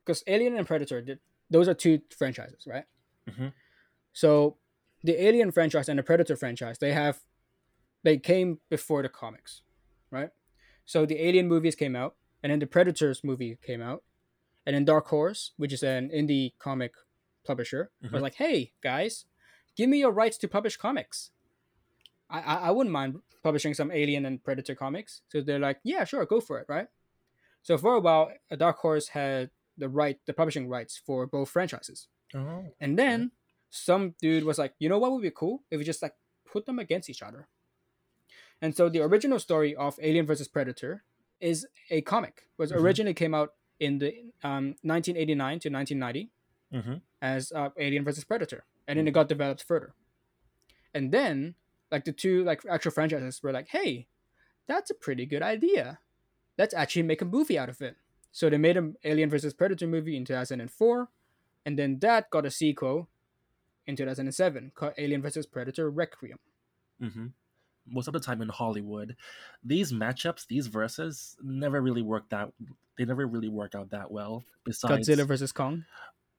Because 0.05 0.23
Alien 0.27 0.55
and 0.58 0.65
Predator, 0.67 1.03
those 1.49 1.67
are 1.67 1.73
two 1.73 1.99
franchises, 2.15 2.65
right? 2.67 2.86
Mhm. 3.29 3.51
So 4.13 4.58
the 5.03 5.21
Alien 5.21 5.51
franchise 5.51 5.89
and 5.89 5.99
the 5.99 6.03
Predator 6.03 6.36
franchise, 6.38 6.77
they 6.77 6.93
have 6.93 7.19
they 8.03 8.17
came 8.17 8.60
before 8.69 9.01
the 9.01 9.10
comics, 9.10 9.63
right? 10.12 10.29
So 10.85 11.05
the 11.05 11.21
Alien 11.27 11.47
movies 11.47 11.75
came 11.75 11.95
out, 11.95 12.15
and 12.43 12.51
then 12.51 12.59
the 12.59 12.67
Predators 12.67 13.23
movie 13.23 13.57
came 13.61 13.81
out, 13.81 14.03
and 14.65 14.75
then 14.75 14.85
Dark 14.85 15.07
Horse, 15.07 15.51
which 15.57 15.73
is 15.73 15.83
an 15.83 16.09
indie 16.09 16.53
comic 16.59 16.93
publisher, 17.43 17.91
was 18.01 18.11
Mhm. 18.11 18.21
like, 18.21 18.35
"Hey 18.35 18.73
guys, 18.81 19.25
give 19.75 19.89
me 19.89 19.99
your 19.99 20.11
rights 20.11 20.37
to 20.39 20.47
publish 20.47 20.77
comics. 20.77 21.31
I, 22.29 22.39
I 22.41 22.55
I 22.67 22.71
wouldn't 22.71 22.93
mind 22.93 23.21
publishing 23.43 23.73
some 23.73 23.91
Alien 23.91 24.25
and 24.25 24.43
Predator 24.43 24.75
comics." 24.75 25.21
So 25.29 25.41
they're 25.41 25.59
like, 25.59 25.79
"Yeah, 25.83 26.03
sure, 26.05 26.25
go 26.25 26.39
for 26.41 26.59
it," 26.59 26.65
right? 26.69 26.87
So 27.61 27.77
for 27.77 27.95
a 27.95 27.99
while, 27.99 28.31
uh, 28.51 28.55
Dark 28.55 28.77
Horse 28.77 29.09
had 29.09 29.49
the 29.77 29.89
right, 29.89 30.19
the 30.25 30.33
publishing 30.33 30.67
rights 30.69 30.97
for 30.97 31.25
both 31.27 31.49
franchises. 31.49 32.07
Oh, 32.33 32.73
And 32.79 32.97
then 32.97 33.31
some 33.69 34.11
dude 34.21 34.43
was 34.43 34.57
like, 34.57 34.73
you 34.79 34.87
know 34.89 34.97
what 34.99 35.11
would 35.11 35.21
be 35.21 35.31
cool 35.31 35.63
if 35.69 35.77
we 35.79 35.83
just 35.83 36.01
like 36.01 36.15
put 36.45 36.65
them 36.65 36.79
against 36.79 37.09
each 37.09 37.21
other. 37.21 37.47
And 38.61 38.75
so 38.75 38.89
the 38.89 39.01
original 39.01 39.39
story 39.39 39.75
of 39.75 39.99
Alien 40.01 40.25
versus 40.25 40.47
Predator 40.47 41.03
is 41.39 41.67
a 41.89 42.01
comic. 42.01 42.47
Was 42.57 42.71
Mhm. 42.71 42.77
originally 42.81 43.13
came 43.13 43.33
out 43.33 43.53
in 43.79 43.99
the 43.99 44.31
um, 44.43 44.75
1989 44.83 45.59
to 45.59 45.69
1990 45.69 46.31
Mhm. 46.73 47.01
as 47.21 47.51
uh, 47.51 47.69
Alien 47.77 48.03
versus 48.03 48.23
Predator, 48.23 48.63
and 48.87 48.97
then 48.97 49.07
it 49.07 49.11
got 49.11 49.27
developed 49.29 49.63
further. 49.63 49.93
And 50.93 51.11
then 51.11 51.55
like 51.91 52.05
the 52.05 52.13
two 52.13 52.43
like 52.43 52.65
actual 52.65 52.91
franchises 52.91 53.43
were 53.43 53.51
like, 53.51 53.67
hey, 53.69 54.07
that's 54.67 54.89
a 54.89 54.95
pretty 54.95 55.25
good 55.25 55.41
idea. 55.43 55.99
Let's 56.57 56.73
actually 56.73 57.03
make 57.03 57.21
a 57.21 57.25
movie 57.25 57.59
out 57.59 57.69
of 57.69 57.81
it. 57.81 57.97
So 58.31 58.49
they 58.49 58.57
made 58.57 58.77
an 58.77 58.97
Alien 59.03 59.29
versus 59.29 59.53
Predator 59.53 59.87
movie 59.87 60.15
in 60.17 60.25
2004, 60.25 61.09
and 61.65 61.77
then 61.77 61.99
that 61.99 62.29
got 62.29 62.45
a 62.45 62.51
sequel 62.51 63.09
in 63.85 63.95
2007 63.95 64.71
called 64.73 64.93
Alien 64.97 65.21
versus 65.21 65.45
Predator 65.45 65.89
Requiem. 65.91 66.39
Mm-hmm. 67.01 67.27
Most 67.87 68.07
of 68.07 68.13
the 68.13 68.19
time 68.19 68.41
in 68.41 68.49
Hollywood, 68.49 69.15
these 69.63 69.91
matchups, 69.93 70.47
these 70.47 70.67
verses, 70.67 71.35
never 71.43 71.81
really 71.81 72.01
worked 72.01 72.33
out. 72.33 72.53
They 72.97 73.05
never 73.05 73.25
really 73.27 73.49
work 73.49 73.75
out 73.75 73.91
that 73.91 74.09
well. 74.11 74.43
Besides, 74.63 75.07
Godzilla 75.07 75.27
versus 75.27 75.51
Kong. 75.51 75.85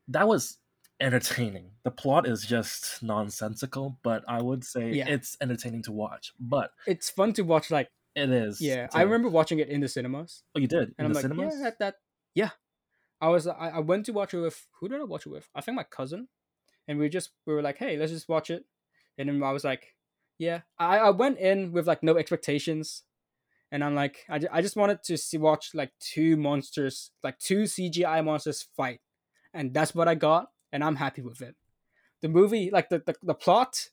that 0.08 0.26
was 0.26 0.58
entertaining. 1.00 1.70
The 1.84 1.90
plot 1.90 2.26
is 2.26 2.44
just 2.44 3.02
nonsensical, 3.02 3.98
but 4.02 4.24
I 4.26 4.40
would 4.42 4.64
say 4.64 4.92
Yeah. 4.92 5.08
it's 5.08 5.36
entertaining 5.40 5.82
to 5.82 5.92
watch. 5.92 6.32
But 6.40 6.72
It's 6.86 7.10
fun 7.10 7.32
to 7.34 7.42
watch. 7.42 7.70
Like, 7.70 7.90
it 8.14 8.30
is. 8.30 8.60
yeah, 8.60 8.86
to- 8.86 8.96
I 8.96 9.02
remember 9.02 9.28
watching 9.28 9.58
it 9.58 9.68
in 9.68 9.80
the 9.80 9.88
cinemas, 9.88 10.42
Oh, 10.54 10.58
you 10.60 10.66
did 10.66 10.78
and 10.82 10.94
in 10.98 11.04
I'm 11.06 11.12
the 11.12 11.14
like, 11.16 11.22
cinemas. 11.22 11.54
yeah, 11.56 11.62
that, 11.64 11.78
that, 11.80 11.94
yeah. 12.34 12.50
I 13.20 13.28
was, 13.28 13.46
I, 13.46 13.52
I 13.68 13.78
went 13.80 14.06
to 14.06 14.12
watch 14.12 14.32
it 14.34 14.38
with 14.40 14.66
who 14.80 14.88
did 14.88 15.00
I 15.00 15.04
watch 15.04 15.26
it 15.26 15.30
with? 15.30 15.48
I 15.54 15.60
think 15.60 15.76
my 15.76 15.84
cousin, 15.84 16.28
and 16.88 16.98
we 16.98 17.08
just 17.10 17.30
we 17.46 17.52
were 17.54 17.62
like, 17.62 17.78
hey, 17.78 17.96
let's 17.98 18.12
just 18.12 18.28
watch 18.28 18.50
it, 18.50 18.64
and 19.18 19.28
then 19.28 19.42
I 19.42 19.52
was 19.52 19.64
like, 19.64 19.95
yeah, 20.38 20.60
I, 20.78 20.98
I 20.98 21.10
went 21.10 21.38
in 21.38 21.72
with 21.72 21.86
like 21.86 22.02
no 22.02 22.16
expectations, 22.16 23.02
and 23.72 23.82
I'm 23.82 23.94
like, 23.94 24.24
I, 24.28 24.40
I 24.52 24.62
just 24.62 24.76
wanted 24.76 25.02
to 25.04 25.16
see 25.16 25.38
watch 25.38 25.70
like 25.74 25.92
two 26.00 26.36
monsters, 26.36 27.10
like 27.22 27.38
two 27.38 27.62
CGI 27.62 28.24
monsters 28.24 28.66
fight, 28.76 29.00
and 29.54 29.72
that's 29.72 29.94
what 29.94 30.08
I 30.08 30.14
got, 30.14 30.48
and 30.72 30.84
I'm 30.84 30.96
happy 30.96 31.22
with 31.22 31.40
it. 31.40 31.56
The 32.22 32.28
movie, 32.28 32.70
like 32.72 32.88
the 32.88 33.02
the, 33.04 33.14
the 33.22 33.34
plot, 33.34 33.88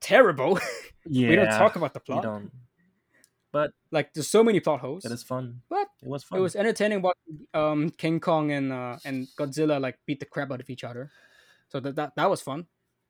terrible. 0.00 0.58
yeah, 1.06 1.28
we 1.30 1.36
don't 1.36 1.50
talk 1.50 1.76
about 1.76 1.94
the 1.94 2.00
we 2.06 2.12
plot. 2.12 2.22
don't. 2.22 2.50
But 3.52 3.72
like 3.90 4.12
there's 4.12 4.28
so 4.28 4.44
many 4.44 4.60
plot 4.60 4.80
holes. 4.80 5.04
It 5.04 5.12
is 5.12 5.22
fun. 5.22 5.62
But 5.68 5.88
it 6.02 6.08
was 6.08 6.24
fun. 6.24 6.38
It 6.38 6.42
was 6.42 6.54
entertaining 6.54 7.00
watching 7.02 7.46
um, 7.54 7.90
King 7.90 8.20
Kong 8.20 8.52
and 8.52 8.72
uh, 8.72 8.98
and 9.04 9.28
Godzilla 9.38 9.80
like 9.80 9.98
beat 10.06 10.20
the 10.20 10.26
crap 10.26 10.52
out 10.52 10.60
of 10.60 10.68
each 10.68 10.84
other. 10.84 11.10
So 11.68 11.80
that 11.80 11.96
that, 11.96 12.12
that 12.16 12.30
was 12.30 12.42
fun. 12.42 12.66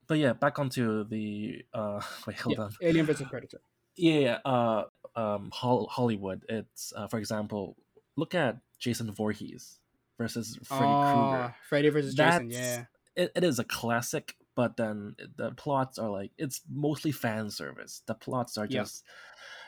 But 0.07 0.19
yeah, 0.19 0.33
back 0.33 0.59
onto 0.59 1.05
the 1.05 1.64
uh 1.75 2.01
wait, 2.27 2.38
hold 2.40 2.59
Yeah, 2.59 2.64
on. 2.64 2.73
Alien 2.83 3.07
versus 3.07 3.27
Predator. 3.29 3.61
Yeah, 3.97 4.19
yeah, 4.19 4.38
uh 4.45 4.85
um 5.14 5.51
Hol- 5.53 5.87
Hollywood. 5.88 6.45
It's 6.49 6.92
uh, 6.97 7.07
for 7.09 7.19
example, 7.19 7.77
look 8.16 8.35
at 8.35 8.59
Jason 8.79 9.11
Voorhees 9.11 9.79
versus 10.19 10.59
Freddy 10.64 10.97
Krueger. 10.97 11.51
Oh, 11.51 11.55
Freddy 11.69 11.88
versus 11.88 12.14
Jason. 12.14 12.51
Yeah, 12.51 12.85
It, 13.14 13.33
it 13.35 13.45
is 13.45 13.59
a 13.59 13.64
classic, 13.64 14.37
but 14.55 14.77
then 14.77 15.16
the 15.37 15.53
plots 15.53 15.99
are 15.99 16.11
like 16.11 16.33
it's 16.38 16.61
mostly 16.71 17.12
fan 17.12 17.51
service. 17.51 18.03
The 18.07 18.14
plots 18.14 18.59
are 18.59 18.66
Yeah. 18.69 18.83
just 18.83 19.05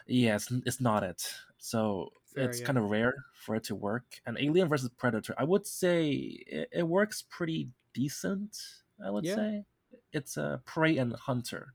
yeah, 0.07 0.37
it's, 0.37 0.51
it's 0.66 0.81
not 0.81 1.03
it. 1.03 1.35
So 1.59 2.12
Fair, 2.35 2.44
it's 2.44 2.61
yeah. 2.61 2.66
kind 2.66 2.79
of 2.79 2.90
rare 2.90 3.14
for 3.44 3.57
it 3.57 3.64
to 3.64 3.74
work. 3.74 4.20
And 4.27 4.38
Alien 4.38 4.68
versus 4.68 4.90
Predator, 4.96 5.35
I 5.38 5.44
would 5.44 5.66
say 5.66 6.11
it, 6.46 6.68
it 6.72 6.88
works 6.88 7.22
pretty 7.29 7.70
decent. 7.94 8.57
I 9.05 9.11
would 9.11 9.24
Yeah. 9.24 9.35
say 9.37 9.64
it's 10.12 10.37
a 10.37 10.61
prey 10.64 10.97
and 10.99 11.12
hunter. 11.14 11.74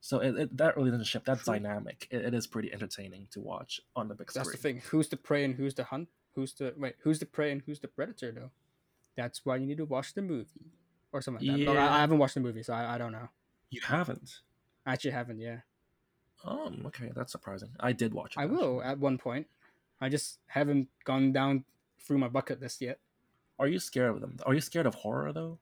So 0.00 0.20
it, 0.20 0.36
it, 0.38 0.56
that 0.56 0.76
relationship, 0.76 1.24
that 1.24 1.40
True. 1.40 1.54
dynamic, 1.54 2.06
it, 2.10 2.26
it 2.26 2.34
is 2.34 2.46
pretty 2.46 2.72
entertaining 2.72 3.26
to 3.32 3.40
watch 3.40 3.80
on 3.96 4.08
the 4.08 4.14
big 4.14 4.30
screen. 4.30 4.44
that's 4.44 4.56
the 4.56 4.62
thing. 4.62 4.82
Who's 4.90 5.08
the 5.08 5.16
prey 5.16 5.44
and 5.44 5.54
who's 5.54 5.74
the 5.74 5.84
hunt? 5.84 6.08
Who's 6.34 6.52
the 6.52 6.74
wait? 6.76 6.94
Who's 7.00 7.18
the 7.18 7.26
prey 7.26 7.50
and 7.50 7.62
who's 7.66 7.80
the 7.80 7.88
predator 7.88 8.30
though? 8.30 8.50
That's 9.16 9.44
why 9.44 9.56
you 9.56 9.66
need 9.66 9.78
to 9.78 9.84
watch 9.84 10.14
the 10.14 10.22
movie 10.22 10.70
or 11.12 11.22
something 11.22 11.46
like 11.46 11.58
that. 11.58 11.64
Look, 11.66 11.76
I, 11.76 11.84
Yeah. 11.84 11.94
I 11.96 12.00
haven't 12.00 12.18
watched 12.18 12.34
the 12.34 12.40
movie, 12.40 12.62
so 12.62 12.74
I, 12.74 12.94
I 12.94 12.98
don't 12.98 13.12
know. 13.12 13.28
You 13.70 13.80
haven't? 13.84 14.40
I 14.84 14.92
actually 14.92 15.10
haven't. 15.12 15.40
Yeah, 15.40 15.60
Oh, 16.44 16.72
okay, 16.86 17.10
that's 17.14 17.32
surprising. 17.32 17.70
I 17.80 17.92
did 17.92 18.14
watch 18.14 18.36
it. 18.36 18.40
I 18.40 18.46
will 18.46 18.82
at 18.82 18.98
one 18.98 19.18
point. 19.18 19.46
I 20.00 20.08
just 20.08 20.38
haven't 20.46 20.88
gone 21.04 21.32
down 21.32 21.64
through 21.98 22.18
my 22.18 22.28
bucket 22.28 22.60
list 22.60 22.80
yet. 22.80 22.98
Are 23.58 23.66
you 23.66 23.78
scared 23.80 24.10
of 24.14 24.20
them? 24.20 24.36
Are 24.44 24.54
you 24.54 24.60
scared 24.60 24.86
of 24.86 24.94
horror 24.94 25.32
though? 25.32 25.58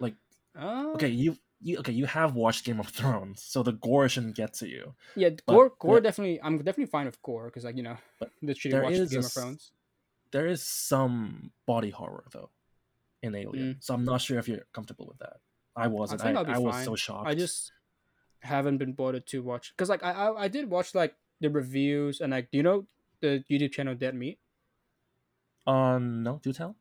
Like, 0.00 0.14
Uh, 0.58 0.92
okay, 0.94 1.08
you 1.08 1.36
you 1.60 1.78
okay, 1.78 1.92
you 1.92 2.06
have 2.06 2.34
watched 2.34 2.64
Game 2.64 2.80
of 2.80 2.88
Thrones, 2.88 3.42
so 3.42 3.62
the 3.62 3.72
gore 3.72 4.08
shouldn't 4.08 4.36
get 4.36 4.54
to 4.54 4.68
you. 4.68 4.94
Yeah, 5.14 5.30
But 5.46 5.52
gore. 5.54 5.72
Gore 5.78 6.00
definitely. 6.00 6.40
I'm 6.42 6.56
definitely 6.58 6.86
fine 6.86 7.06
with 7.06 7.20
gore 7.22 7.46
because, 7.46 7.64
like 7.64 7.76
you 7.76 7.82
know, 7.82 7.96
literally 8.42 8.72
there 8.72 8.82
watched 8.82 8.96
is 8.96 9.10
Game 9.10 9.20
a 9.22 9.26
of 9.26 9.32
Thrones. 9.32 9.72
There 10.32 10.46
is 10.46 10.62
some 10.62 11.50
body 11.66 11.90
horror 11.90 12.24
though 12.32 12.50
in 13.22 13.34
Alien, 13.34 13.74
Mm. 13.74 13.82
so 13.84 13.94
I'm 13.94 14.04
not 14.04 14.20
sure 14.20 14.38
if 14.38 14.48
you're 14.48 14.66
comfortable 14.72 15.06
with 15.06 15.18
that. 15.18 15.38
I 15.76 15.86
wasn't. 15.88 16.24
I, 16.24 16.32
be 16.44 16.50
I 16.52 16.58
was 16.58 16.84
so 16.84 16.96
shocked. 16.96 17.28
I 17.28 17.34
just 17.34 17.72
haven't 18.40 18.78
been 18.78 18.92
bothered 18.92 19.26
to 19.26 19.42
watch 19.42 19.72
because 19.76 19.88
like 19.88 20.02
I, 20.02 20.12
I 20.12 20.44
I 20.44 20.48
did 20.48 20.70
watch 20.70 20.94
like 20.94 21.14
the 21.40 21.50
reviews 21.50 22.20
and 22.20 22.32
like 22.32 22.50
do 22.50 22.56
you 22.58 22.62
know 22.64 22.86
the 23.20 23.44
YouTube 23.50 23.72
channel 23.72 23.94
Dead 23.94 24.14
Meat? 24.14 24.38
um 25.66 26.22
no, 26.22 26.40
do 26.42 26.52
tell. 26.52 26.76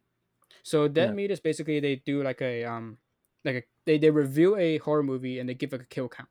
So 0.63 0.87
Dead 0.87 1.09
Yeah. 1.09 1.15
Meat 1.15 1.31
is 1.31 1.39
basically 1.39 1.79
they 1.79 1.97
do 1.97 2.23
like 2.23 2.41
a 2.41 2.63
um 2.65 2.97
like 3.45 3.55
a 3.55 3.63
they, 3.85 3.97
they 3.97 4.09
review 4.11 4.55
a 4.57 4.77
horror 4.79 5.03
movie 5.03 5.39
and 5.39 5.47
they 5.49 5.53
give 5.53 5.71
like 5.71 5.81
a 5.81 5.85
kill 5.85 6.09
count. 6.09 6.29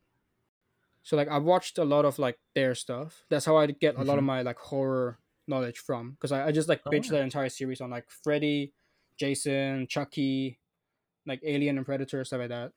So 1.02 1.16
like 1.16 1.28
I 1.28 1.38
watched 1.38 1.78
a 1.78 1.84
lot 1.84 2.04
of 2.04 2.18
like 2.18 2.38
their 2.54 2.74
stuff. 2.74 3.24
That's 3.30 3.46
how 3.46 3.56
I 3.56 3.66
get 3.66 3.96
a 3.96 4.02
lot 4.04 4.18
of 4.18 4.24
Mhm. 4.24 4.26
my 4.26 4.42
like 4.42 4.58
horror 4.58 5.18
knowledge 5.46 5.78
from 5.78 6.12
because 6.12 6.32
I, 6.32 6.48
I 6.48 6.52
just 6.52 6.68
like 6.68 6.82
Oh, 6.84 6.90
bitched 6.90 7.06
wow. 7.06 7.12
their 7.16 7.24
entire 7.24 7.48
series 7.48 7.80
on 7.80 7.90
like 7.90 8.10
Freddy, 8.10 8.72
Jason, 9.16 9.86
Chucky, 9.88 10.58
like 11.26 11.40
Alien 11.44 11.76
and 11.78 11.86
Predator 11.86 12.24
stuff 12.24 12.40
like 12.40 12.50
that. 12.50 12.72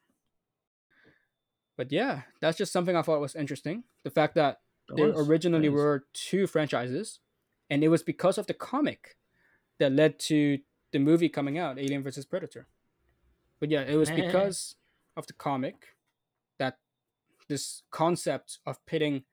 But 1.77 1.91
yeah, 1.91 2.21
that's 2.39 2.57
just 2.57 2.71
something 2.71 2.95
I 2.95 3.01
thought 3.01 3.19
was 3.21 3.35
interesting. 3.35 3.83
The 4.03 4.09
fact 4.11 4.35
that 4.35 4.61
That 4.87 4.97
there 4.97 5.07
was- 5.11 5.27
originally 5.27 5.67
that 5.69 5.73
were 5.73 6.05
two 6.13 6.47
franchises, 6.47 7.19
and 7.69 7.83
it 7.83 7.87
was 7.89 8.03
because 8.03 8.37
of 8.37 8.47
the 8.47 8.53
comic 8.53 9.17
that 9.79 9.91
led 9.91 10.19
to 10.19 10.59
the 10.91 10.99
movie 10.99 11.29
coming 11.29 11.57
out, 11.57 11.79
Alien 11.79 12.03
vs 12.03 12.25
Predator. 12.25 12.67
But 13.61 13.69
yeah, 13.69 13.83
it 13.83 13.95
was 13.95 14.09
Eh. 14.09 14.15
because 14.15 14.75
of 15.15 15.27
the 15.27 15.33
comic 15.33 15.95
that 16.59 16.79
this 17.47 17.83
concept 17.91 18.59
of 18.65 18.83
pitting 18.85 19.23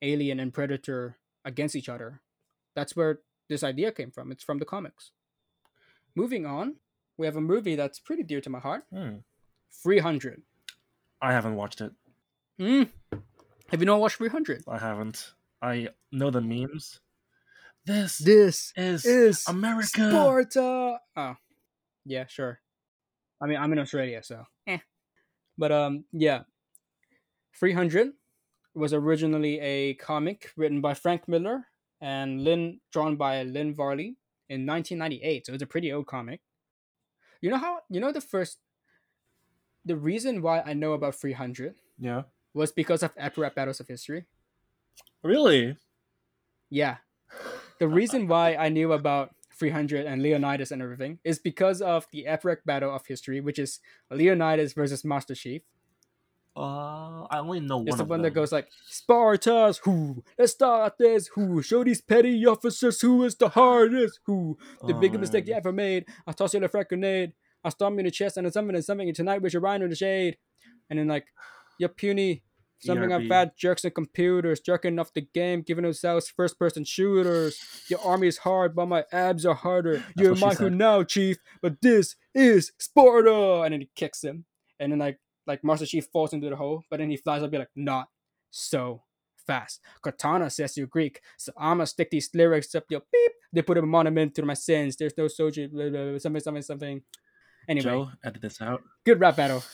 Alien 0.00 0.40
and 0.40 0.54
Predator 0.54 1.18
against 1.44 1.76
each 1.76 1.88
other, 1.90 2.22
that's 2.74 2.96
where 2.96 3.20
this 3.48 3.62
idea 3.62 3.92
came 3.92 4.10
from. 4.10 4.32
It's 4.32 4.44
from 4.44 4.58
the 4.58 4.64
comics. 4.64 5.10
Moving 6.14 6.46
on, 6.46 6.76
we 7.18 7.26
have 7.26 7.36
a 7.36 7.40
movie 7.40 7.74
that's 7.76 7.98
pretty 7.98 8.22
dear 8.22 8.40
to 8.40 8.48
my 8.50 8.60
heart, 8.60 8.84
Hmm. 8.90 9.18
300. 9.82 10.42
I 11.20 11.32
haven't 11.32 11.56
watched 11.56 11.80
it. 11.80 11.92
Mm. 12.60 12.90
Have 13.70 13.80
you 13.80 13.86
not 13.86 14.00
watched 14.00 14.16
300? 14.16 14.64
I 14.68 14.78
haven't. 14.78 15.34
I 15.60 15.88
know 16.12 16.30
the 16.30 16.40
memes. 16.40 17.00
This 17.84 18.18
This 18.18 18.72
is, 18.76 19.04
is 19.04 19.44
America. 19.48 20.10
Sparta. 20.10 21.00
Oh, 21.16 21.36
yeah, 22.04 22.26
sure. 22.26 22.60
I 23.42 23.46
mean, 23.46 23.58
I'm 23.58 23.72
in 23.72 23.78
Australia, 23.80 24.22
so 24.22 24.44
eh. 24.66 24.78
But 25.58 25.72
um, 25.72 26.04
yeah, 26.12 26.42
300 27.58 28.12
was 28.74 28.92
originally 28.94 29.58
a 29.60 29.94
comic 29.94 30.50
written 30.56 30.80
by 30.80 30.94
Frank 30.94 31.28
Miller 31.28 31.66
and 32.00 32.42
Lynn, 32.42 32.80
drawn 32.92 33.16
by 33.16 33.42
Lynn 33.42 33.74
Varley 33.74 34.16
in 34.48 34.64
1998. 34.66 35.46
So 35.46 35.52
it's 35.54 35.62
a 35.62 35.66
pretty 35.66 35.92
old 35.92 36.06
comic. 36.06 36.40
You 37.40 37.50
know 37.50 37.58
how 37.58 37.80
you 37.90 38.00
know 38.00 38.12
the 38.12 38.20
first. 38.20 38.58
The 39.84 39.96
reason 39.96 40.42
why 40.42 40.60
I 40.60 40.74
know 40.74 40.92
about 40.92 41.16
300 41.16 41.74
Yeah. 41.98 42.22
was 42.54 42.70
because 42.70 43.02
of 43.02 43.10
Epic 43.16 43.54
Battles 43.56 43.80
of 43.80 43.88
History. 43.88 44.26
Really? 45.24 45.76
Yeah. 46.70 46.98
The 47.80 47.88
reason 47.88 48.28
why 48.28 48.54
I 48.54 48.68
knew 48.68 48.92
about 48.92 49.34
300 49.62 50.06
and 50.06 50.20
Leonidas 50.22 50.72
and 50.72 50.82
everything 50.82 51.20
is 51.22 51.38
because 51.38 51.80
of 51.80 52.06
the 52.10 52.26
epic 52.26 52.64
battle 52.66 52.92
of 52.92 53.06
history, 53.06 53.40
which 53.40 53.60
is 53.60 53.78
Leonidas 54.10 54.72
versus 54.72 55.04
Master 55.04 55.36
Chief. 55.36 55.62
Uh, 56.56 57.22
I 57.30 57.38
only 57.38 57.60
know 57.60 57.78
one 57.78 57.88
It's 57.88 57.96
the 57.96 58.04
one 58.04 58.22
them. 58.22 58.24
that 58.24 58.34
goes 58.34 58.50
like, 58.50 58.68
Spartans, 58.86 59.78
who? 59.78 60.22
Let's 60.36 60.52
start 60.52 60.94
this, 60.98 61.28
who? 61.28 61.62
Show 61.62 61.84
these 61.84 62.00
petty 62.02 62.44
officers 62.44 63.00
who 63.00 63.22
is 63.22 63.36
the 63.36 63.48
hardest, 63.48 64.18
who? 64.26 64.58
The 64.84 64.94
Oh, 64.94 64.98
biggest 65.00 65.20
mistake 65.20 65.46
you 65.46 65.54
ever 65.54 65.72
made. 65.72 66.06
I 66.26 66.32
toss 66.32 66.54
you 66.54 66.60
the 66.60 66.68
frag 66.68 66.88
grenade. 66.88 67.32
I 67.64 67.68
stomp 67.70 67.94
you 67.94 68.00
in 68.00 68.04
the 68.06 68.10
chest 68.10 68.36
and 68.36 68.44
then 68.44 68.52
something 68.52 68.74
and 68.74 68.84
something 68.84 69.08
and 69.08 69.16
tonight 69.16 69.40
with 69.40 69.52
your 69.52 69.62
rhino 69.62 69.84
in 69.84 69.90
the 69.90 69.96
shade. 69.96 70.36
And 70.90 70.98
then 70.98 71.06
like, 71.06 71.26
you're 71.78 71.88
puny. 71.88 72.42
Something 72.84 73.12
ERB. 73.12 73.30
of 73.30 73.56
jerks 73.56 73.84
and 73.84 73.94
computers, 73.94 74.60
jerking 74.60 74.98
off 74.98 75.14
the 75.14 75.20
game, 75.20 75.62
giving 75.62 75.84
themselves 75.84 76.28
first 76.28 76.58
person 76.58 76.84
shooters. 76.84 77.58
Your 77.88 78.00
army 78.00 78.26
is 78.26 78.38
hard, 78.38 78.74
but 78.74 78.86
my 78.86 79.04
abs 79.12 79.46
are 79.46 79.54
harder. 79.54 80.02
You're 80.16 80.30
what 80.30 80.38
she 80.38 80.44
Michael 80.44 80.66
said. 80.66 80.74
now, 80.74 81.02
Chief, 81.04 81.36
but 81.60 81.80
this 81.80 82.16
is 82.34 82.72
Sparta. 82.78 83.62
And 83.62 83.72
then 83.72 83.80
he 83.82 83.90
kicks 83.94 84.24
him. 84.24 84.46
And 84.80 84.90
then 84.92 84.98
like 84.98 85.18
like 85.46 85.62
Master 85.64 85.86
Chief 85.86 86.06
falls 86.12 86.32
into 86.32 86.48
the 86.50 86.56
hole, 86.56 86.82
but 86.90 86.98
then 86.98 87.10
he 87.10 87.16
flies 87.16 87.42
up 87.42 87.50
be 87.50 87.58
like, 87.58 87.70
not 87.76 88.08
so 88.50 89.02
fast. 89.46 89.80
Cortana 90.04 90.50
says 90.50 90.76
you're 90.76 90.86
Greek, 90.86 91.20
so 91.36 91.52
I'ma 91.56 91.84
stick 91.84 92.10
these 92.10 92.30
lyrics 92.34 92.74
up 92.74 92.84
your 92.90 93.02
beep. 93.12 93.32
They 93.52 93.62
put 93.62 93.78
a 93.78 93.82
monument 93.82 94.34
to 94.36 94.42
my 94.44 94.54
sins. 94.54 94.96
There's 94.96 95.16
no 95.18 95.28
soldier, 95.28 95.68
blah, 95.68 95.88
blah, 95.90 96.10
blah, 96.10 96.18
something, 96.18 96.40
something, 96.42 96.62
something. 96.62 97.02
Anyway, 97.68 97.84
Joe, 97.84 98.10
edit 98.24 98.42
this 98.42 98.60
out. 98.60 98.82
good 99.04 99.20
rap 99.20 99.36
battle. 99.36 99.62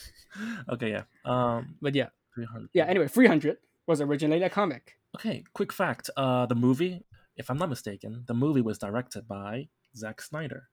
Okay, 0.71 0.91
yeah. 0.91 1.03
Um, 1.25 1.75
But 1.81 1.95
yeah, 1.95 2.09
300. 2.35 2.69
yeah. 2.73 2.85
Anyway, 2.85 3.07
300 3.07 3.57
was 3.87 4.01
originally 4.01 4.43
a 4.43 4.49
comic. 4.49 4.95
Okay, 5.15 5.43
quick 5.53 5.73
fact. 5.73 6.09
Uh, 6.15 6.45
the 6.45 6.55
movie, 6.55 7.03
if 7.35 7.49
I'm 7.49 7.57
not 7.57 7.69
mistaken, 7.69 8.23
the 8.27 8.33
movie 8.33 8.61
was 8.61 8.77
directed 8.77 9.27
by 9.27 9.69
Zack 9.95 10.21
Snyder. 10.21 10.69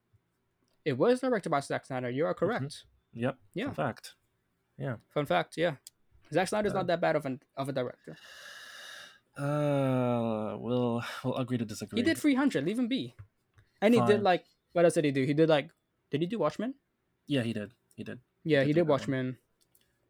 It 0.85 0.97
was 0.97 1.19
directed 1.21 1.49
by 1.49 1.59
Zack 1.61 1.85
Snyder. 1.85 2.09
You 2.09 2.25
are 2.25 2.33
correct. 2.33 2.83
Yep. 3.13 3.35
Yeah. 3.53 3.65
Fun 3.65 3.73
fact. 3.73 4.13
Yeah. 4.77 4.95
Fun 5.13 5.25
fact, 5.25 5.57
yeah. 5.57 5.75
Zack 6.31 6.47
Snyder's 6.49 6.73
Uh, 6.73 6.77
not 6.77 6.87
that 6.87 7.01
bad 7.01 7.15
of 7.15 7.25
an 7.25 7.41
of 7.55 7.67
a 7.69 7.71
director. 7.73 8.15
Uh, 9.37 10.57
we'll 10.59 11.03
we'll 11.23 11.35
agree 11.35 11.57
to 11.57 11.65
disagree. 11.65 11.99
He 11.99 12.03
did 12.03 12.17
300. 12.17 12.65
Leave 12.65 12.79
him 12.79 12.87
be. 12.87 13.15
And 13.81 13.93
he 13.93 14.01
did 14.01 14.21
like 14.23 14.45
what 14.73 14.85
else 14.85 14.95
did 14.95 15.05
he 15.05 15.11
do? 15.11 15.23
He 15.23 15.33
did 15.33 15.49
like 15.49 15.69
did 16.11 16.21
he 16.21 16.27
do 16.27 16.39
Watchmen? 16.39 16.73
Yeah, 17.27 17.41
he 17.43 17.53
did. 17.53 17.71
He 17.95 18.03
did. 18.03 18.19
Yeah, 18.43 18.59
did 18.61 18.67
he 18.67 18.73
did. 18.73 18.87
Watchmen, 18.87 19.37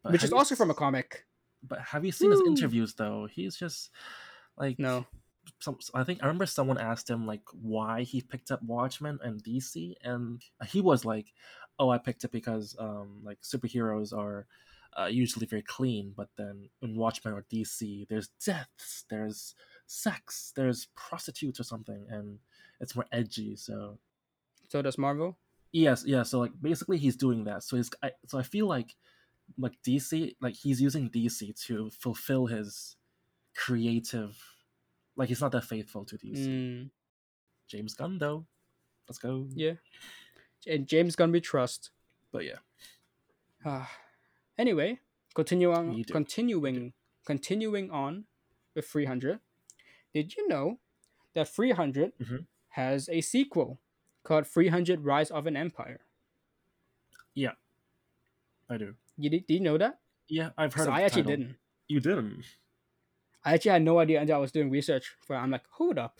which 0.04 0.24
is 0.24 0.32
also 0.32 0.56
from 0.56 0.70
a 0.70 0.74
comic. 0.74 1.26
But 1.68 1.80
have 1.80 2.06
you 2.06 2.12
seen 2.12 2.32
his 2.32 2.42
interviews 2.46 2.94
though? 2.96 3.28
He's 3.32 3.56
just 3.56 3.90
like 4.58 4.80
No. 4.80 5.06
Some, 5.60 5.78
I 5.94 6.04
think 6.04 6.20
I 6.22 6.26
remember 6.26 6.46
someone 6.46 6.78
asked 6.78 7.10
him 7.10 7.26
like 7.26 7.44
why 7.54 8.04
he 8.04 8.22
picked 8.22 8.52
up 8.52 8.62
Watchmen 8.64 9.18
and 9.24 9.42
DC, 9.42 9.96
and 10.04 10.42
he 10.68 10.82
was 10.82 11.06
like, 11.06 11.34
"Oh, 11.80 11.90
I 11.90 11.98
picked 12.00 12.26
it 12.26 12.32
because 12.32 12.76
um 12.80 13.22
like 13.24 13.40
superheroes 13.42 14.12
are 14.12 14.46
uh, 14.98 15.06
usually 15.06 15.46
very 15.46 15.62
clean, 15.62 16.14
but 16.16 16.30
then 16.38 16.70
in 16.82 16.96
Watchmen 16.98 17.34
or 17.34 17.44
DC, 17.52 18.08
there's 18.10 18.30
deaths, 18.44 19.06
there's 19.10 19.56
sex, 19.86 20.52
there's 20.56 20.88
prostitutes 20.96 21.60
or 21.60 21.64
something, 21.64 22.06
and 22.10 22.40
it's 22.82 22.96
more 22.96 23.06
edgy. 23.12 23.56
So 23.56 24.00
So 24.68 24.82
does 24.82 24.98
Marvel. 24.98 25.38
yes, 25.72 26.04
yeah. 26.06 26.24
So 26.24 26.40
like 26.40 26.52
basically, 26.62 26.98
he's 26.98 27.16
doing 27.16 27.44
that. 27.46 27.64
So 27.64 27.78
he's 27.78 27.90
I, 28.04 28.12
so 28.28 28.38
I 28.40 28.44
feel 28.44 28.68
like 28.68 28.96
like 29.58 29.74
DC, 29.84 30.36
like 30.42 30.56
he's 30.56 30.82
using 30.82 31.10
DC 31.10 31.54
to 31.68 31.90
fulfill 31.90 32.48
his 32.48 32.96
creative. 33.56 34.38
Like 35.16 35.30
he's 35.30 35.42
not 35.42 35.52
that 35.54 35.64
faithful 35.64 36.06
to 36.06 36.18
DC. 36.18 36.48
Mm, 36.48 36.90
James 37.68 37.94
Gunn 37.94 38.18
though, 38.18 38.46
let's 39.08 39.18
go. 39.20 39.48
yeah. 39.56 39.74
And 40.66 40.88
James 40.88 41.16
Gunn 41.16 41.32
we 41.32 41.40
trust. 41.42 41.92
But 42.32 42.44
yeah, 42.46 42.60
Ah. 43.66 43.90
anyway, 44.58 45.00
continue 45.34 45.72
on, 45.72 46.04
continuing, 46.04 46.94
continuing 47.26 47.90
on 47.90 48.26
with 48.76 48.86
300. 48.88 49.40
Did 50.14 50.36
you 50.36 50.48
know 50.48 50.80
that 51.34 51.48
300 51.48 52.18
Mhm. 52.20 52.46
has 52.70 53.08
a 53.10 53.22
sequel 53.22 53.80
called 54.24 54.46
300 54.46 55.06
Rise 55.06 55.32
of 55.32 55.48
an 55.48 55.56
Empire? 55.56 56.02
Yeah, 57.34 57.54
I 58.70 58.78
do. 58.78 58.96
You 59.18 59.30
did, 59.30 59.48
did 59.48 59.54
you 59.56 59.60
know 59.62 59.78
that? 59.78 60.00
Yeah, 60.28 60.50
I've 60.58 60.74
heard. 60.74 60.88
of 60.88 60.94
I 60.94 61.02
actually 61.04 61.24
title. 61.24 61.38
didn't. 61.38 61.56
You 61.88 62.00
didn't. 62.00 62.44
I 63.46 63.54
actually 63.54 63.72
had 63.72 63.82
no 63.82 64.00
idea 64.00 64.20
until 64.20 64.36
I 64.36 64.40
was 64.40 64.52
doing 64.52 64.70
research 64.70 65.16
for. 65.26 65.36
I'm 65.36 65.52
like, 65.52 65.64
hold 65.72 65.98
up. 65.98 66.20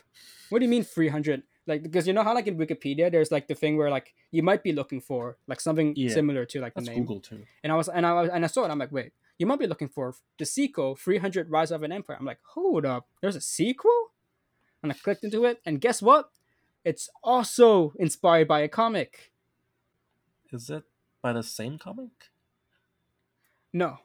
What 0.50 0.60
do 0.60 0.66
you 0.66 0.70
mean 0.70 0.84
300? 0.84 1.44
Like, 1.66 1.84
because 1.84 2.08
you 2.08 2.14
know 2.14 2.24
how, 2.24 2.34
like, 2.34 2.48
in 2.48 2.58
Wikipedia, 2.58 3.12
there's 3.12 3.32
like 3.32 3.48
the 3.50 3.56
thing 3.56 3.76
where, 3.76 3.90
like, 3.90 4.14
you 4.32 4.42
might 4.42 4.64
be 4.64 4.72
looking 4.72 5.02
for, 5.02 5.38
like, 5.48 5.60
something 5.60 5.94
Yeah. 5.98 6.14
similar 6.14 6.46
to, 6.46 6.62
like, 6.62 6.74
the 6.76 6.82
name. 6.82 7.00
Google 7.00 7.20
too. 7.20 7.44
And 7.64 7.74
I 7.74 7.76
was, 7.76 7.90
and 7.90 8.06
I 8.06 8.14
was, 8.14 8.30
and 8.30 8.46
I 8.46 8.48
saw 8.48 8.64
it. 8.64 8.72
I'm 8.72 8.80
like, 8.80 8.94
wait, 8.94 9.12
you 9.38 9.46
might 9.46 9.60
be 9.60 9.68
looking 9.68 9.90
for 9.90 10.16
the 10.40 10.46
sequel, 10.46 10.96
300 10.96 11.50
Rise 11.52 11.72
of 11.72 11.84
an 11.84 11.92
Empire. 11.92 12.16
I'm 12.18 12.26
like, 12.26 12.40
hold 12.54 12.86
up. 12.86 13.08
There's 13.22 13.36
a 13.36 13.42
sequel? 13.42 14.14
And 14.82 14.92
I 14.94 14.96
clicked 14.96 15.26
into 15.26 15.44
it. 15.44 15.60
And 15.66 15.82
guess 15.82 16.02
what? 16.02 16.30
It's 16.86 17.10
also 17.22 17.92
inspired 18.00 18.48
by 18.48 18.62
a 18.62 18.70
comic. 18.70 19.34
Is 20.54 20.70
it 20.70 20.84
by 21.22 21.34
the 21.34 21.44
same 21.44 21.78
comic? 21.78 22.30
No. 23.74 23.98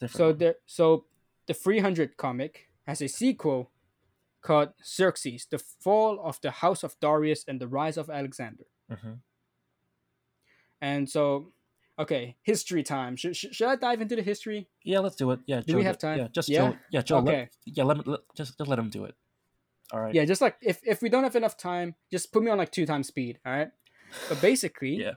Different. 0.00 0.16
So 0.16 0.26
one. 0.28 0.38
there, 0.38 0.54
so 0.66 1.04
the 1.46 1.54
300 1.54 2.16
comic 2.16 2.68
has 2.86 3.00
a 3.02 3.08
sequel 3.08 3.70
called 4.42 4.70
Xerxes: 4.84 5.46
The 5.50 5.58
Fall 5.58 6.20
of 6.22 6.40
the 6.40 6.50
House 6.50 6.82
of 6.82 6.96
Darius 7.00 7.44
and 7.46 7.60
the 7.60 7.68
Rise 7.68 7.96
of 7.96 8.10
Alexander. 8.10 8.64
Mhm. 8.90 9.18
And 10.80 11.08
so, 11.08 11.52
okay, 11.98 12.36
history 12.42 12.82
time. 12.82 13.16
Should, 13.16 13.36
should, 13.36 13.54
should 13.54 13.68
I 13.68 13.76
dive 13.76 14.02
into 14.02 14.16
the 14.16 14.22
history? 14.22 14.68
Yeah, 14.82 14.98
let's 15.00 15.16
do 15.16 15.30
it. 15.30 15.40
Yeah, 15.46 15.60
Do 15.60 15.72
Joe, 15.72 15.78
we 15.78 15.84
have 15.84 15.98
time? 15.98 16.18
Yeah, 16.18 16.28
just 16.32 16.48
Yeah? 16.48 16.70
Joe. 16.72 16.76
Yeah, 16.90 17.02
Joe. 17.02 17.18
let- 17.20 17.34
Okay. 17.34 17.48
yeah, 17.64 17.84
let 17.84 17.96
me 17.98 18.02
let, 18.06 18.20
just 18.34 18.58
just 18.58 18.68
let 18.68 18.78
him 18.78 18.90
do 18.90 19.04
it. 19.04 19.14
All 19.92 20.00
right. 20.00 20.14
Yeah, 20.14 20.24
just 20.24 20.40
like 20.40 20.56
if 20.60 20.80
if 20.84 21.02
we 21.02 21.08
don't 21.08 21.22
have 21.24 21.36
enough 21.36 21.56
time, 21.56 21.94
just 22.10 22.32
put 22.32 22.42
me 22.42 22.50
on 22.50 22.58
like 22.58 22.72
two 22.72 22.86
times 22.86 23.06
speed. 23.08 23.38
All 23.46 23.52
right. 23.52 23.70
But 24.28 24.40
basically, 24.40 24.96
Yeah. 25.06 25.14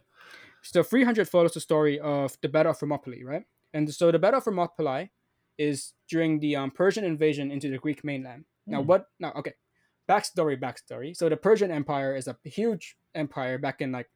so 0.61 0.83
300 0.83 1.27
follows 1.27 1.53
the 1.53 1.59
story 1.59 1.99
of 1.99 2.37
the 2.41 2.49
Battle 2.49 2.71
of 2.71 2.77
Thermopylae, 2.77 3.23
right? 3.23 3.45
And 3.73 3.93
so 3.93 4.11
the 4.11 4.19
Battle 4.19 4.37
of 4.39 4.43
Thermopylae 4.45 5.09
is 5.57 5.93
during 6.09 6.39
the 6.39 6.55
um, 6.55 6.71
Persian 6.71 7.03
invasion 7.03 7.51
into 7.51 7.69
the 7.69 7.77
Greek 7.77 8.03
mainland. 8.03 8.45
Now, 8.65 8.81
Hmm. 8.81 8.87
what? 8.87 9.05
Now, 9.19 9.31
okay, 9.37 9.53
backstory, 10.09 10.59
backstory. 10.59 11.15
So 11.15 11.29
the 11.29 11.37
Persian 11.37 11.71
Empire 11.71 12.15
is 12.15 12.27
a 12.27 12.37
huge 12.43 12.95
empire 13.15 13.57
back 13.57 13.81
in 13.81 13.91
like, 13.91 14.09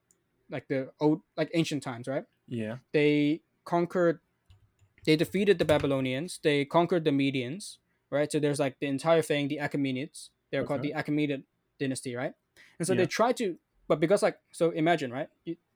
like 0.50 0.68
the 0.68 0.92
old, 1.00 1.22
like 1.38 1.50
ancient 1.54 1.84
times, 1.84 2.08
right? 2.08 2.26
Yeah. 2.48 2.78
They 2.94 3.42
conquered, 3.66 4.20
they 5.06 5.16
defeated 5.16 5.58
the 5.60 5.66
Babylonians. 5.66 6.40
They 6.44 6.66
conquered 6.66 7.04
the 7.06 7.12
Medians, 7.12 7.78
right? 8.12 8.32
So 8.32 8.40
there's 8.40 8.60
like 8.60 8.78
the 8.80 8.88
entire 8.88 9.22
thing, 9.22 9.48
the 9.48 9.58
Achaemenids. 9.58 10.30
They're 10.52 10.66
called 10.66 10.82
the 10.82 10.94
Achaemenid 10.94 11.44
dynasty, 11.80 12.16
right? 12.16 12.34
And 12.78 12.86
so 12.88 12.94
Yeah. 12.94 12.98
they 13.02 13.06
try 13.08 13.32
to, 13.34 13.58
but 13.88 14.00
because 14.00 14.22
like, 14.22 14.38
so 14.52 14.72
imagine, 14.72 15.12
right? 15.12 15.30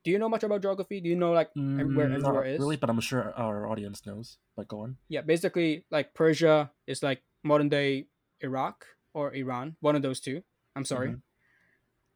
Do 0.06 0.12
you 0.12 0.20
know 0.22 0.30
much 0.30 0.44
about 0.46 0.62
geography? 0.62 1.02
Do 1.02 1.10
you 1.10 1.16
know 1.18 1.34
like 1.34 1.50
ev- 1.58 1.90
where 1.98 2.08
Mm, 2.08 2.22
everywhere 2.22 2.46
is? 2.46 2.60
really, 2.62 2.78
but 2.78 2.90
I'm 2.94 3.02
sure 3.02 3.34
our 3.36 3.66
audience 3.68 4.06
knows. 4.06 4.38
But 4.56 4.68
go 4.70 4.82
on. 4.86 4.98
Yeah, 5.10 5.22
basically 5.26 5.84
like 5.90 6.14
Persia 6.14 6.70
is 6.86 7.02
like 7.02 7.24
modern 7.44 7.70
day 7.70 8.06
Iraq 8.40 8.86
or 9.18 9.34
Iran, 9.34 9.76
one 9.82 9.96
of 9.98 10.04
those 10.06 10.20
two. 10.22 10.44
I'm 10.76 10.86
sorry. 10.86 11.10
Mhm. 11.18 11.22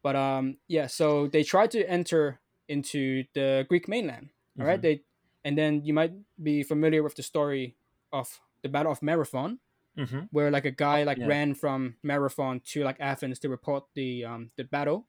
But 0.02 0.14
um 0.16 0.56
yeah, 0.68 0.86
so 0.86 1.26
they 1.26 1.42
tried 1.42 1.70
to 1.72 1.82
enter 1.90 2.38
into 2.68 3.24
the 3.34 3.66
Greek 3.68 3.88
mainland. 3.88 4.30
All 4.58 4.66
right, 4.66 4.78
Mhm. 4.78 4.82
they 4.82 5.02
and 5.44 5.58
then 5.58 5.82
you 5.84 5.92
might 5.92 6.12
be 6.40 6.62
familiar 6.62 7.02
with 7.02 7.16
the 7.16 7.22
story 7.22 7.74
of 8.12 8.40
the 8.62 8.68
Battle 8.68 8.92
of 8.92 9.02
Marathon, 9.02 9.58
Mhm. 9.96 10.28
where 10.30 10.50
like 10.50 10.64
a 10.64 10.70
guy 10.70 11.02
like 11.02 11.18
yeah. 11.18 11.26
ran 11.26 11.54
from 11.54 11.96
Marathon 12.02 12.60
to 12.72 12.84
like 12.84 13.00
Athens 13.00 13.38
to 13.40 13.48
report 13.48 13.84
the 13.94 14.24
um 14.24 14.50
the 14.56 14.64
battle, 14.64 15.08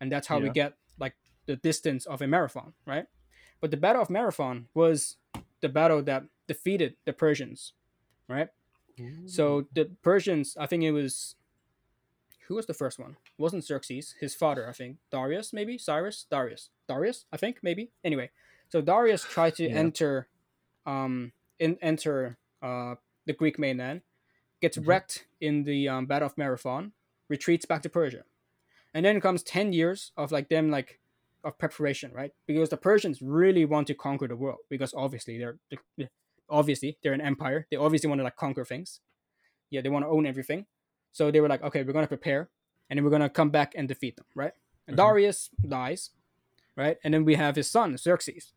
and 0.00 0.10
that's 0.10 0.28
how 0.28 0.38
we 0.40 0.48
get 0.50 0.78
the 1.46 1.56
distance 1.56 2.06
of 2.06 2.22
a 2.22 2.26
marathon, 2.26 2.72
right? 2.86 3.06
But 3.60 3.70
the 3.70 3.76
Battle 3.76 4.02
of 4.02 4.10
Marathon 4.10 4.68
was 4.74 5.16
the 5.60 5.68
battle 5.68 6.02
that 6.02 6.24
defeated 6.48 6.96
the 7.04 7.12
Persians, 7.12 7.72
right? 8.28 8.48
So 9.26 9.66
the 9.72 9.86
Persians, 10.02 10.56
I 10.56 10.66
think 10.66 10.82
it 10.84 10.92
was 10.92 11.34
who 12.46 12.54
was 12.56 12.66
the 12.66 12.74
first 12.74 12.98
one? 12.98 13.12
It 13.12 13.40
wasn't 13.40 13.64
Xerxes, 13.64 14.14
his 14.20 14.34
father, 14.34 14.68
I 14.68 14.72
think. 14.72 14.98
Darius, 15.10 15.52
maybe? 15.52 15.78
Cyrus? 15.78 16.26
Darius. 16.30 16.70
Darius, 16.88 17.24
I 17.32 17.36
think, 17.36 17.58
maybe. 17.62 17.90
Anyway, 18.04 18.30
so 18.68 18.80
Darius 18.80 19.22
tried 19.24 19.54
to 19.56 19.64
Yeah. 19.68 19.76
enter 19.76 20.28
um 20.86 21.32
in, 21.58 21.78
enter 21.80 22.36
uh 22.60 22.96
the 23.26 23.32
Greek 23.32 23.58
mainland, 23.58 24.02
gets 24.60 24.76
Mhm. 24.76 24.86
wrecked 24.88 25.26
in 25.40 25.62
the 25.64 25.88
um, 25.88 26.06
Battle 26.06 26.26
of 26.26 26.36
Marathon, 26.36 26.92
retreats 27.28 27.64
back 27.64 27.82
to 27.82 27.88
Persia. 27.88 28.24
And 28.92 29.04
then 29.06 29.20
comes 29.20 29.42
10 29.44 29.72
years 29.72 30.12
of 30.16 30.32
like 30.32 30.48
them 30.48 30.70
like 30.70 31.00
of 31.44 31.58
preparation, 31.58 32.12
right? 32.12 32.32
Because 32.46 32.68
the 32.68 32.76
Persians 32.76 33.20
really 33.22 33.64
want 33.64 33.86
to 33.88 33.94
conquer 33.94 34.28
the 34.28 34.36
world 34.36 34.58
because 34.70 34.92
obviously 34.94 35.38
they're 35.38 35.58
they- 35.70 36.08
obviously 36.48 36.98
they're 37.02 37.12
an 37.14 37.20
empire. 37.20 37.66
They 37.70 37.76
obviously 37.76 38.08
want 38.08 38.18
to 38.20 38.24
like 38.24 38.36
conquer 38.36 38.64
things. 38.64 39.00
Yeah, 39.70 39.80
they 39.80 39.88
want 39.88 40.04
to 40.04 40.08
own 40.08 40.26
everything. 40.26 40.66
So 41.12 41.30
they 41.30 41.40
were 41.40 41.48
like, 41.48 41.62
okay, 41.62 41.82
we're 41.82 41.92
gonna 41.92 42.06
prepare, 42.06 42.50
and 42.88 42.96
then 42.98 43.04
we're 43.04 43.10
gonna 43.10 43.30
come 43.30 43.50
back 43.50 43.72
and 43.74 43.88
defeat 43.88 44.16
them, 44.16 44.26
right? 44.34 44.52
And 44.86 44.94
Mhm. 44.94 44.98
Darius 44.98 45.50
dies, 45.66 46.10
right? 46.76 46.98
And 47.04 47.12
then 47.14 47.24
we 47.24 47.34
have 47.36 47.56
his 47.56 47.70
son 47.70 47.96
Xerxes. 47.96 48.52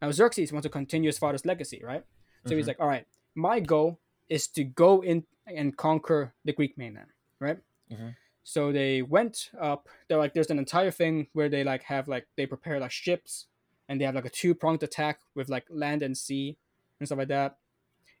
Now 0.00 0.10
Xerxes 0.10 0.52
wants 0.52 0.64
to 0.64 0.70
continue 0.70 1.08
his 1.08 1.18
father's 1.18 1.44
legacy, 1.46 1.80
right? 1.84 2.04
So 2.46 2.54
he's 2.56 2.64
Mhm. 2.64 2.68
like, 2.68 2.80
all 2.80 2.88
right, 2.88 3.06
my 3.34 3.60
goal 3.60 4.00
is 4.28 4.48
to 4.48 4.64
go 4.64 5.02
in 5.02 5.26
and 5.46 5.76
conquer 5.76 6.34
the 6.44 6.52
Greek 6.52 6.76
mainland, 6.78 7.10
right? 7.40 7.58
Mhm. 7.90 8.14
So 8.48 8.70
they 8.70 9.02
went 9.02 9.50
up. 9.60 9.88
They're 10.06 10.18
like, 10.18 10.32
there's 10.32 10.50
an 10.50 10.58
entire 10.60 10.92
thing 10.92 11.26
where 11.32 11.48
they 11.48 11.64
like 11.64 11.82
have 11.82 12.06
like 12.06 12.28
they 12.36 12.46
prepare 12.46 12.78
like 12.78 12.92
ships, 12.92 13.46
and 13.88 14.00
they 14.00 14.04
have 14.04 14.14
like 14.14 14.24
a 14.24 14.30
two 14.30 14.54
pronged 14.54 14.84
attack 14.84 15.18
with 15.34 15.48
like 15.48 15.64
land 15.68 16.00
and 16.00 16.16
sea 16.16 16.56
and 17.00 17.08
stuff 17.08 17.18
like 17.18 17.26
that. 17.28 17.58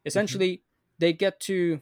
Essentially, 0.04 0.62
they 0.98 1.12
get 1.12 1.38
to 1.40 1.80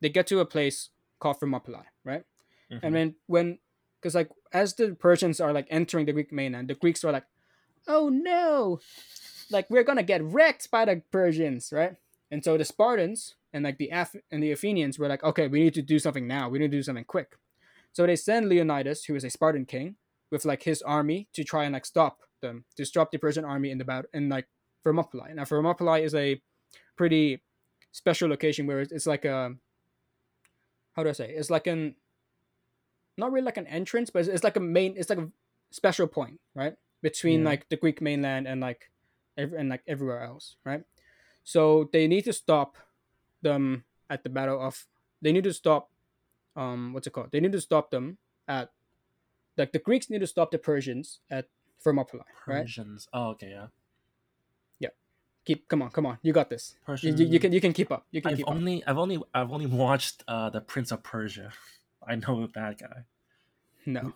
they 0.00 0.08
get 0.08 0.26
to 0.28 0.40
a 0.40 0.46
place 0.46 0.88
called 1.18 1.38
Thermopylae, 1.38 1.84
right? 2.02 2.24
Mhm. 2.72 2.80
And 2.82 2.94
then 2.94 3.14
when, 3.26 3.58
because 4.00 4.14
like 4.14 4.30
as 4.54 4.72
the 4.74 4.94
Persians 4.94 5.38
are 5.38 5.52
like 5.52 5.66
entering 5.68 6.06
the 6.06 6.14
Greek 6.14 6.32
mainland, 6.32 6.68
the 6.68 6.74
Greeks 6.74 7.04
are 7.04 7.12
like, 7.12 7.26
"Oh 7.86 8.08
no, 8.08 8.80
like 9.50 9.68
we're 9.68 9.84
gonna 9.84 10.02
get 10.02 10.22
wrecked 10.24 10.70
by 10.70 10.86
the 10.86 11.02
Persians," 11.10 11.72
right? 11.74 11.96
And 12.30 12.42
so 12.42 12.56
the 12.56 12.64
Spartans 12.64 13.34
and 13.52 13.64
like 13.64 13.76
the 13.76 13.90
Af- 13.92 14.16
and 14.30 14.42
the 14.42 14.50
Athenians 14.52 14.98
were 14.98 15.08
like, 15.08 15.22
"Okay, 15.22 15.46
we 15.46 15.60
need 15.60 15.74
to 15.74 15.82
do 15.82 15.98
something 15.98 16.26
now. 16.26 16.48
We 16.48 16.58
need 16.58 16.70
to 16.70 16.78
do 16.78 16.82
something 16.82 17.04
quick." 17.04 17.36
So 17.92 18.06
they 18.06 18.16
send 18.16 18.48
Leonidas, 18.48 19.04
who 19.04 19.14
is 19.16 19.24
a 19.24 19.30
Spartan 19.30 19.66
king, 19.66 19.96
with 20.30 20.44
like 20.44 20.62
his 20.62 20.80
army 20.82 21.28
to 21.34 21.42
try 21.44 21.64
and 21.64 21.72
like 21.72 21.84
stop 21.86 22.20
them, 22.40 22.64
to 22.76 22.84
stop 22.84 23.10
the 23.10 23.18
Persian 23.18 23.44
army 23.44 23.70
in 23.70 23.78
the 23.78 23.84
battle 23.84 24.08
in 24.14 24.28
like 24.28 24.46
Thermopylae. 24.84 25.34
Now 25.34 25.44
Thermopylae 25.44 26.02
is 26.04 26.14
a 26.14 26.40
pretty 26.96 27.42
special 27.92 28.28
location 28.28 28.66
where 28.66 28.80
it's, 28.80 28.92
it's 28.92 29.06
like 29.06 29.24
a 29.24 29.54
how 30.94 31.02
do 31.02 31.08
I 31.08 31.12
say? 31.12 31.30
It's 31.30 31.50
like 31.50 31.66
an 31.66 31.96
not 33.16 33.32
really 33.32 33.44
like 33.44 33.56
an 33.56 33.66
entrance, 33.66 34.10
but 34.10 34.20
it's, 34.20 34.28
it's 34.28 34.44
like 34.44 34.56
a 34.56 34.60
main. 34.60 34.94
It's 34.96 35.10
like 35.10 35.18
a 35.18 35.30
special 35.70 36.06
point, 36.06 36.40
right, 36.54 36.74
between 37.02 37.40
Yeah. 37.42 37.48
like 37.50 37.68
the 37.68 37.76
Greek 37.76 38.00
mainland 38.00 38.46
and 38.48 38.60
like 38.60 38.90
ev- 39.36 39.52
and 39.52 39.68
like 39.68 39.82
everywhere 39.86 40.22
else, 40.22 40.56
right? 40.64 40.82
So 41.44 41.90
they 41.92 42.06
need 42.06 42.24
to 42.24 42.32
stop 42.32 42.76
them 43.42 43.84
at 44.08 44.22
the 44.22 44.28
battle 44.30 44.60
of. 44.60 44.86
They 45.22 45.32
need 45.32 45.44
to 45.44 45.52
stop. 45.52 45.89
Um, 46.56 46.92
what's 46.92 47.06
it 47.06 47.10
called? 47.12 47.30
They 47.32 47.40
need 47.40 47.52
to 47.52 47.60
stop 47.60 47.90
them 47.90 48.18
at. 48.48 48.70
Like 49.56 49.72
the 49.72 49.78
Greeks 49.78 50.08
need 50.08 50.20
to 50.20 50.26
stop 50.26 50.50
the 50.52 50.58
Persians 50.58 51.20
at 51.30 51.48
Thermopylae, 51.82 52.24
right? 52.46 52.62
Persians. 52.62 53.08
Oh, 53.12 53.30
okay, 53.30 53.50
yeah. 53.50 53.66
Yeah. 54.78 54.88
Keep, 55.44 55.68
come 55.68 55.82
on, 55.82 55.90
come 55.90 56.06
on, 56.06 56.18
you 56.22 56.32
got 56.32 56.48
this. 56.48 56.76
You, 56.80 56.86
Persian. 56.86 57.16
you, 57.18 57.26
you 57.26 57.40
can, 57.40 57.52
you 57.52 57.60
can 57.60 57.72
keep 57.72 57.90
up. 57.92 58.06
You 58.10 58.22
can 58.22 58.30
I've 58.30 58.36
keep 58.38 58.48
up. 58.48 58.54
only, 58.54 58.82
I've 58.86 58.96
only, 58.96 59.20
I've 59.34 59.52
only 59.52 59.66
watched 59.66 60.24
uh, 60.28 60.48
the 60.50 60.60
Prince 60.60 60.92
of 60.92 61.02
Persia. 61.02 61.52
I 62.06 62.14
know 62.14 62.48
that 62.54 62.78
guy. 62.78 63.04
No, 63.84 64.14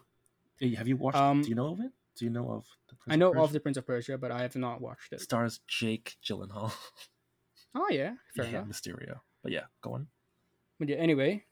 Have 0.77 0.89
you 0.89 0.97
watched? 0.97 1.19
Um, 1.19 1.43
do 1.43 1.49
you 1.49 1.55
know 1.55 1.73
of 1.73 1.81
it? 1.81 1.91
Do 2.17 2.25
you 2.25 2.31
know 2.31 2.51
of 2.51 2.65
the 2.89 2.95
Prince 2.95 3.13
I 3.13 3.17
know 3.17 3.33
Persia? 3.33 3.43
of 3.45 3.53
the 3.53 3.61
Prince 3.61 3.77
of 3.77 3.87
Persia, 3.87 4.17
but 4.17 4.31
I 4.31 4.43
have 4.43 4.57
not 4.57 4.81
watched 4.81 5.13
it. 5.13 5.21
stars 5.21 5.61
Jake 5.67 6.17
Gyllenhaal. 6.25 6.73
Oh 7.77 7.89
yeah, 7.91 8.13
fair 8.37 8.45
yeah, 8.45 8.51
enough. 8.61 8.69
Mysterio. 8.69 9.19
But 9.43 9.51
yeah, 9.51 9.65
go 9.83 9.95
on. 9.95 10.07
but 10.79 10.89
yeah, 10.89 10.97
anyway, 10.97 11.45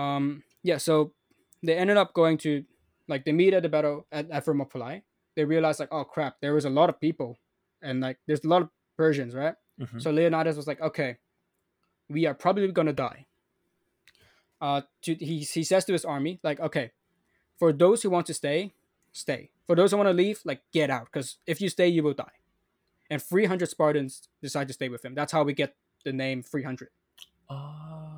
um, 0.00 0.42
yeah, 0.62 0.78
so 0.78 1.12
they 1.62 1.76
ended 1.76 1.96
up 1.96 2.14
going 2.14 2.38
to, 2.38 2.64
like, 3.08 3.24
they 3.24 3.32
meet 3.32 3.54
at 3.54 3.62
the 3.62 3.68
battle 3.68 4.06
at, 4.12 4.44
Thermopylae. 4.44 5.02
They 5.36 5.44
realized, 5.44 5.80
like, 5.80 5.92
oh 5.92 6.04
crap, 6.04 6.40
there 6.40 6.54
was 6.54 6.64
a 6.64 6.70
lot 6.70 6.88
of 6.88 7.00
people, 7.00 7.38
and 7.82 8.00
like, 8.00 8.18
there's 8.26 8.44
a 8.44 8.48
lot 8.48 8.62
of 8.62 8.68
Persians, 8.96 9.34
right? 9.34 9.54
Mhm. 9.78 10.02
So 10.02 10.10
Leonidas 10.10 10.56
was 10.56 10.66
like, 10.66 10.80
okay, 10.80 11.18
we 12.08 12.26
are 12.26 12.34
probably 12.34 12.70
gonna 12.72 12.92
die. 12.92 13.26
Uh, 14.60 14.82
to 15.02 15.14
he 15.14 15.38
he 15.40 15.64
says 15.64 15.84
to 15.86 15.92
his 15.92 16.04
army, 16.04 16.40
like, 16.42 16.60
okay, 16.60 16.90
for 17.58 17.72
those 17.72 18.02
who 18.02 18.10
want 18.10 18.26
to 18.26 18.34
stay, 18.34 18.74
stay. 19.12 19.50
For 19.66 19.76
those 19.76 19.92
who 19.92 19.96
want 19.96 20.08
to 20.08 20.12
leave, 20.12 20.40
like, 20.44 20.62
get 20.72 20.90
out, 20.90 21.06
because 21.06 21.38
if 21.46 21.60
you 21.60 21.68
stay, 21.68 21.88
you 21.88 22.02
will 22.02 22.14
die. 22.14 22.36
And 23.08 23.22
300 23.22 23.68
Spartans 23.68 24.28
decide 24.42 24.68
to 24.68 24.74
stay 24.74 24.88
with 24.88 25.04
him. 25.04 25.14
That's 25.14 25.32
how 25.32 25.42
we 25.44 25.52
get 25.52 25.76
the 26.04 26.12
name 26.12 26.42
300. 26.42 26.90
Oh. 27.48 28.10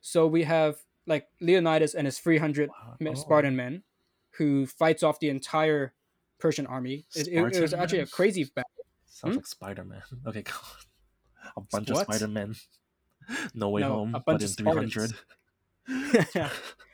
So 0.00 0.26
we 0.26 0.44
have 0.44 0.76
like 1.06 1.28
Leonidas 1.40 1.94
and 1.94 2.06
his 2.06 2.18
300 2.18 2.68
Wow. 2.70 2.96
Oh. 3.06 3.14
Spartan 3.14 3.56
men 3.56 3.82
who 4.38 4.66
fights 4.66 5.02
off 5.02 5.18
the 5.20 5.28
entire 5.28 5.92
Persian 6.38 6.66
army. 6.66 7.06
It, 7.14 7.28
it- 7.28 7.56
it 7.56 7.60
was 7.60 7.74
actually 7.74 8.00
a 8.00 8.06
crazy 8.06 8.44
battle. 8.44 8.70
Sounds 9.06 9.34
Hmm? 9.34 9.38
like 9.38 9.46
Spider 9.46 9.84
Man. 9.84 10.02
Okay, 10.26 10.42
go 10.42 10.52
on. 10.52 11.52
A 11.56 11.60
bunch 11.60 11.90
What? 11.90 12.08
of 12.08 12.14
Spider 12.14 12.28
Men. 12.32 12.54
No 13.54 13.68
way 13.68 13.82
No, 13.82 13.88
home. 13.90 14.14
a 14.14 14.20
bunch 14.20 14.40
but 14.40 14.60
in 14.60 14.66
of 14.66 14.90
300. 14.90 15.12
yeah, 16.34 16.48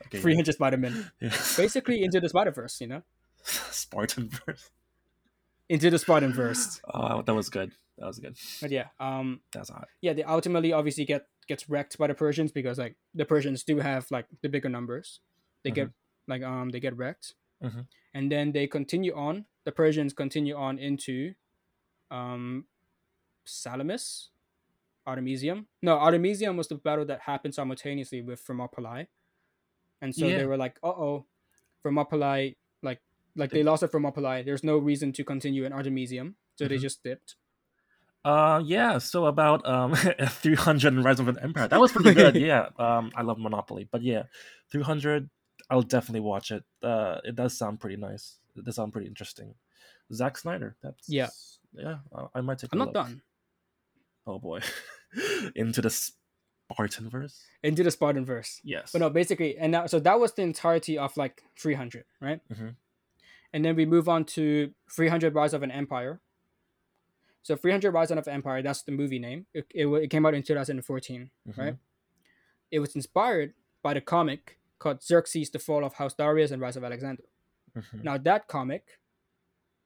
Okay, 0.07 0.19
300 0.19 0.53
Spider 0.53 0.77
Men. 0.77 1.11
Yeah. 1.21 1.29
Basically 1.55 2.03
into 2.03 2.19
the 2.19 2.29
Spider 2.29 2.51
Verse, 2.51 2.79
you 2.81 2.87
know? 2.87 3.01
Spartan 3.43 4.29
verse. 4.29 4.69
Into 5.69 5.89
the 5.89 5.97
Spartan 5.99 6.33
Verse. 6.33 6.81
Oh, 6.93 7.21
that 7.21 7.33
was 7.33 7.49
good. 7.49 7.71
That 7.97 8.05
was 8.07 8.19
good. 8.19 8.35
But 8.61 8.71
yeah, 8.71 8.87
um, 8.99 9.41
That's 9.53 9.69
hot. 9.69 9.87
yeah, 10.01 10.13
they 10.13 10.23
ultimately 10.23 10.73
obviously 10.73 11.05
get 11.05 11.27
gets 11.47 11.69
wrecked 11.69 11.97
by 11.97 12.07
the 12.07 12.13
Persians 12.15 12.51
because 12.51 12.77
like 12.77 12.95
the 13.13 13.25
Persians 13.25 13.63
do 13.63 13.77
have 13.79 14.09
like 14.11 14.25
the 14.41 14.49
bigger 14.49 14.69
numbers. 14.69 15.19
They 15.63 15.71
get 15.71 15.89
like 16.27 16.43
um 16.43 16.69
they 16.69 16.79
get 16.79 16.95
wrecked, 16.97 17.35
Mhm. 17.63 17.87
and 18.13 18.31
then 18.31 18.51
they 18.51 18.67
continue 18.67 19.13
on. 19.15 19.45
The 19.65 19.71
Persians 19.71 20.13
continue 20.13 20.55
on 20.55 20.77
into 20.79 21.33
um 22.11 22.67
Salamis, 23.45 24.29
Artemisium. 25.05 25.67
No, 25.81 25.97
Artemisium 25.97 26.57
was 26.57 26.67
the 26.67 26.75
battle 26.75 27.05
that 27.05 27.21
happened 27.21 27.55
simultaneously 27.55 28.21
with 28.21 28.39
Thermopylae, 28.41 29.07
and 30.01 30.13
so 30.13 30.27
Yeah. 30.27 30.37
they 30.39 30.45
were 30.45 30.57
like, 30.57 30.77
"Uh 30.83 30.89
oh, 30.89 31.25
Thermopylae 31.83 32.55
like 32.83 33.01
like 33.35 33.51
they 33.51 33.63
lost 33.63 33.83
at 33.83 33.91
Thermopylae. 33.91 34.43
There's 34.43 34.63
no 34.63 34.77
reason 34.77 35.11
to 35.13 35.23
continue 35.23 35.63
in 35.63 35.71
Artemisium, 35.73 36.35
so 36.55 36.67
they 36.67 36.77
Mhm. 36.77 36.81
just 36.81 37.03
dipped." 37.03 37.35
Uh, 38.25 38.61
yeah. 38.65 38.97
So 38.97 39.25
about 39.25 39.65
um, 39.67 39.95
300 40.27 40.93
and 40.93 41.03
Rise 41.03 41.19
of 41.19 41.27
an 41.27 41.37
Empire. 41.41 41.67
That 41.67 41.79
was 41.79 41.91
pretty 41.91 42.13
good. 42.13 42.35
yeah. 42.51 42.69
Um, 42.77 43.11
I 43.15 43.21
love 43.21 43.39
Monopoly, 43.39 43.87
but 43.91 44.01
yeah, 44.01 44.23
300. 44.71 45.29
I'll 45.69 45.81
definitely 45.81 46.21
watch 46.21 46.51
it. 46.51 46.63
Uh, 46.83 47.19
it 47.23 47.35
does 47.35 47.57
sound 47.57 47.79
pretty 47.79 47.97
nice. 47.97 48.37
It 48.55 48.65
does 48.65 48.75
sound 48.75 48.91
pretty 48.93 49.07
interesting. 49.07 49.55
Zack 50.13 50.37
Snyder. 50.37 50.75
That's 50.81 51.09
Yeah. 51.09 51.29
yeah. 51.73 51.97
uh, 52.13 52.27
I 52.33 52.41
might 52.41 52.57
take. 52.59 52.69
I'm 52.73 52.79
not 52.79 52.87
look. 52.87 52.93
done. 52.93 53.21
Oh 54.25 54.39
boy, 54.39 54.59
into 55.55 55.81
the 55.81 55.89
Spartan 55.89 57.09
verse. 57.09 57.43
Into 57.63 57.83
the 57.83 57.91
Spartan 57.91 58.25
verse. 58.25 58.59
Yes. 58.63 58.91
But 58.91 58.99
no, 58.99 59.09
basically, 59.09 59.57
and 59.57 59.71
now 59.71 59.85
so 59.85 59.99
that 60.01 60.19
was 60.19 60.33
the 60.33 60.41
entirety 60.41 60.97
of 60.97 61.15
like 61.17 61.43
300, 61.59 62.03
right? 62.21 62.41
Mhm. 62.53 62.75
And 63.53 63.63
then 63.65 63.75
we 63.75 63.85
move 63.85 64.09
on 64.09 64.25
to 64.35 64.71
300 64.91 65.33
Rise 65.33 65.53
of 65.53 65.63
an 65.63 65.71
Empire. 65.71 66.19
So 67.47 67.55
300 67.55 67.91
Rise 67.93 68.11
of 68.11 68.27
Empire, 68.27 68.61
that's 68.61 68.81
the 68.81 68.91
movie 68.91 69.19
name. 69.19 69.45
It, 69.53 69.65
it, 69.73 69.87
it 69.87 70.09
came 70.09 70.25
out 70.25 70.33
in 70.33 70.43
2014, 70.43 71.31
Mhm. 71.47 71.57
right? 71.57 71.75
It 72.71 72.79
was 72.79 72.93
inspired 72.93 73.53
by 73.81 73.93
the 73.93 74.01
comic 74.01 74.59
called 74.79 75.01
Xerxes: 75.01 75.49
The 75.49 75.59
Fall 75.59 75.85
of 75.85 75.93
House 75.93 76.13
Darius 76.13 76.51
and 76.51 76.61
Rise 76.61 76.75
of 76.75 76.83
Alexander. 76.83 77.23
Mhm. 77.73 78.03
Now 78.03 78.17
that 78.17 78.49
comic, 78.49 78.99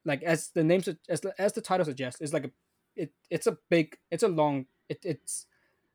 like 0.05 0.23
as 0.23 0.49
the 0.49 0.63
name 0.63 0.81
as 1.07 1.21
the, 1.21 1.35
as 1.37 1.53
the 1.53 1.61
title 1.61 1.85
suggests, 1.85 2.19
is 2.19 2.33
like 2.33 2.45
a 2.45 2.51
it 2.95 3.13
it's 3.29 3.45
a 3.45 3.59
big 3.69 3.95
it's 4.09 4.23
a 4.23 4.27
long 4.27 4.65
it 4.89 4.99
it's 5.05 5.45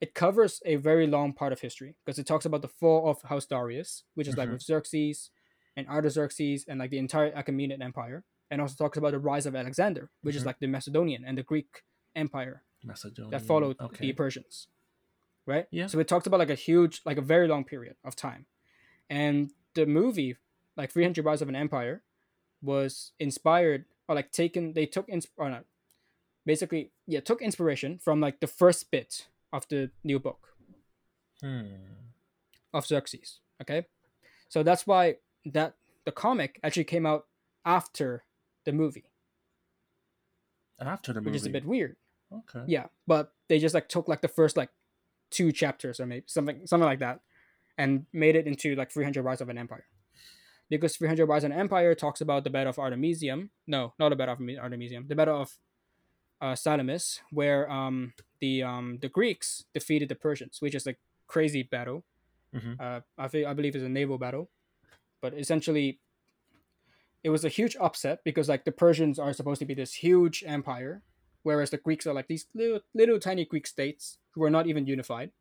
it 0.01 0.15
covers 0.15 0.63
a 0.65 0.77
very 0.77 1.09
long 1.09 1.33
part 1.33 1.53
of 1.53 1.59
history 1.61 1.97
because 2.05 2.19
it 2.21 2.27
talks 2.29 2.45
about 2.47 2.63
the 2.63 2.69
fall 2.69 3.11
of 3.11 3.21
House 3.23 3.45
Darius, 3.47 4.05
which 4.15 4.29
is 4.29 4.37
like 4.37 4.49
Mhm. 4.49 4.53
with 4.53 4.63
Xerxes 4.63 5.31
and 5.77 5.89
Artaxerxes 5.89 6.65
and 6.69 6.79
like 6.79 6.91
the 6.91 6.99
entire 6.99 7.33
Achaemenid 7.33 7.83
Empire, 7.83 8.23
and 8.51 8.61
also 8.61 8.75
talks 8.77 8.97
about 8.99 9.13
the 9.13 9.19
rise 9.19 9.47
of 9.47 9.55
Alexander, 9.57 10.11
which 10.23 10.37
is 10.37 10.43
Mhm. 10.43 10.47
like 10.47 10.59
the 10.61 10.67
Macedonian 10.67 11.25
and 11.25 11.37
the 11.39 11.43
Greek 11.43 11.83
Empire 12.15 12.63
Macedonia. 12.85 13.31
that 13.31 13.43
followed 13.43 13.77
Okay. 13.81 14.07
the 14.07 14.13
Persians. 14.13 14.69
Right? 15.47 15.67
Yeah. 15.71 15.87
So 15.87 15.99
it 16.01 16.09
talks 16.09 16.27
about 16.27 16.41
like 16.41 16.51
a 16.51 16.55
huge, 16.57 17.03
like 17.05 17.19
a 17.19 17.23
very 17.23 17.47
long 17.49 17.65
period 17.65 17.97
of 18.05 18.17
time. 18.17 18.47
And 19.09 19.53
the 19.75 19.87
movie, 19.87 20.37
like 20.77 20.91
300 20.91 21.25
Rise 21.25 21.43
of 21.43 21.49
an 21.49 21.57
Empire, 21.57 22.03
was 22.63 23.13
inspired 23.19 23.85
or 24.09 24.15
like 24.15 24.33
taken, 24.33 24.73
they 24.73 24.87
took, 24.87 25.09
ins- 25.09 25.29
or 25.37 25.51
not, 25.51 25.65
basically, 26.45 26.93
yeah, 27.07 27.21
took 27.21 27.41
inspiration 27.43 27.99
from 27.99 28.21
like 28.21 28.41
the 28.41 28.47
first 28.47 28.91
bit 28.91 29.29
of 29.53 29.67
the 29.69 29.91
new 30.03 30.19
book 30.19 30.57
Hmm. 31.41 31.75
of 32.73 32.87
Xerxes. 32.87 33.41
Okay. 33.61 33.87
So 34.49 34.63
that's 34.63 34.87
why 34.87 35.19
that 35.45 35.77
the 36.05 36.13
comic 36.13 36.59
actually 36.63 36.85
came 36.85 37.05
out 37.07 37.27
after 37.65 38.25
the 38.67 38.73
movie, 38.73 39.05
After 40.79 41.13
the 41.15 41.23
which 41.23 41.35
is 41.35 41.47
a 41.47 41.51
bit 41.51 41.65
weird. 41.65 41.97
Okay. 42.31 42.65
Yeah, 42.67 42.87
but 43.07 43.33
they 43.49 43.59
just 43.59 43.75
like 43.75 43.89
took 43.89 44.09
like 44.09 44.21
the 44.21 44.29
first 44.29 44.57
like 44.57 44.71
two 45.31 45.53
chapters 45.53 45.99
or 46.01 46.07
maybe 46.07 46.25
something 46.27 46.67
something 46.67 46.85
like 46.87 46.99
that, 46.99 47.21
and 47.79 48.05
made 48.13 48.37
it 48.37 48.47
into 48.47 48.75
like 48.75 48.91
300 48.93 49.23
Rise 49.23 49.41
of 49.41 49.49
an 49.49 49.57
Empire. 49.59 49.87
Because 50.69 50.97
300 50.97 51.25
Rise 51.27 51.45
of 51.45 51.53
an 51.53 51.59
Empire 51.59 51.95
talks 51.95 52.21
about 52.21 52.43
the 52.45 52.51
Battle 52.51 52.71
of 52.71 52.79
Artemisium. 52.79 53.51
No, 53.67 53.95
not 53.99 54.09
the 54.11 54.17
Battle 54.17 54.35
of 54.35 54.41
Artemisium. 54.59 55.07
The 55.09 55.15
Battle 55.15 55.41
of 55.43 55.57
uh, 56.41 56.55
Salamis, 56.57 57.21
where 57.31 57.71
um 57.71 58.13
the 58.41 58.63
um 58.63 58.99
the 59.01 59.09
Greeks 59.09 59.65
defeated 59.73 60.09
the 60.09 60.17
Persians, 60.17 60.61
which 60.61 60.75
is 60.75 60.85
like 60.85 60.99
crazy 61.27 61.63
battle. 61.63 62.05
Mhm. 62.55 62.81
Uh, 62.81 63.01
I 63.17 63.29
think 63.29 63.47
I 63.47 63.55
believe 63.55 63.75
it's 63.77 63.85
a 63.85 63.89
naval 63.89 64.19
battle, 64.19 64.51
but 65.23 65.33
essentially, 65.35 66.01
it 67.27 67.31
was 67.31 67.45
a 67.45 67.49
huge 67.49 67.77
upset 67.81 68.23
because 68.23 68.49
like 68.49 68.65
the 68.65 68.71
Persians 68.71 69.19
are 69.19 69.33
supposed 69.33 69.59
to 69.59 69.65
be 69.65 69.75
this 69.75 69.95
huge 69.95 70.45
empire, 70.47 71.03
whereas 71.43 71.71
the 71.71 71.77
Greeks 71.77 72.07
are 72.07 72.15
like 72.15 72.29
these 72.29 72.47
little 72.55 72.79
little 72.95 73.19
tiny 73.19 73.45
Greek 73.45 73.67
states 73.67 74.19
who 74.31 74.45
are 74.45 74.51
not 74.51 74.69
even 74.69 74.87
unified. 74.87 75.33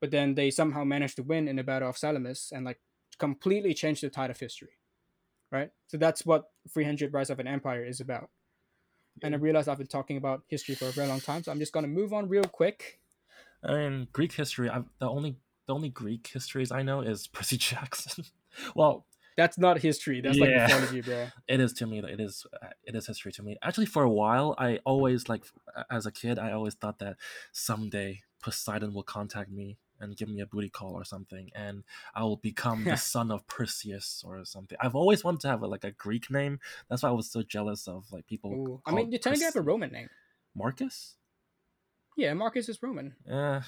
But 0.00 0.10
then 0.10 0.34
they 0.34 0.50
somehow 0.50 0.82
managed 0.82 1.14
to 1.14 1.22
win 1.22 1.46
in 1.46 1.54
the 1.54 1.62
Battle 1.62 1.88
of 1.88 1.96
Salamis 1.96 2.50
and 2.52 2.64
like 2.64 2.80
completely 3.16 3.74
change 3.74 4.00
the 4.00 4.10
tide 4.10 4.30
of 4.30 4.40
history, 4.40 4.80
right? 5.52 5.70
So 5.86 5.98
that's 5.98 6.26
what 6.26 6.50
300 6.74 7.12
Rise 7.12 7.30
of 7.30 7.38
an 7.38 7.46
Empire 7.46 7.84
is 7.84 8.00
about. 8.00 8.30
And 9.22 9.36
I 9.36 9.38
realize 9.38 9.68
I've 9.68 9.78
been 9.78 9.86
talking 9.86 10.16
about 10.16 10.42
history 10.48 10.74
for 10.74 10.86
a 10.86 10.90
very 10.90 11.06
long 11.06 11.20
time, 11.20 11.44
so 11.44 11.52
I'm 11.52 11.60
just 11.60 11.72
gonna 11.72 11.86
move 11.86 12.12
on 12.12 12.28
real 12.28 12.42
quick. 12.42 12.98
I 13.62 13.74
mean, 13.74 14.08
Greek 14.12 14.32
history. 14.32 14.68
I've, 14.68 14.86
the 14.98 15.08
only 15.08 15.36
the 15.68 15.74
only 15.74 15.90
Greek 15.90 16.26
histories 16.26 16.72
I 16.72 16.82
know 16.82 17.02
is 17.02 17.26
Percy 17.36 17.56
Jackson. 17.56 18.24
well, 18.74 19.06
That's 19.38 19.56
not 19.56 19.78
history. 19.78 20.20
That's 20.20 20.40
like 20.40 20.50
Yeah. 20.50 20.66
mythology, 20.66 21.00
bro. 21.00 21.28
it 21.48 21.60
is 21.60 21.72
to 21.74 21.86
me. 21.86 22.00
It 22.00 22.18
is 22.18 22.44
it 22.82 22.96
is 22.96 23.06
history 23.06 23.30
to 23.32 23.42
me. 23.44 23.56
Actually, 23.62 23.86
for 23.86 24.02
a 24.02 24.10
while, 24.10 24.56
I 24.58 24.80
always 24.84 25.28
like 25.28 25.44
as 25.88 26.06
a 26.06 26.10
kid, 26.10 26.40
I 26.40 26.50
always 26.50 26.74
thought 26.74 26.98
that 26.98 27.18
someday 27.52 28.22
Poseidon 28.42 28.92
will 28.92 29.04
contact 29.04 29.48
me 29.48 29.78
and 30.00 30.16
give 30.16 30.28
me 30.28 30.40
a 30.40 30.46
booty 30.46 30.68
call 30.68 30.92
or 30.94 31.04
something, 31.04 31.50
and 31.54 31.84
I 32.16 32.24
will 32.24 32.38
become 32.38 32.82
the 32.82 32.96
son 33.14 33.30
of 33.30 33.46
Perseus 33.46 34.24
or 34.26 34.44
something. 34.44 34.76
I've 34.80 34.96
always 34.96 35.22
wanted 35.22 35.40
to 35.42 35.48
have 35.48 35.62
a, 35.62 35.68
like 35.68 35.84
a 35.84 35.92
Greek 35.92 36.32
name. 36.32 36.58
That's 36.88 37.04
why 37.04 37.10
I 37.10 37.12
was 37.12 37.30
so 37.30 37.42
jealous 37.42 37.86
of 37.86 38.10
like 38.10 38.26
people. 38.26 38.82
I 38.86 38.90
mean, 38.90 39.12
you 39.12 39.18
technically 39.18 39.44
have 39.44 39.54
a 39.54 39.62
Roman 39.62 39.92
name. 39.92 40.10
Marcus. 40.52 41.14
Yeah, 42.16 42.34
Marcus 42.34 42.68
is 42.68 42.82
Roman. 42.82 43.14
Yeah, 43.24 43.62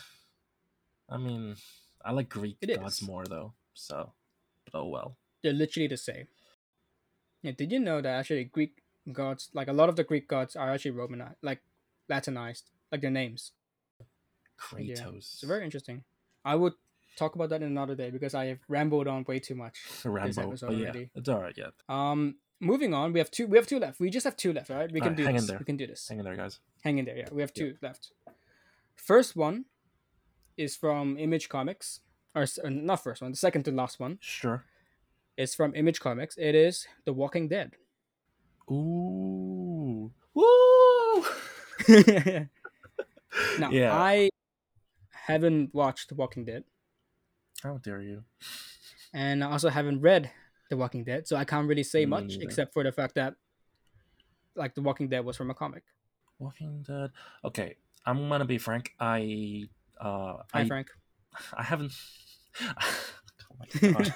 I 1.08 1.16
mean, 1.16 1.54
I 2.04 2.10
like 2.10 2.28
Greek 2.28 2.56
It 2.60 2.74
gods 2.76 3.00
is. 3.00 3.06
more 3.06 3.24
though. 3.24 3.54
So, 3.74 4.12
but 4.64 4.80
oh 4.80 4.88
well. 4.88 5.16
They're 5.42 5.52
literally 5.52 5.88
the 5.88 5.96
same. 5.96 6.26
Yeah, 7.42 7.52
did 7.52 7.72
you 7.72 7.80
know 7.80 8.00
that 8.00 8.08
actually 8.20 8.44
Greek 8.44 8.82
gods, 9.12 9.50
like 9.54 9.68
a 9.68 9.72
lot 9.72 9.88
of 9.88 9.96
the 9.96 10.04
Greek 10.04 10.28
gods, 10.28 10.56
are 10.56 10.70
actually 10.72 10.90
Romanized, 10.92 11.36
like 11.42 11.60
Latinized, 12.08 12.70
like 12.92 13.00
their 13.00 13.10
names. 13.10 13.52
Yeah, 13.98 14.06
Kratos. 14.96 15.16
It's 15.34 15.42
very 15.42 15.64
interesting. 15.64 16.04
I 16.44 16.54
would 16.54 16.74
talk 17.16 17.34
about 17.34 17.48
that 17.50 17.62
in 17.62 17.68
another 17.68 17.94
day 17.94 18.10
because 18.10 18.34
I 18.34 18.46
have 18.46 18.58
rambled 18.68 19.08
on 19.08 19.24
way 19.26 19.38
too 19.38 19.54
much. 19.54 19.78
Rambo. 20.04 20.48
episode 20.50 20.66
But 20.66 20.76
yeah, 20.76 20.82
already. 20.88 21.10
it's 21.14 21.28
all 21.28 21.40
right. 21.40 21.54
Yeah, 21.56 21.70
Um, 21.88 22.36
moving 22.60 22.92
on, 22.92 23.12
we 23.14 23.20
have 23.20 23.30
two. 23.30 23.46
We 23.46 23.56
have 23.56 23.66
two 23.66 23.78
left. 23.78 24.00
We 24.00 24.10
just 24.10 24.24
have 24.24 24.36
two 24.36 24.52
left, 24.52 24.68
right? 24.70 24.90
We 24.92 25.00
can 25.00 25.10
Alright, 25.12 25.16
do 25.16 25.24
hang 25.24 25.34
in 25.36 25.40
this. 25.40 25.46
there. 25.48 25.58
We 25.58 25.64
can 25.64 25.76
do 25.78 25.86
this. 25.86 26.08
hang 26.08 26.18
in 26.18 26.24
there, 26.24 26.36
guys. 26.36 26.58
Hang 26.82 26.98
in 26.98 27.04
there. 27.06 27.16
Yeah, 27.16 27.28
we 27.32 27.40
have 27.40 27.52
Yeah. 27.54 27.62
two 27.64 27.76
left. 27.80 28.12
First 28.96 29.34
one 29.34 29.64
is 30.58 30.76
from 30.76 31.16
Image 31.16 31.48
Comics, 31.48 32.00
or 32.34 32.42
s- 32.42 32.58
uh, 32.58 32.68
not 32.68 33.02
first 33.02 33.22
one. 33.22 33.30
The 33.30 33.36
second 33.38 33.62
to 33.64 33.72
last 33.72 33.98
one 33.98 34.18
Sure. 34.20 34.64
Is 35.40 35.54
from 35.54 35.74
Image 35.74 36.00
Comics. 36.00 36.36
It 36.36 36.54
is 36.54 36.86
The 37.06 37.12
Walking 37.14 37.48
Dead. 37.48 37.72
Ooh. 38.70 40.12
Woo! 40.34 41.24
now, 43.58 43.70
Yeah. 43.70 43.96
I 43.96 44.28
haven't 45.26 45.72
watched 45.74 46.08
The 46.10 46.14
Walking 46.14 46.44
Dead, 46.44 46.64
How 47.62 47.78
dare 47.78 48.02
you? 48.02 48.24
and 49.14 49.42
I 49.42 49.50
also 49.50 49.70
haven't 49.70 50.00
read 50.02 50.30
The 50.68 50.76
Walking 50.76 51.04
Dead, 51.04 51.26
so 51.26 51.36
I 51.36 51.44
can't 51.44 51.66
really 51.66 51.82
say 51.84 52.00
Me 52.00 52.06
much 52.06 52.28
neither. 52.36 52.44
except 52.44 52.74
for 52.74 52.84
the 52.84 52.92
fact 52.92 53.14
that, 53.14 53.34
like, 54.54 54.74
The 54.74 54.82
Walking 54.82 55.08
Dead 55.08 55.24
was 55.24 55.36
from 55.36 55.50
a 55.50 55.54
comic. 55.54 55.84
Walking 56.38 56.82
Dead. 56.86 57.10
Okay, 57.44 57.76
I'm 58.04 58.28
gonna 58.28 58.44
be 58.44 58.58
frank. 58.58 58.92
I 59.00 59.64
uh 60.00 60.44
Hi, 60.52 60.60
I 60.62 60.68
Frank. 60.68 60.88
I 61.54 61.62
haven't. 61.62 61.92
oh 62.60 63.56
my 63.58 63.92
god. 63.92 64.14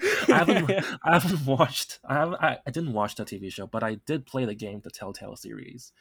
I 0.28 0.38
haven't. 0.38 0.70
I 1.04 1.18
haven't 1.18 1.46
watched. 1.46 1.98
I 2.04 2.14
haven't. 2.14 2.42
I, 2.42 2.58
I 2.66 2.70
didn't 2.70 2.92
watch 2.92 3.14
the 3.14 3.24
TV 3.24 3.52
show, 3.52 3.66
but 3.66 3.82
I 3.82 3.96
did 4.06 4.26
play 4.26 4.44
the 4.44 4.54
game, 4.54 4.80
the 4.82 4.90
Telltale 4.90 5.36
series. 5.36 5.92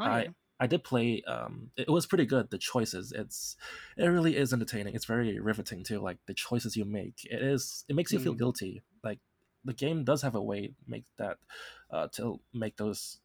Oh, 0.00 0.04
I- 0.04 0.22
yeah. 0.24 0.28
I 0.60 0.66
did 0.66 0.82
play. 0.82 1.22
Um, 1.22 1.70
it, 1.76 1.88
was 1.88 2.04
pretty 2.06 2.26
good. 2.26 2.50
The 2.50 2.58
choices. 2.58 3.12
It's. 3.12 3.56
It 3.96 4.06
really 4.06 4.36
is 4.36 4.52
entertaining. 4.52 4.94
It's 4.96 5.04
very 5.04 5.38
riveting 5.38 5.84
too. 5.84 6.00
Like 6.00 6.18
the 6.26 6.34
choices 6.34 6.76
you 6.76 6.84
make. 6.84 7.24
It 7.30 7.40
is. 7.40 7.84
It 7.88 7.94
makes 7.94 8.12
you 8.12 8.18
feel 8.18 8.34
Mm. 8.34 8.38
guilty. 8.38 8.82
Like 9.04 9.20
the 9.64 9.72
game 9.72 10.02
does 10.02 10.22
have 10.22 10.34
a 10.34 10.42
way 10.42 10.66
to 10.66 10.74
make 10.88 11.04
that. 11.16 11.36
Uh, 11.92 12.08
to 12.14 12.40
make 12.52 12.76
those 12.76 13.20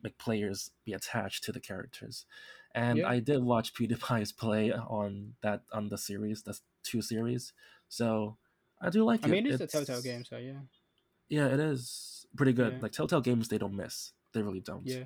make 0.00 0.16
players 0.16 0.70
be 0.84 0.92
attached 0.92 1.42
to 1.44 1.52
the 1.52 1.58
characters. 1.60 2.24
And 2.72 2.98
Yeah. 2.98 3.08
I 3.08 3.18
did 3.18 3.42
watch 3.42 3.74
PewDiePie's 3.78 4.30
play 4.30 4.72
on 4.72 5.34
that 5.42 5.62
on 5.72 5.88
the 5.88 5.98
series. 5.98 6.44
That's 6.44 6.62
two 6.84 7.02
series. 7.02 7.52
So 7.88 8.36
I 8.80 8.90
do 8.90 9.04
like 9.04 9.24
I 9.24 9.28
it. 9.28 9.30
I 9.30 9.32
mean, 9.32 9.46
it's, 9.46 9.60
a 9.60 9.66
Telltale 9.66 10.02
game, 10.02 10.24
so 10.24 10.36
yeah. 10.36 10.60
Yeah, 11.28 11.46
it 11.46 11.60
is 11.60 12.26
pretty 12.36 12.52
good. 12.52 12.74
Yeah. 12.74 12.78
Like 12.82 12.92
Telltale 12.92 13.20
games, 13.20 13.48
they 13.48 13.58
don't 13.58 13.74
miss. 13.74 14.12
They 14.32 14.42
really 14.42 14.60
don't. 14.60 14.86
Yeah. 14.86 15.04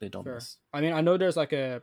They 0.00 0.08
don't 0.08 0.26
miss. 0.26 0.56
I 0.72 0.80
mean, 0.80 0.92
I 0.92 1.00
know 1.00 1.16
there's 1.16 1.36
like 1.36 1.52
a, 1.52 1.82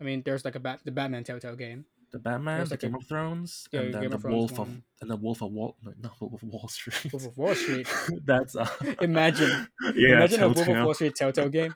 I 0.00 0.04
mean, 0.04 0.22
there's 0.24 0.44
like 0.44 0.54
a 0.54 0.60
bat, 0.60 0.80
the 0.84 0.90
Batman 0.90 1.24
Telltale 1.24 1.56
game. 1.56 1.84
The 2.10 2.18
Batman, 2.18 2.58
There's 2.58 2.68
the 2.68 2.74
like 2.74 2.82
a- 2.82 2.86
Game 2.88 2.94
of 2.94 3.06
Thrones, 3.06 3.68
Yeah, 3.72 3.80
and 3.80 3.94
then 3.94 4.00
Game 4.02 4.10
the 4.10 4.16
of 4.16 4.22
Thrones 4.22 4.34
Wolf 4.34 4.58
of 4.58 4.68
and 5.00 5.10
the 5.10 5.16
Wolf 5.16 5.40
of 5.42 5.50
Wall, 5.50 5.76
no, 5.82 5.94
not 5.98 6.20
Wolf 6.20 6.42
of 6.42 6.48
Wall 6.50 6.68
Street. 6.68 7.10
Wolf 7.10 7.26
of 7.26 7.36
Wall 7.38 7.54
Street. 7.54 7.86
That's 8.26 8.54
uh, 8.54 8.68
Imagine, 9.00 9.66
yeah, 9.96 10.16
imagine 10.16 10.42
a 10.42 10.46
Wolf 10.48 10.58
of 10.58 10.64
Telltale. 10.66 10.84
Wall 10.84 10.94
Street 10.94 11.14
Telltale 11.14 11.48
game. 11.48 11.74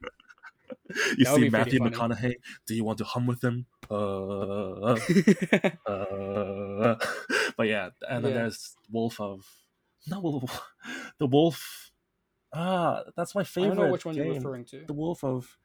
You 1.18 1.24
That 1.24 1.34
see 1.36 1.48
Matthew. 1.48 1.80
McConaughey. 1.80 2.34
Do 2.66 2.74
you 2.74 2.84
want 2.84 2.98
to 2.98 3.04
hum 3.04 3.26
with 3.26 3.42
him? 3.42 3.66
Uh, 3.90 4.96
uh. 5.86 6.96
But 7.56 7.68
yeah, 7.68 7.90
and 8.08 8.24
then 8.24 8.32
Yeah. 8.32 8.38
there's 8.42 8.76
Wolf 8.90 9.20
of 9.20 9.44
no 10.06 10.20
Wolf, 10.20 10.62
the 11.18 11.26
Wolf. 11.26 11.90
Ah, 12.52 13.02
that's 13.16 13.34
my 13.34 13.40
I 13.40 13.44
favorite. 13.44 13.74
don't 13.76 13.86
know 13.86 13.92
which 13.92 14.04
one 14.04 14.14
game. 14.14 14.26
you're 14.26 14.34
referring 14.34 14.64
to. 14.66 14.84
the 14.86 14.92
wolf 14.92 15.24
of 15.24 15.58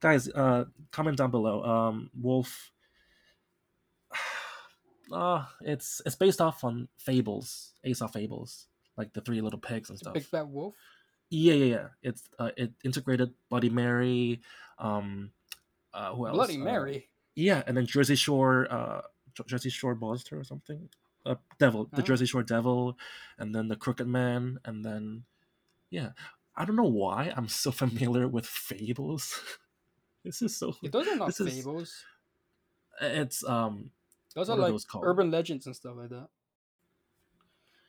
guys 0.00 0.28
uh 0.28 0.64
comment 0.90 1.16
down 1.16 1.30
below 1.30 1.62
um 1.64 2.10
wolf 2.20 2.70
uh 5.12 5.44
it's 5.62 6.02
it's 6.04 6.16
based 6.16 6.40
off 6.40 6.62
on 6.64 6.88
fables 6.98 7.72
aesop 7.86 8.12
fables 8.12 8.66
like 8.98 9.12
the 9.14 9.20
three 9.22 9.40
little 9.40 9.58
pigs 9.60 9.88
and 9.90 9.98
stuff 9.98 10.12
Big 10.14 10.30
Bad 10.30 10.48
Wolf. 10.48 10.74
Yeah, 11.34 11.54
yeah, 11.54 11.64
yeah. 11.74 11.86
It's 12.02 12.22
uh, 12.38 12.50
it 12.56 12.72
integrated 12.84 13.34
Bloody 13.50 13.70
Mary. 13.70 14.40
Um, 14.78 15.32
uh, 15.92 16.14
who 16.14 16.26
else? 16.28 16.34
Bloody 16.36 16.60
Uh, 16.60 16.64
Mary. 16.64 17.08
yeah, 17.34 17.62
and 17.66 17.76
then 17.76 17.86
Jersey 17.86 18.14
Shore, 18.14 18.68
uh, 18.70 19.00
Jersey 19.46 19.70
Shore 19.70 19.94
Monster 19.96 20.38
or 20.38 20.44
something. 20.44 20.88
Uh, 21.26 21.34
Devil, 21.58 21.88
the 21.92 22.02
Oh. 22.02 22.04
Jersey 22.04 22.26
Shore 22.26 22.42
Devil, 22.44 22.96
and 23.38 23.54
then 23.54 23.66
the 23.66 23.74
Crooked 23.76 24.06
Man, 24.06 24.60
and 24.64 24.84
then 24.84 25.24
yeah, 25.90 26.10
I 26.54 26.64
don't 26.64 26.76
know 26.76 26.84
why 26.84 27.32
I'm 27.36 27.48
so 27.48 27.70
familiar 27.84 28.28
with 28.28 28.46
Fables. 28.46 29.40
this 30.24 30.40
is 30.42 30.56
so. 30.56 30.76
Yeah, 30.82 30.90
those 30.90 31.08
are 31.08 31.16
not 31.16 31.26
this 31.26 31.40
is- 31.40 31.50
fables. 31.54 32.04
It's 33.00 33.42
um. 33.42 33.90
Those 34.36 34.50
are 34.50 34.56
like 34.58 34.70
those 34.72 34.86
urban 35.02 35.30
legends 35.32 35.66
and 35.66 35.74
stuff 35.74 35.94
like 35.96 36.10
that. 36.10 36.28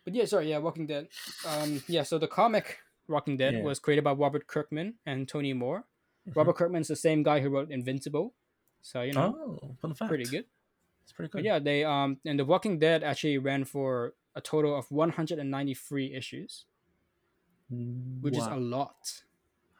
But 0.04 0.14
yeah, 0.14 0.26
sorry, 0.26 0.50
yeah, 0.50 0.60
Walking 0.60 0.86
Dead. 0.86 1.10
Um, 1.48 1.82
yeah, 1.88 2.04
so 2.04 2.18
the 2.18 2.28
comic 2.28 2.80
Walking 3.08 3.38
Dead 3.38 3.54
Yeah. 3.56 3.62
was 3.64 3.80
created 3.80 4.04
by 4.04 4.14
Robert 4.14 4.48
Kirkman 4.48 4.96
and 5.06 5.28
Tony 5.28 5.54
Moore. 5.54 5.86
mhm. 6.28 6.36
Robert 6.36 6.56
Kirkman's 6.56 6.88
the 6.88 6.96
same 6.96 7.22
guy 7.24 7.40
who 7.42 7.50
wrote 7.50 7.70
Invincible, 7.72 8.34
so 8.82 9.02
you 9.02 9.14
know, 9.14 9.36
Oh, 9.62 9.76
fun 9.82 9.94
fact. 9.94 10.10
pretty 10.10 10.24
good. 10.26 10.46
It's 11.04 11.12
pretty 11.14 11.30
But 11.32 11.40
good. 11.40 11.46
yeah, 11.46 11.60
they 11.60 11.84
um 11.84 12.20
and 12.26 12.40
the 12.40 12.46
Walking 12.46 12.80
Dead 12.80 13.04
actually 13.04 13.38
ran 13.38 13.64
for 13.66 14.16
a 14.34 14.42
total 14.42 14.76
of 14.76 14.90
193 14.92 16.14
issues, 16.14 16.66
which 17.70 18.36
is 18.38 18.46
a 18.48 18.56
lot 18.56 19.24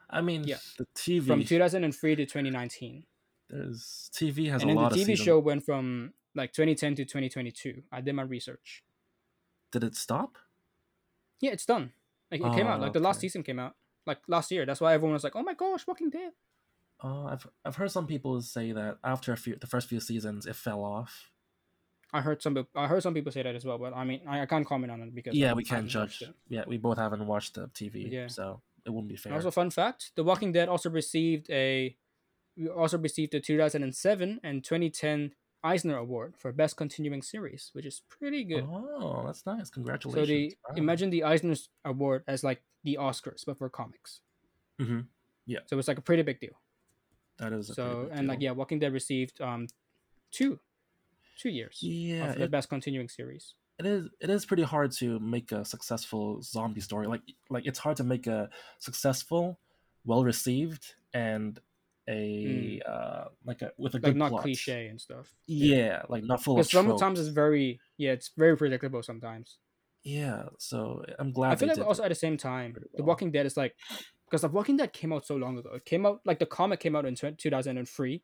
I 0.10 0.22
mean, 0.22 0.44
yeah. 0.44 0.58
the 0.78 0.86
TV 0.94 1.26
from 1.26 1.44
2003 1.44 2.16
to 2.16 2.26
2019. 2.26 3.06
there's 3.50 4.10
TV 4.14 4.50
has 4.50 4.62
and 4.62 4.72
a 4.72 4.74
the 4.76 4.80
lot 4.80 4.92
of 4.92 4.98
TV 4.98 5.06
seasons. 5.06 5.20
show 5.26 5.40
went 5.40 5.64
from 5.66 6.14
like 6.36 6.54
2010 6.54 6.96
to 6.96 7.06
2022. 7.06 7.84
I 7.92 8.02
did 8.02 8.14
my 8.14 8.22
research. 8.24 8.84
Did 9.72 9.84
it 9.84 9.96
stop? 9.96 10.38
Yeah, 11.42 11.52
it's 11.52 11.66
done. 11.66 11.94
Like 12.42 12.54
it 12.54 12.56
came 12.58 12.68
out. 12.68 12.80
Oh, 12.80 12.84
Like 12.84 12.94
the 12.94 13.00
last 13.00 13.20
season 13.20 13.44
came 13.44 13.60
out 13.60 13.76
like 14.06 14.20
last 14.28 14.52
year. 14.52 14.66
That's 14.66 14.82
why 14.82 14.94
everyone 14.94 15.14
was 15.14 15.24
like, 15.24 15.36
"Oh 15.36 15.44
my 15.44 15.54
gosh, 15.54 15.86
Walking 15.88 16.10
Dead." 16.10 16.32
Uh, 17.04 17.26
I've 17.26 17.48
I've 17.66 17.76
heard 17.76 17.92
some 17.92 18.08
people 18.08 18.42
say 18.42 18.72
that 18.72 18.98
after 19.04 19.34
a 19.34 19.38
few 19.38 19.56
the 19.60 19.68
first 19.68 19.88
few 19.90 20.00
seasons 20.00 20.46
it 20.46 20.56
fell 20.56 20.84
off. 20.84 21.32
I 22.14 22.22
heard 22.22 22.42
some. 22.42 22.66
I 22.76 22.88
heard 22.88 23.04
some 23.04 23.14
people 23.14 23.32
say 23.32 23.44
that 23.44 23.56
as 23.56 23.66
well, 23.66 23.78
but 23.78 23.94
I 23.94 24.06
mean, 24.06 24.22
I, 24.28 24.42
I 24.42 24.46
can't 24.46 24.66
comment 24.66 24.92
on 24.92 25.02
it 25.02 25.14
because 25.14 25.36
yeah, 25.36 25.54
we 25.54 25.64
can't 25.64 25.88
judge. 25.88 26.24
Yeah, 26.48 26.64
we 26.66 26.78
both 26.78 26.98
haven't 26.98 27.26
watched 27.28 27.56
the 27.56 27.68
TV, 27.68 28.10
Yeah. 28.10 28.28
so 28.28 28.62
it 28.86 28.92
wouldn't 28.92 29.10
be 29.10 29.18
fair. 29.18 29.34
Also, 29.34 29.52
fun 29.52 29.70
fact: 29.70 30.12
The 30.16 30.24
Walking 30.24 30.54
Dead 30.54 30.70
also 30.70 30.90
received 30.90 31.50
a, 31.50 31.98
we 32.56 32.70
also 32.70 32.98
received 32.98 33.34
the 33.34 33.42
2007 33.42 34.40
and 34.44 34.64
2010 34.64 35.34
Eisner 35.66 35.98
Award 35.98 36.36
for 36.38 36.52
Best 36.52 36.78
Continuing 36.78 37.22
Series, 37.22 37.72
which 37.74 37.86
is 37.86 38.02
pretty 38.08 38.44
good. 38.44 38.64
Oh, 38.70 39.24
that's 39.26 39.46
nice. 39.46 39.70
Congratulations. 39.70 40.28
So 40.28 40.34
the 40.34 40.56
Wow. 40.70 40.76
imagine 40.84 41.10
the 41.10 41.24
Eisner 41.24 41.56
Award 41.84 42.24
as 42.28 42.44
like 42.44 42.62
the 42.84 42.98
Oscars, 43.02 43.42
but 43.46 43.58
for 43.58 43.70
comics. 43.70 44.22
Mm 44.80 44.86
Mhm. 44.88 45.08
Yeah. 45.48 45.60
So 45.68 45.78
it's 45.80 45.88
like 45.88 45.98
a 45.98 46.08
pretty 46.10 46.24
big 46.24 46.40
deal. 46.40 46.58
that 47.38 47.52
is 47.52 47.70
a 47.70 47.74
So 47.74 48.08
and 48.16 48.28
like 48.30 48.40
yeah, 48.42 48.52
Walking 48.52 48.80
Dead 48.80 48.94
received 48.94 49.42
um 49.42 49.68
two, 50.32 50.60
two 51.42 51.50
years 51.50 51.80
yeah, 51.82 52.30
of 52.32 52.38
the 52.38 52.44
it, 52.46 52.52
Best 52.52 52.70
Continuing 52.70 53.10
Series. 53.10 53.56
it 53.80 53.86
is 53.86 54.08
it 54.24 54.30
is 54.30 54.46
pretty 54.46 54.64
hard 54.64 54.90
to 55.02 55.20
make 55.20 55.52
a 55.52 55.66
successful 55.66 56.42
zombie 56.42 56.80
story. 56.90 57.08
Like 57.08 57.24
like 57.50 57.66
it's 57.70 57.80
hard 57.86 57.98
to 57.98 58.06
make 58.14 58.26
a 58.28 58.50
successful, 58.80 59.44
well 60.06 60.24
received, 60.24 60.96
and 61.14 61.60
a 62.08 62.82
uh 62.88 63.26
like 63.46 63.62
a 63.62 63.72
with 63.78 63.96
a 63.96 64.00
Mm. 64.00 64.04
Like 64.04 64.16
not 64.16 64.30
plot. 64.32 64.42
cliche 64.44 64.88
and 64.88 65.00
stuff. 65.02 65.34
Yeah, 65.48 66.04
like 66.10 66.24
not 66.24 66.44
full 66.44 66.60
of 66.60 66.68
sometimes 66.68 67.20
it's 67.20 67.30
very 67.30 67.80
yeah, 67.98 68.12
it's 68.12 68.32
very 68.38 68.56
predictable 68.58 69.02
sometimes. 69.04 69.58
Yeah, 70.04 70.50
so 70.60 71.04
I'm 71.18 71.32
glad. 71.32 71.52
I 71.54 71.56
feel 71.56 71.68
like 71.68 71.80
also 71.80 72.04
at 72.04 72.10
the 72.10 72.16
same 72.16 72.38
time, 72.38 72.74
pretty 72.74 72.90
The. 72.96 73.04
Walking 73.04 73.32
Dead 73.32 73.46
is 73.48 73.58
like 73.58 73.76
because 74.28 74.42
The 74.42 74.50
Walking 74.50 74.78
Dead 74.78 74.94
came 74.94 75.12
out 75.12 75.26
so 75.26 75.36
long 75.36 75.58
ago. 75.58 75.72
It 75.74 75.86
came 75.86 76.06
out 76.06 76.22
like 76.26 76.38
the 76.38 76.46
comic 76.46 76.80
came 76.80 76.96
out 76.96 77.06
in 77.06 77.16
2003. 77.16 78.22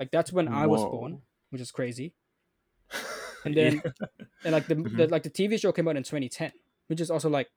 Like 0.00 0.10
that's 0.10 0.32
when 0.32 0.48
I 0.48 0.66
was 0.66 0.82
born, 0.82 1.22
which 1.50 1.60
is 1.62 1.70
crazy. 1.70 2.14
And 3.44 3.54
then 3.56 3.80
and 4.42 4.52
like 4.52 4.66
the, 4.66 4.74
the 4.98 5.06
Mhm. 5.06 5.10
like 5.12 5.22
the 5.22 5.30
TV 5.30 5.60
show 5.60 5.70
came 5.70 5.86
out 5.86 5.96
in 5.96 6.02
2010, 6.02 6.50
which 6.88 7.00
is 7.00 7.12
also 7.12 7.30
like 7.30 7.48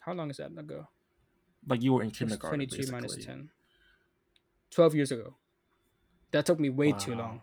how 0.00 0.12
long 0.12 0.28
is 0.30 0.38
that 0.38 0.50
ago? 0.50 0.88
like 1.68 1.82
you 1.82 1.92
were 1.92 2.02
in 2.02 2.10
kindergarten. 2.10 2.58
22 2.66 3.22
10. 3.22 3.50
12 4.70 4.94
years 4.94 5.12
ago. 5.12 5.34
That 6.30 6.46
took 6.46 6.60
me 6.60 6.68
way 6.68 6.92
too 6.92 7.14
long. 7.14 7.42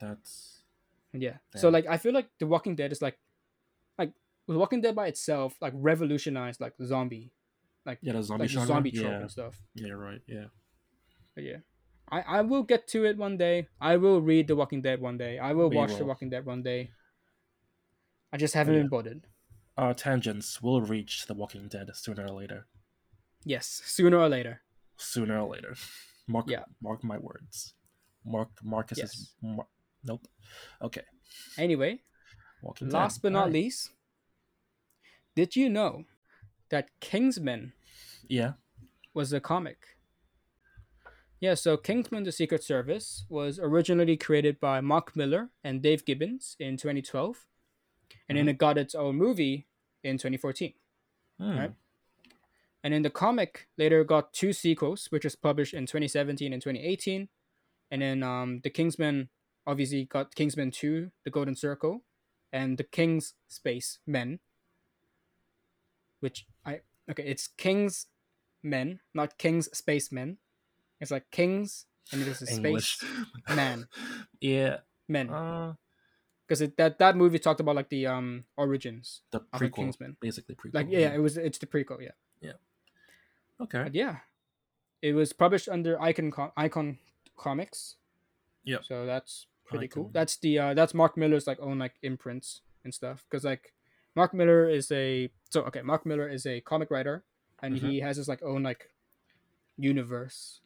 That's 0.00 0.62
Yeah. 1.12 1.38
So 1.56 1.68
like 1.68 1.86
I 1.86 1.96
feel 1.96 2.12
like 2.12 2.28
The 2.38 2.46
Walking 2.46 2.76
Dead 2.76 2.92
is 2.92 3.02
like 3.02 3.18
like 3.98 4.12
The 4.46 4.58
Walking 4.58 4.80
Dead 4.80 4.94
by 4.94 5.08
itself 5.08 5.56
like 5.60 5.72
revolutionized 5.74 6.60
like 6.60 6.74
zombie 6.82 7.32
like 7.84 7.98
yeah, 8.02 8.12
the 8.12 8.22
zombie 8.22 8.42
like 8.44 8.48
the 8.48 8.52
genre. 8.52 8.66
zombie 8.66 8.90
trope 8.92 9.06
yeah, 9.10 9.20
and 9.20 9.30
stuff. 9.30 9.62
yeah, 9.74 9.92
right. 9.92 10.20
Yeah, 10.26 10.44
But 11.34 11.44
yeah. 11.44 11.56
I, 12.10 12.20
I 12.20 12.40
will 12.42 12.62
get 12.62 12.86
to 12.88 13.04
it 13.04 13.16
one 13.18 13.36
day. 13.36 13.68
I 13.80 13.96
will 13.96 14.20
read 14.20 14.46
The 14.48 14.56
Walking 14.56 14.80
Dead 14.82 15.00
one 15.00 15.18
day. 15.18 15.38
I 15.38 15.52
will 15.52 15.68
We 15.70 15.76
watch 15.76 15.96
The. 15.96 16.04
Walking 16.06 16.30
Dead 16.30 16.46
one 16.46 16.62
day. 16.62 16.90
I 18.32 18.36
just 18.36 18.54
haven't 18.54 18.74
yeah. 18.74 18.80
been 18.80 18.88
bothered. 18.88 19.26
our 19.76 19.94
tangents 19.94 20.60
will 20.62 20.80
reach 20.82 21.26
The 21.26 21.34
Walking 21.34 21.68
Dead 21.68 21.90
sooner 21.94 22.24
or 22.24 22.30
later. 22.34 22.66
Yes, 23.44 23.82
sooner 23.84 24.18
or 24.18 24.28
later. 24.28 24.62
Sooner 24.96 25.38
or 25.40 25.48
later. 25.54 25.74
Mark, 26.28 26.48
Yeah. 26.48 26.64
mark 26.80 27.02
my 27.02 27.18
words. 27.18 27.74
Mark 28.24 28.50
Marcus 28.62 28.98
Yes. 28.98 29.14
is. 29.14 29.34
Mar- 29.42 29.68
nope. 30.04 30.26
Okay. 30.82 31.04
Anyway, 31.56 32.02
Walking 32.62 32.90
last 32.90 33.22
but 33.22 33.32
not 33.32 33.38
Alright. 33.40 33.52
least, 33.54 33.90
did 35.34 35.56
you 35.56 35.68
know 35.70 36.04
that 36.70 36.88
Kingsman 37.00 37.72
Yeah. 38.28 38.54
was 39.14 39.32
a 39.32 39.40
comic. 39.40 39.96
Yeah, 41.40 41.54
so 41.54 41.76
Kingsman 41.76 42.24
the 42.24 42.32
Secret 42.32 42.64
Service 42.64 43.24
was 43.28 43.58
originally 43.60 44.16
created 44.16 44.58
by 44.58 44.80
Mark 44.80 45.14
Millar 45.14 45.50
and 45.62 45.80
Dave 45.82 46.04
Gibbons 46.04 46.56
in 46.58 46.76
2012, 46.76 47.46
and 48.28 48.36
then 48.36 48.46
Mhm. 48.46 48.50
it 48.50 48.58
got 48.58 48.76
its 48.76 48.94
own 48.94 49.16
movie 49.16 49.68
in 50.02 50.18
2014. 50.18 50.74
Hmm. 51.38 51.58
Right. 51.58 51.74
And 52.82 52.94
then 52.94 53.02
the 53.02 53.10
comic 53.10 53.68
later 53.76 54.04
got 54.04 54.32
two 54.32 54.52
sequels, 54.52 55.06
which 55.10 55.24
was 55.24 55.34
published 55.34 55.74
in 55.74 55.86
2017 55.86 56.52
and 56.52 56.62
2018. 56.62 57.28
And 57.90 58.02
then 58.02 58.22
um, 58.22 58.60
the 58.62 58.70
Kingsman 58.70 59.30
obviously 59.66 60.04
got 60.04 60.34
Kingsman 60.34 60.70
2, 60.70 61.10
The 61.24 61.30
Golden 61.30 61.56
Circle, 61.56 62.02
and 62.52 62.78
The 62.78 62.84
King's 62.84 63.34
Space 63.48 63.98
Men. 64.06 64.38
Which 66.20 66.46
I 66.66 66.80
okay, 67.10 67.24
it's 67.24 67.46
King's 67.46 68.06
Men, 68.62 69.00
not 69.14 69.38
King's 69.38 69.66
Space 69.76 70.10
Men. 70.10 70.38
It's 71.00 71.12
like 71.12 71.30
Kings 71.30 71.86
and 72.12 72.22
it 72.22 72.28
is 72.28 72.42
a 72.42 72.52
English. 72.52 72.98
space 72.98 73.56
man. 73.56 73.86
yeah. 74.40 74.78
men. 75.08 75.30
Uh, 75.30 75.74
Because 76.46 76.64
that 76.76 76.98
that 76.98 77.16
movie 77.16 77.38
talked 77.38 77.60
about 77.60 77.76
like 77.76 77.90
the 77.90 78.06
um 78.06 78.44
origins 78.56 79.20
the 79.30 79.44
of 79.52 79.60
a. 79.60 79.68
Kingsman. 79.68 80.16
Basically 80.20 80.54
prequel. 80.54 80.74
Like 80.74 80.86
yeah, 80.88 81.12
it 81.12 81.20
was 81.20 81.36
it's 81.36 81.58
the 81.58 81.66
prequel, 81.66 82.00
yeah. 82.00 82.16
yeah. 82.40 82.56
Okay. 83.60 83.82
But 83.84 83.94
yeah, 83.94 84.16
it 85.02 85.14
was 85.14 85.32
published 85.32 85.68
under 85.68 86.00
Icon 86.00 86.30
Com- 86.30 86.52
Icon 86.56 86.98
Comics. 87.36 87.96
Yeah. 88.64 88.78
So 88.82 89.06
that's 89.06 89.46
pretty 89.66 89.88
cool. 89.88 90.10
That's 90.12 90.36
the 90.36 90.58
uh, 90.58 90.74
that's 90.74 90.94
Mark 90.94 91.16
Millar's 91.16 91.46
like 91.46 91.60
own 91.60 91.78
like 91.78 91.94
imprints 92.02 92.60
and 92.84 92.92
stuff. 92.94 93.24
Because 93.28 93.44
like 93.44 93.72
Mark 94.14 94.32
Millar 94.34 94.68
is 94.68 94.90
a 94.92 95.30
so 95.50 95.62
okay, 95.64 95.82
Mark 95.82 96.04
Millar 96.06 96.28
is 96.28 96.46
a 96.46 96.60
comic 96.60 96.90
writer, 96.90 97.24
and 97.62 97.74
Mhm. 97.74 97.80
he 97.90 98.00
has 98.00 98.16
his 98.16 98.28
like 98.28 98.42
own 98.42 98.62
like 98.62 98.90
universe 99.76 100.60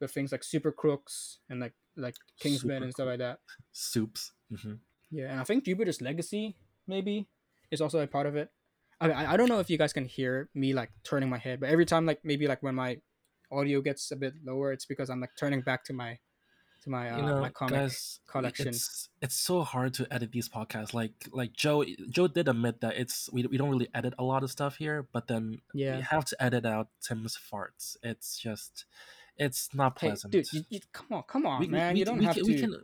with 0.00 0.10
things 0.12 0.32
like 0.32 0.44
Super 0.44 0.70
Crooks 0.72 1.38
and 1.48 1.60
like 1.60 1.74
like 1.96 2.14
Kingsman 2.38 2.76
Super 2.76 2.84
and 2.84 2.92
stuff 2.92 3.06
like 3.06 3.18
that. 3.18 3.40
Soups. 3.72 4.32
hmm 4.54 4.74
Yeah, 5.10 5.30
and 5.32 5.40
I 5.40 5.44
think 5.44 5.64
Jupiter's 5.64 6.00
Legacy 6.00 6.56
maybe 6.86 7.26
is 7.70 7.80
also 7.80 7.98
a 8.00 8.06
part 8.06 8.26
of 8.26 8.36
it. 8.36 8.50
I 9.00 9.10
I 9.10 9.32
I 9.32 9.36
don't 9.36 9.48
know 9.48 9.60
if 9.60 9.70
you 9.70 9.78
guys 9.78 9.92
can 9.92 10.04
hear 10.04 10.48
me 10.54 10.72
like 10.74 10.90
turning 11.04 11.28
my 11.28 11.38
head, 11.38 11.60
but 11.60 11.68
every 11.70 11.86
time 11.86 12.06
like 12.06 12.20
maybe 12.24 12.46
like 12.46 12.62
when 12.62 12.74
my 12.74 12.98
audio 13.50 13.80
gets 13.80 14.10
a 14.10 14.16
bit 14.16 14.34
lower, 14.44 14.72
it's 14.72 14.84
because 14.86 15.08
I'm 15.10 15.20
like 15.20 15.36
turning 15.38 15.60
back 15.62 15.84
to 15.84 15.92
my 15.92 16.18
to 16.84 16.90
my 16.90 17.10
uh, 17.10 17.16
you 17.18 17.22
know, 17.26 17.40
my 17.40 17.50
comic 17.50 17.74
guys, 17.74 18.20
collection. 18.26 18.68
It's 18.68 19.08
it's 19.20 19.34
so 19.34 19.62
hard 19.62 19.94
to 19.94 20.06
edit 20.12 20.32
these 20.32 20.48
podcasts. 20.48 20.94
Like 20.94 21.12
like 21.32 21.52
Joe 21.52 21.84
Joe 22.10 22.28
did 22.28 22.48
admit 22.48 22.80
that 22.82 22.96
it's 22.96 23.28
we, 23.32 23.44
we 23.46 23.56
don't 23.56 23.70
really 23.70 23.88
edit 23.94 24.14
a 24.18 24.24
lot 24.24 24.42
of 24.42 24.50
stuff 24.50 24.76
here, 24.76 25.06
but 25.12 25.26
then 25.26 25.60
we 25.74 25.80
Yeah. 25.82 26.00
have 26.02 26.24
to 26.26 26.42
edit 26.42 26.64
out 26.66 26.88
Tim's 27.00 27.36
farts. 27.38 27.96
It's 28.02 28.38
just 28.38 28.84
it's 29.36 29.70
not 29.74 29.98
Hey, 30.00 30.08
pleasant. 30.08 30.32
dude, 30.32 30.52
you, 30.52 30.64
you, 30.68 30.80
come 30.92 31.06
on, 31.12 31.22
come 31.22 31.46
on, 31.46 31.60
we, 31.60 31.68
man. 31.68 31.94
we, 31.94 32.00
you 32.00 32.04
don't 32.04 32.18
we 32.18 32.24
have 32.26 32.34
can, 32.34 32.44
to. 32.44 32.52
we 32.52 32.60
can 32.60 32.74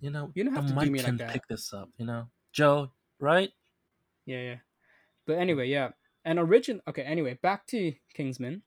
you 0.00 0.10
know 0.10 0.30
you 0.34 0.44
don't 0.44 0.54
have 0.54 0.66
the 0.66 0.74
to 0.74 0.80
do 0.80 0.86
mic 0.86 0.92
me 0.92 0.98
like 0.98 1.06
can 1.06 1.16
that. 1.18 1.30
pick 1.30 1.46
this 1.48 1.72
up. 1.72 1.90
You 1.96 2.06
know, 2.06 2.28
Joe, 2.52 2.90
right? 3.20 3.50
Yeah, 4.26 4.40
yeah. 4.40 4.56
But 5.26 5.38
anyway, 5.38 5.68
yeah. 5.68 5.90
And 6.24 6.38
origin. 6.38 6.80
Okay. 6.88 7.02
Anyway, 7.02 7.38
back 7.42 7.66
to 7.68 7.94
Kingsman. 8.14 8.62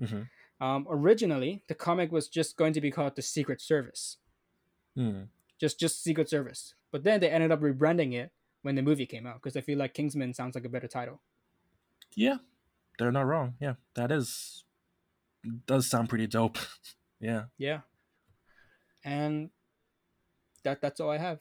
Mm-hmm. 0.00 0.64
Um, 0.64 0.86
originally, 0.88 1.62
the 1.68 1.74
comic 1.74 2.10
was 2.10 2.28
just 2.28 2.56
going 2.56 2.72
to 2.72 2.80
be 2.80 2.90
called 2.90 3.16
the 3.16 3.22
Secret 3.22 3.60
Service. 3.60 4.18
Hmm. 4.96 5.24
just 5.60 5.78
just 5.78 6.02
Secret 6.02 6.28
Service. 6.30 6.74
But 6.90 7.04
then 7.04 7.20
they 7.20 7.28
ended 7.28 7.52
up 7.52 7.60
rebranding 7.60 8.14
it 8.14 8.32
when 8.62 8.74
the 8.74 8.82
movie 8.82 9.04
came 9.04 9.26
out 9.26 9.42
because 9.42 9.56
I 9.56 9.60
feel 9.60 9.78
like 9.78 9.92
Kingsman 9.92 10.32
sounds 10.32 10.54
like 10.54 10.64
a 10.64 10.70
better 10.70 10.88
title. 10.88 11.20
Yeah, 12.14 12.38
they're 12.98 13.12
not 13.12 13.26
wrong. 13.26 13.54
Yeah, 13.60 13.74
that 13.94 14.10
is 14.10 14.64
does 15.66 15.88
sound 15.88 16.08
pretty 16.08 16.26
dope. 16.26 16.58
yeah. 17.20 17.44
Yeah. 17.58 17.80
And 19.04 19.50
that 20.64 20.80
that's 20.80 21.00
all 21.00 21.10
I 21.10 21.18
have. 21.18 21.40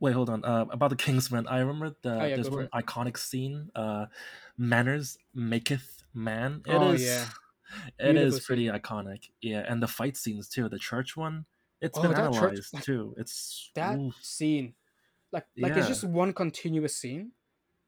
Wait, 0.00 0.12
hold 0.12 0.30
on. 0.30 0.44
Uh, 0.44 0.66
about 0.70 0.90
the 0.90 0.96
Kingsman, 0.96 1.46
I 1.48 1.58
remember 1.58 1.94
the 2.02 2.20
Oh, 2.20 2.24
yeah, 2.24 2.34
there's 2.36 2.50
one 2.50 2.68
iconic 2.74 3.16
scene. 3.18 3.70
Uh, 3.74 4.06
manners 4.56 5.18
maketh 5.34 6.04
man. 6.14 6.62
It 6.66 6.72
is. 6.74 6.78
Oh, 6.80 6.92
yeah. 6.92 7.24
It 7.98 8.16
is 8.16 8.34
Beautiful 8.34 8.46
pretty 8.46 8.66
iconic. 8.68 9.28
Yeah, 9.42 9.64
and 9.68 9.82
the 9.82 9.88
fight 9.88 10.16
scenes 10.16 10.48
too. 10.48 10.68
The 10.68 10.78
church 10.78 11.16
one. 11.16 11.44
It's 11.80 11.98
Oh, 11.98 12.02
been 12.02 12.12
church- 12.12 12.18
analyzed 12.20 12.74
like, 12.74 12.82
too. 12.84 13.14
It's 13.18 13.70
That 13.74 13.98
oof, 13.98 14.14
scene. 14.22 14.74
Like 15.32 15.46
like 15.58 15.76
it's 15.76 15.88
just 15.88 16.04
one 16.04 16.32
continuous 16.32 16.96
scene. 16.96 17.32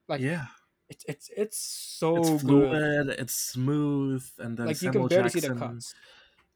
Like 0.09 0.21
yeah. 0.21 0.47
it's 0.91 1.05
it's 1.09 1.31
it's 1.35 1.57
so 1.59 2.17
It's 2.19 2.43
good. 2.43 3.09
It's 3.09 3.33
smooth, 3.35 4.23
and 4.39 4.59
then 4.59 4.67
Like 4.67 4.83
you 4.83 4.91
can 4.91 5.07
barely 5.09 5.31
Jackson. 5.31 5.41
see 5.41 5.49
the 5.49 5.55
cuts. 5.55 5.95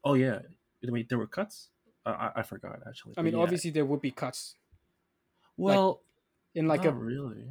Oh 0.03 0.13
yeah. 0.13 0.39
Wait, 0.83 1.09
there 1.09 1.17
were 1.17 1.25
cuts. 1.27 1.69
Uh, 2.05 2.29
I 2.35 2.41
I 2.41 2.43
forgot 2.43 2.79
actually. 2.87 3.15
I 3.17 3.23
mean, 3.23 3.33
yeah. 3.33 3.39
obviously 3.41 3.71
there 3.71 3.85
would 3.85 4.01
be 4.01 4.11
cuts 4.11 4.55
Well, 5.57 6.01
in 6.53 6.67
like 6.67 6.85
a 6.85 6.91
really. 6.91 7.45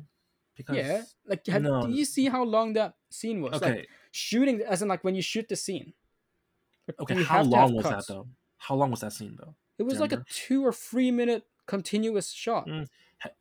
Because 0.57 0.77
yeah. 0.77 1.03
Like 1.27 1.47
have, 1.47 1.63
No. 1.63 1.87
do 1.87 1.93
you 1.93 2.05
see 2.05 2.27
how 2.29 2.45
long 2.45 2.75
that 2.75 2.95
scene 3.11 3.41
was? 3.43 3.55
okay, 3.55 3.71
Like 3.71 3.89
shooting 4.13 4.61
as 4.63 4.83
in 4.83 4.89
like 4.89 5.03
when 5.03 5.15
you 5.15 5.23
shoot 5.23 5.49
the 5.49 5.57
scene. 5.57 5.93
Okay. 7.01 7.15
How 7.15 7.21
have 7.21 7.27
to 7.27 7.33
have 7.35 7.47
long 7.47 7.75
was 7.75 7.87
cuts. 7.87 8.07
that 8.07 8.13
though? 8.13 8.29
How 8.59 8.75
long 8.75 8.91
was 8.91 9.01
that 9.01 9.13
scene 9.13 9.37
though? 9.39 9.55
It 9.79 9.83
was 9.83 9.99
like 9.99 10.13
a 10.13 10.25
two 10.31 10.65
or 10.65 10.73
three 10.73 11.11
minute 11.11 11.45
continuous 11.67 12.31
shot. 12.31 12.67
Mm. 12.69 12.89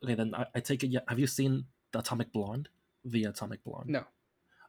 Okay, 0.02 0.14
then 0.14 0.34
I, 0.34 0.46
I 0.54 0.60
take 0.60 0.82
it. 0.82 0.88
Yeah, 0.88 1.00
have 1.08 1.18
you 1.18 1.26
seen 1.26 1.66
the 1.92 1.98
Atomic 2.00 2.32
Blonde? 2.32 2.68
The 3.04 3.24
Atomic 3.24 3.62
Blonde. 3.64 3.88
No. 3.90 4.04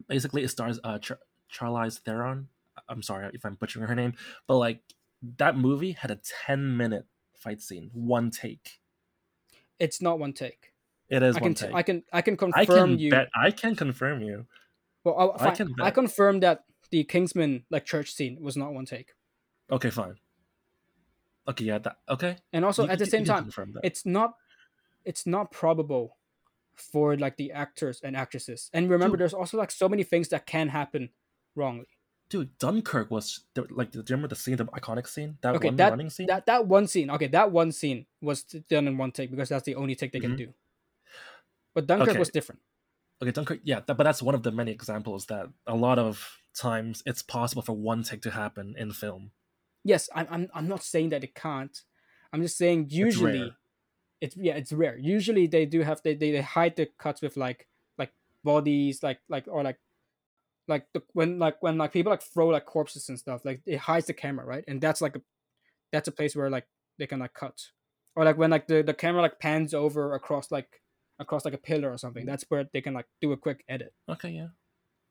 Basically, 0.07 0.43
it 0.43 0.49
stars 0.49 0.79
uh 0.83 0.99
Char- 0.99 1.19
Charlize 1.51 1.99
Theron. 1.99 2.49
I'm 2.89 3.01
sorry 3.01 3.31
if 3.33 3.45
I'm 3.45 3.55
butchering 3.55 3.87
her 3.87 3.95
name, 3.95 4.13
but 4.45 4.57
like 4.57 4.81
that 5.37 5.57
movie 5.57 5.93
had 5.93 6.11
a 6.11 6.19
10 6.45 6.75
minute 6.77 7.05
fight 7.33 7.61
scene, 7.61 7.89
one 7.93 8.29
take. 8.29 8.79
It's 9.79 10.01
not 10.01 10.19
one 10.19 10.33
take. 10.33 10.71
It 11.09 11.21
is 11.21 11.35
I 11.37 11.39
one 11.41 11.53
can 11.53 11.67
take. 11.67 11.75
I 11.75 11.83
can 11.83 12.03
I 12.11 12.21
can 12.21 12.37
confirm 12.37 12.59
I 12.61 12.65
can 12.65 12.99
you. 12.99 13.11
bet. 13.11 13.29
I 13.35 13.51
can 13.51 13.75
confirm 13.75 14.21
you. 14.21 14.45
Well, 15.03 15.35
I 15.39 15.45
fine. 15.45 15.55
can 15.55 15.75
I 15.81 15.91
confirm 15.91 16.39
that 16.39 16.63
the 16.89 17.03
Kingsman 17.03 17.65
like 17.69 17.85
church 17.85 18.11
scene 18.13 18.37
was 18.41 18.55
not 18.57 18.73
one 18.73 18.85
take. 18.85 19.13
Okay, 19.71 19.89
fine. 19.89 20.15
Okay, 21.47 21.65
yeah, 21.65 21.77
that 21.79 21.97
okay. 22.09 22.37
And 22.51 22.65
also 22.65 22.83
You- 22.85 22.89
at 22.89 22.99
the 22.99 23.05
you- 23.05 23.11
same 23.11 23.21
you 23.21 23.27
time, 23.27 23.51
it's 23.83 24.05
not 24.05 24.35
it's 25.03 25.27
not 25.27 25.51
probable 25.51 26.17
for 26.73 27.15
like 27.15 27.37
the 27.37 27.51
actors 27.51 28.01
and 28.03 28.15
actresses. 28.17 28.69
And 28.73 28.89
remember, 28.89 29.15
Dude. 29.15 29.21
there's 29.21 29.33
also 29.33 29.57
like 29.57 29.71
so 29.71 29.87
many 29.87 30.03
things 30.03 30.29
that 30.29 30.45
can 30.47 30.69
happen 30.69 31.09
wrongly. 31.55 31.87
Dude, 32.35 32.57
Dunkirk 32.57 33.09
was 33.11 33.45
like. 33.69 33.91
Do 33.91 33.99
you 33.99 34.03
remember 34.09 34.27
the 34.27 34.35
scene, 34.35 34.57
the 34.57 34.65
iconic 34.65 35.07
scene, 35.07 35.37
that 35.39 35.55
Okay, 35.55 35.67
one 35.67 35.77
that 35.77 35.89
running 35.91 36.09
scene? 36.09 36.27
that 36.27 36.45
that 36.47 36.67
one 36.67 36.85
scene. 36.85 37.09
Okay, 37.11 37.27
that 37.27 37.49
one 37.49 37.71
scene 37.71 38.05
was 38.19 38.43
done 38.43 38.89
in 38.89 38.97
one 38.97 39.13
take 39.13 39.31
because 39.31 39.47
that's 39.47 39.63
the 39.63 39.75
only 39.75 39.95
take 39.95 40.11
they 40.11 40.19
can 40.19 40.33
Mhm. 40.33 40.37
do. 40.37 40.53
But 41.73 41.87
Dunkirk 41.87 42.09
Okay. 42.09 42.19
was 42.19 42.29
different. 42.29 42.61
okay, 43.21 43.31
Dunkirk. 43.31 43.61
Yeah, 43.63 43.79
that, 43.87 43.95
but 43.95 44.03
that's 44.03 44.21
one 44.21 44.35
of 44.35 44.43
the 44.43 44.51
many 44.51 44.71
examples 44.71 45.27
that 45.27 45.47
a 45.65 45.75
lot 45.75 45.97
of 45.97 46.37
times 46.53 47.01
it's 47.05 47.21
possible 47.21 47.61
for 47.61 47.71
one 47.71 48.03
take 48.03 48.21
to 48.23 48.31
happen 48.31 48.75
in 48.77 48.91
film. 48.91 49.31
Yes, 49.85 50.09
I'm 50.13 50.27
I'm 50.29 50.49
I'm 50.53 50.67
not 50.67 50.83
saying 50.83 51.09
that 51.09 51.23
it 51.23 51.35
can't. 51.35 51.75
I'm 52.33 52.41
just 52.41 52.57
saying 52.57 52.87
usually 52.89 53.39
rare. 53.39 53.57
it's 54.19 54.35
yeah, 54.35 54.55
it's 54.55 54.73
rare. 54.73 54.97
Usually 54.97 55.47
they 55.47 55.65
do 55.65 55.81
have 55.83 56.01
they, 56.03 56.15
they, 56.15 56.31
they 56.33 56.41
hide 56.41 56.75
the 56.75 56.87
cuts 56.97 57.21
with 57.21 57.37
like 57.37 57.67
like 57.97 58.11
bodies 58.43 59.03
like 59.03 59.19
like 59.29 59.45
or 59.47 59.63
like 59.63 59.79
like 60.67 60.87
the 60.93 61.01
when 61.13 61.39
like 61.39 61.61
when 61.61 61.77
like 61.77 61.93
people 61.93 62.11
like 62.11 62.21
throw 62.21 62.47
like 62.47 62.65
corpses 62.65 63.09
and 63.09 63.19
stuff, 63.19 63.45
like 63.45 63.61
it 63.65 63.77
hides 63.77 64.07
the 64.07 64.13
camera, 64.13 64.45
right? 64.45 64.63
And 64.67 64.81
that's 64.81 65.01
like 65.01 65.15
a 65.15 65.21
that's 65.91 66.07
a 66.07 66.11
place 66.11 66.35
where 66.35 66.49
like 66.49 66.67
they 66.97 67.07
can 67.07 67.19
like 67.19 67.33
cut. 67.33 67.69
Or 68.15 68.23
like 68.23 68.37
when 68.37 68.49
like 68.49 68.67
the, 68.67 68.81
the 68.81 68.93
camera 68.93 69.21
like 69.21 69.39
pans 69.39 69.73
over 69.73 70.13
across 70.13 70.51
like 70.51 70.81
across 71.19 71.45
like 71.45 71.53
a 71.53 71.59
pillar 71.59 71.91
or 71.91 71.97
something. 71.97 72.25
That's 72.25 72.45
where 72.49 72.65
they 72.71 72.81
can 72.81 72.93
like 72.93 73.07
do 73.21 73.31
a 73.31 73.37
quick 73.37 73.63
edit. 73.67 73.93
Okay, 74.09 74.29
yeah, 74.29 74.47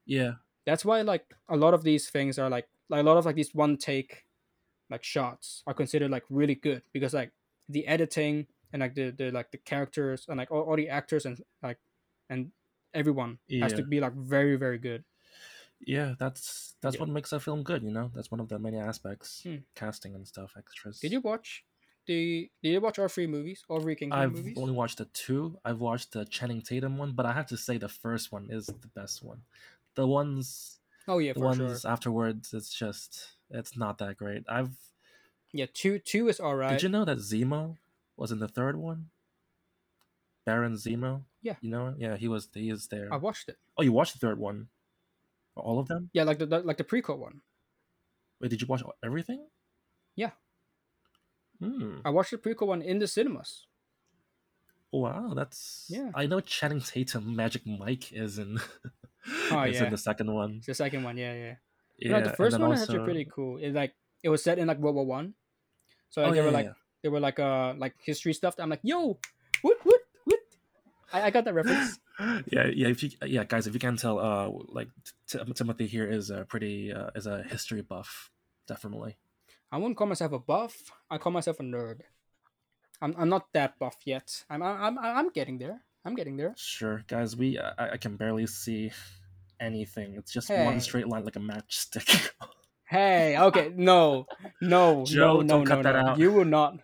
yeah, 0.07 0.33
That's 0.67 0.85
why 0.85 1.03
like 1.03 1.25
a 1.49 1.57
lot 1.57 1.75
of 1.75 1.83
these 1.83 2.09
things 2.09 2.39
are 2.39 2.51
like 2.51 2.69
like 2.89 3.01
a 3.01 3.05
lot 3.05 3.17
of 3.17 3.25
like 3.25 3.37
these 3.37 3.55
one 3.55 3.77
take 3.77 4.25
like 4.91 5.03
shots 5.03 5.63
are 5.67 5.75
considered 5.75 6.11
like 6.11 6.25
really 6.29 6.55
good 6.55 6.83
because 6.93 7.15
like 7.15 7.33
the 7.69 7.87
editing 7.87 8.47
and 8.73 8.81
like 8.81 8.95
the, 8.95 9.11
the 9.11 9.31
like 9.31 9.51
the 9.51 9.59
characters 9.59 10.27
and 10.29 10.39
like 10.39 10.51
all, 10.51 10.63
all 10.63 10.77
the 10.77 10.89
actors 10.89 11.25
and 11.25 11.41
like 11.63 11.79
and 12.29 12.51
everyone 12.93 13.39
has 13.61 13.73
to 13.73 13.83
be 13.83 14.01
like 14.01 14.15
very 14.15 14.57
very 14.57 14.79
good. 14.79 15.05
Yeah. 15.81 16.15
That's 16.19 16.75
that's 16.81 16.95
Yeah. 16.97 17.01
what 17.01 17.09
makes 17.09 17.33
a 17.33 17.41
film 17.41 17.63
good. 17.63 17.83
You 17.83 17.91
know, 17.91 18.11
that's 18.15 18.31
one 18.31 18.41
of 18.41 18.49
the 18.49 18.59
many 18.59 18.79
aspects, 18.79 19.43
Hmm. 19.43 19.57
casting 19.75 20.15
and 20.15 20.27
stuff, 20.27 20.55
extras. 20.57 21.01
Did 21.01 21.13
you 21.13 21.21
watch 21.21 21.65
the 22.07 22.51
did 22.63 22.71
you 22.73 22.81
watch 22.81 22.99
all 22.99 23.09
three 23.09 23.27
movies? 23.27 23.65
All 23.69 23.81
three 23.81 23.97
Kingsman 23.97 24.21
I've 24.21 24.33
movies? 24.35 24.59
only 24.59 24.73
watched 24.73 24.99
the 24.99 25.07
two. 25.07 25.59
I've 25.65 25.81
watched 25.81 26.13
the 26.13 26.25
Channing 26.25 26.61
Tatum 26.63 26.99
one, 26.99 27.13
but 27.13 27.27
I 27.27 27.33
have 27.33 27.47
to 27.47 27.57
say 27.57 27.79
the 27.79 27.89
first 27.89 28.31
one 28.33 28.51
is 28.51 28.67
the 28.67 28.89
best 28.95 29.23
one. 29.23 29.43
The 29.95 30.07
ones, 30.07 30.81
Oh 31.09 31.19
yeah, 31.19 31.33
the 31.33 31.41
for 31.41 31.47
ones 31.47 31.81
sure. 31.83 31.91
afterwards, 31.91 32.53
it's 32.55 32.73
just 32.75 33.37
it's 33.51 33.77
not 33.77 33.99
that 33.99 34.17
great. 34.17 34.45
I've 34.49 34.77
Yeah, 35.53 35.67
two 35.73 35.99
two 35.99 36.29
is 36.29 36.41
alright. 36.41 36.73
did 36.73 36.83
you 36.83 36.89
know 36.89 37.05
that 37.05 37.19
Zemo 37.19 37.77
was 38.17 38.33
in 38.33 38.39
the 38.39 38.49
third 38.49 38.77
one? 38.77 39.11
Baron 40.45 40.75
Zemo. 40.75 41.23
Yeah. 41.43 41.57
you 41.61 41.71
know, 41.71 41.95
yeah, 41.99 42.17
he 42.17 42.29
was. 42.29 42.49
He 42.53 42.69
is 42.71 42.89
there. 42.89 43.09
I 43.13 43.17
watched 43.17 43.49
it. 43.49 43.59
Oh, 43.79 43.83
you 43.83 43.93
watched 43.93 44.13
the 44.15 44.19
third 44.19 44.39
one? 44.39 44.69
All 45.57 45.79
of 45.79 45.89
them? 45.89 46.11
Yeah, 46.13 46.25
like 46.25 46.39
the, 46.39 46.47
the 46.47 46.61
like 46.61 46.77
the 46.79 46.85
prequel 46.85 47.19
one. 47.19 47.41
Wait, 48.41 48.51
did 48.51 48.61
you 48.61 48.67
watch 48.67 48.83
everything? 49.05 49.47
Yeah. 50.17 50.31
Hmm. 51.61 51.99
I 52.05 52.11
watched 52.11 52.33
the 52.33 52.39
prequel 52.39 52.67
one 52.67 52.83
in 52.83 52.99
the 52.99 53.07
cinemas. 53.07 53.67
Wow, 54.93 55.35
that's 55.35 55.87
Yeah. 55.89 56.11
I 56.15 56.27
know 56.27 56.41
Channing 56.41 56.81
Tatum, 56.81 57.35
Magic 57.35 57.67
Mike 57.67 58.13
is 58.13 58.39
in. 58.39 58.61
Oh, 59.51 59.63
is 59.67 59.77
yeah. 59.77 59.85
in 59.85 59.91
the 59.91 59.99
second 59.99 60.33
one. 60.33 60.57
It's 60.59 60.67
the 60.67 60.75
second 60.75 61.03
one, 61.03 61.17
yeah, 61.17 61.35
yeah. 61.35 61.55
Yeah, 61.99 62.19
no, 62.19 62.25
the 62.25 62.31
first 62.37 62.59
one 62.59 62.73
is 62.73 62.83
actually 62.83 63.05
pretty 63.05 63.25
cool. 63.25 63.59
It 63.59 63.73
like 63.73 63.95
it 64.23 64.29
was 64.29 64.43
set 64.43 64.59
in 64.59 64.67
like 64.67 64.79
World 64.79 64.97
War 64.97 65.07
One, 65.07 65.35
so 66.11 66.23
like, 66.23 66.31
Oh, 66.31 66.35
they 66.35 66.39
yeah, 66.41 66.45
were 66.45 66.51
like 66.51 66.71
they 67.03 67.09
were 67.09 67.21
like 67.21 67.39
uh 67.39 67.75
like 67.79 67.95
history 68.05 68.33
stuff. 68.35 68.57
I'm 68.59 68.69
like, 68.69 68.81
yo, 68.83 69.19
what 69.63 69.79
what 69.85 70.01
what? 70.25 70.41
I, 71.13 71.23
I 71.23 71.31
got 71.31 71.45
that 71.45 71.55
reference. 71.55 71.99
yeah, 72.21 72.67
yeah. 72.73 72.89
If 72.89 73.03
you, 73.03 73.11
yeah, 73.27 73.45
guys, 73.45 73.67
if 73.67 73.75
you 73.75 73.81
can 73.81 73.97
tell, 73.97 74.19
uh, 74.19 74.51
like 74.69 74.89
T- 75.29 75.39
Timothy 75.55 75.87
here 75.87 76.07
is 76.07 76.31
a 76.31 76.45
pretty 76.45 76.93
uh, 76.93 77.11
is 77.15 77.27
a 77.27 77.43
history 77.43 77.83
buff, 77.83 78.31
definitely. 78.67 79.17
I 79.73 79.79
wouldn't 79.79 79.97
call 79.97 80.07
myself 80.07 80.33
a 80.33 80.39
buff. 80.39 80.93
I 81.11 81.19
call 81.19 81.33
myself 81.33 81.59
a 81.61 81.65
nerd. 81.65 82.01
I'm, 83.03 83.15
I'm 83.19 83.29
not 83.29 83.53
that 83.53 83.79
buff 83.79 83.97
yet. 84.05 84.45
I'm 84.49 84.63
I'm 84.63 84.99
I'm, 84.99 84.99
I'm 84.99 85.29
getting 85.31 85.59
there. 85.59 85.83
I'm 86.05 86.15
getting 86.15 86.37
there. 86.37 86.55
Sure, 86.57 87.03
guys, 87.09 87.37
we 87.37 87.59
I, 87.59 87.93
I 87.93 87.97
can 87.97 88.17
barely 88.17 88.47
see 88.47 88.93
anything. 89.61 90.15
It's 90.15 90.33
just 90.33 90.49
Hey. 90.49 90.65
one 90.65 90.81
straight 90.81 91.09
line 91.09 91.25
like 91.25 91.37
a 91.37 91.41
matchstick. 91.41 92.31
Hey, 92.87 93.37
okay, 93.39 93.73
no, 93.75 94.27
no, 94.61 95.05
Joe, 95.07 95.41
no, 95.41 95.41
no, 95.41 95.47
don't 95.49 95.65
no, 95.65 95.75
cut 95.75 95.83
that 95.85 95.97
no. 95.97 96.11
out. 96.11 96.19
You 96.19 96.31
will 96.31 96.45
not, 96.45 96.79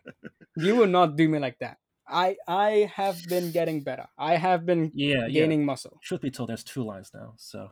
you 0.57 0.75
will 0.75 0.89
not 0.89 1.15
do 1.15 1.29
me 1.29 1.39
like 1.39 1.59
that. 1.61 1.77
I 2.11 2.37
I 2.47 2.91
have 2.95 3.17
been 3.29 3.51
getting 3.53 3.83
better. 3.83 4.07
I 4.19 4.37
have 4.37 4.67
been 4.67 4.91
yeah, 4.95 5.27
yeah. 5.27 5.29
gaining 5.29 5.65
muscle. 5.65 5.99
Truth 6.03 6.21
be 6.23 6.31
told, 6.31 6.49
there's 6.51 6.65
two 6.65 6.83
lines 6.83 7.11
now. 7.15 7.35
So 7.37 7.71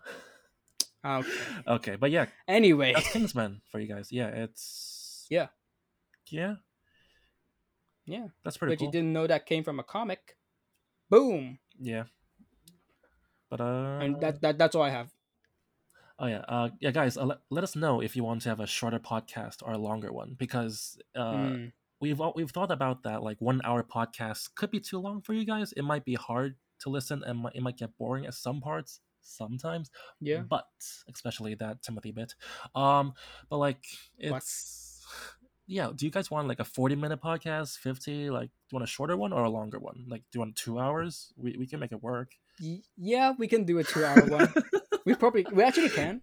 Okay. 1.04 1.30
okay, 1.68 1.96
but 1.96 2.10
yeah, 2.10 2.26
Anyway, 2.46 2.92
that's 2.94 3.08
Kingsman 3.12 3.60
for 3.70 3.80
you 3.80 3.88
guys. 3.88 4.10
Yeah, 4.10 4.28
it's 4.28 5.26
Yeah. 5.30 5.48
yeah, 6.30 6.56
yeah. 8.04 8.28
that's 8.44 8.56
pretty 8.56 8.72
but 8.74 8.78
cool. 8.78 8.86
you 8.86 8.92
didn't 8.92 9.12
know 9.12 9.26
that 9.26 9.46
came 9.46 9.64
from 9.64 9.78
a 9.78 9.84
comic. 9.84 10.36
Boom, 11.10 11.58
Yeah, 11.80 12.04
but 13.48 13.60
uh, 13.60 13.98
and 14.02 14.20
that, 14.20 14.42
that 14.42 14.58
that's 14.58 14.74
all 14.74 14.82
I 14.82 14.90
have. 14.90 15.08
Oh 16.18 16.26
yeah, 16.26 16.44
uh, 16.48 16.68
yeah, 16.80 16.90
guys. 16.90 17.16
Uh, 17.16 17.24
let, 17.24 17.38
let 17.48 17.64
us 17.64 17.76
know 17.76 18.02
if 18.02 18.16
you 18.16 18.24
want 18.24 18.42
to 18.42 18.48
have 18.50 18.60
a 18.60 18.66
shorter 18.66 18.98
podcast 18.98 19.62
or 19.62 19.72
a 19.72 19.78
longer 19.78 20.12
one 20.12 20.34
because 20.36 20.98
uh, 21.14 21.32
Mm, 21.32 21.72
we've 22.00 22.20
we've 22.34 22.50
thought 22.50 22.70
about 22.70 23.02
that. 23.04 23.22
Like 23.22 23.40
one 23.40 23.60
hour 23.64 23.82
podcast 23.82 24.54
could 24.54 24.70
be 24.70 24.80
too 24.80 24.98
long 24.98 25.20
for 25.22 25.32
you 25.34 25.44
guys. 25.44 25.72
It 25.72 25.82
might 25.82 26.04
be 26.04 26.14
hard 26.14 26.56
to 26.80 26.90
listen 26.90 27.22
and 27.24 27.46
it 27.54 27.62
might 27.62 27.76
get 27.76 27.96
boring 27.98 28.26
at 28.26 28.34
some 28.34 28.60
parts 28.60 29.00
sometimes. 29.20 29.90
yeah. 30.20 30.40
but 30.48 30.66
especially 31.12 31.54
that 31.56 31.82
Timothy 31.82 32.12
bit. 32.12 32.34
Um, 32.74 33.14
but 33.50 33.58
like 33.58 33.84
What? 34.20 34.38
it's 34.38 35.04
yeah. 35.66 35.90
Do 35.94 36.06
you 36.06 36.10
guys 36.12 36.30
want 36.30 36.48
like 36.48 36.60
a 36.60 36.64
forty 36.64 36.94
minute 36.96 37.20
podcast, 37.20 37.78
fifty? 37.78 38.30
Like, 38.30 38.48
do 38.48 38.54
you 38.72 38.76
want 38.76 38.84
a 38.84 38.86
shorter 38.90 39.16
one 39.16 39.32
or 39.32 39.44
a 39.44 39.50
longer 39.50 39.78
one? 39.78 40.06
Like, 40.08 40.22
do 40.30 40.38
you 40.38 40.40
want 40.40 40.56
two 40.56 40.78
hours? 40.78 41.32
We 41.36 41.56
we 41.58 41.66
can 41.66 41.78
make 41.80 41.92
it 41.92 42.02
work. 42.02 42.30
Yeah, 42.96 43.34
we 43.38 43.46
can 43.48 43.64
do 43.64 43.78
a 43.78 43.84
two-hour 43.84 44.26
one. 44.26 44.52
we 45.06 45.14
probably 45.14 45.46
we 45.52 45.62
actually 45.62 45.90
can. 45.90 46.22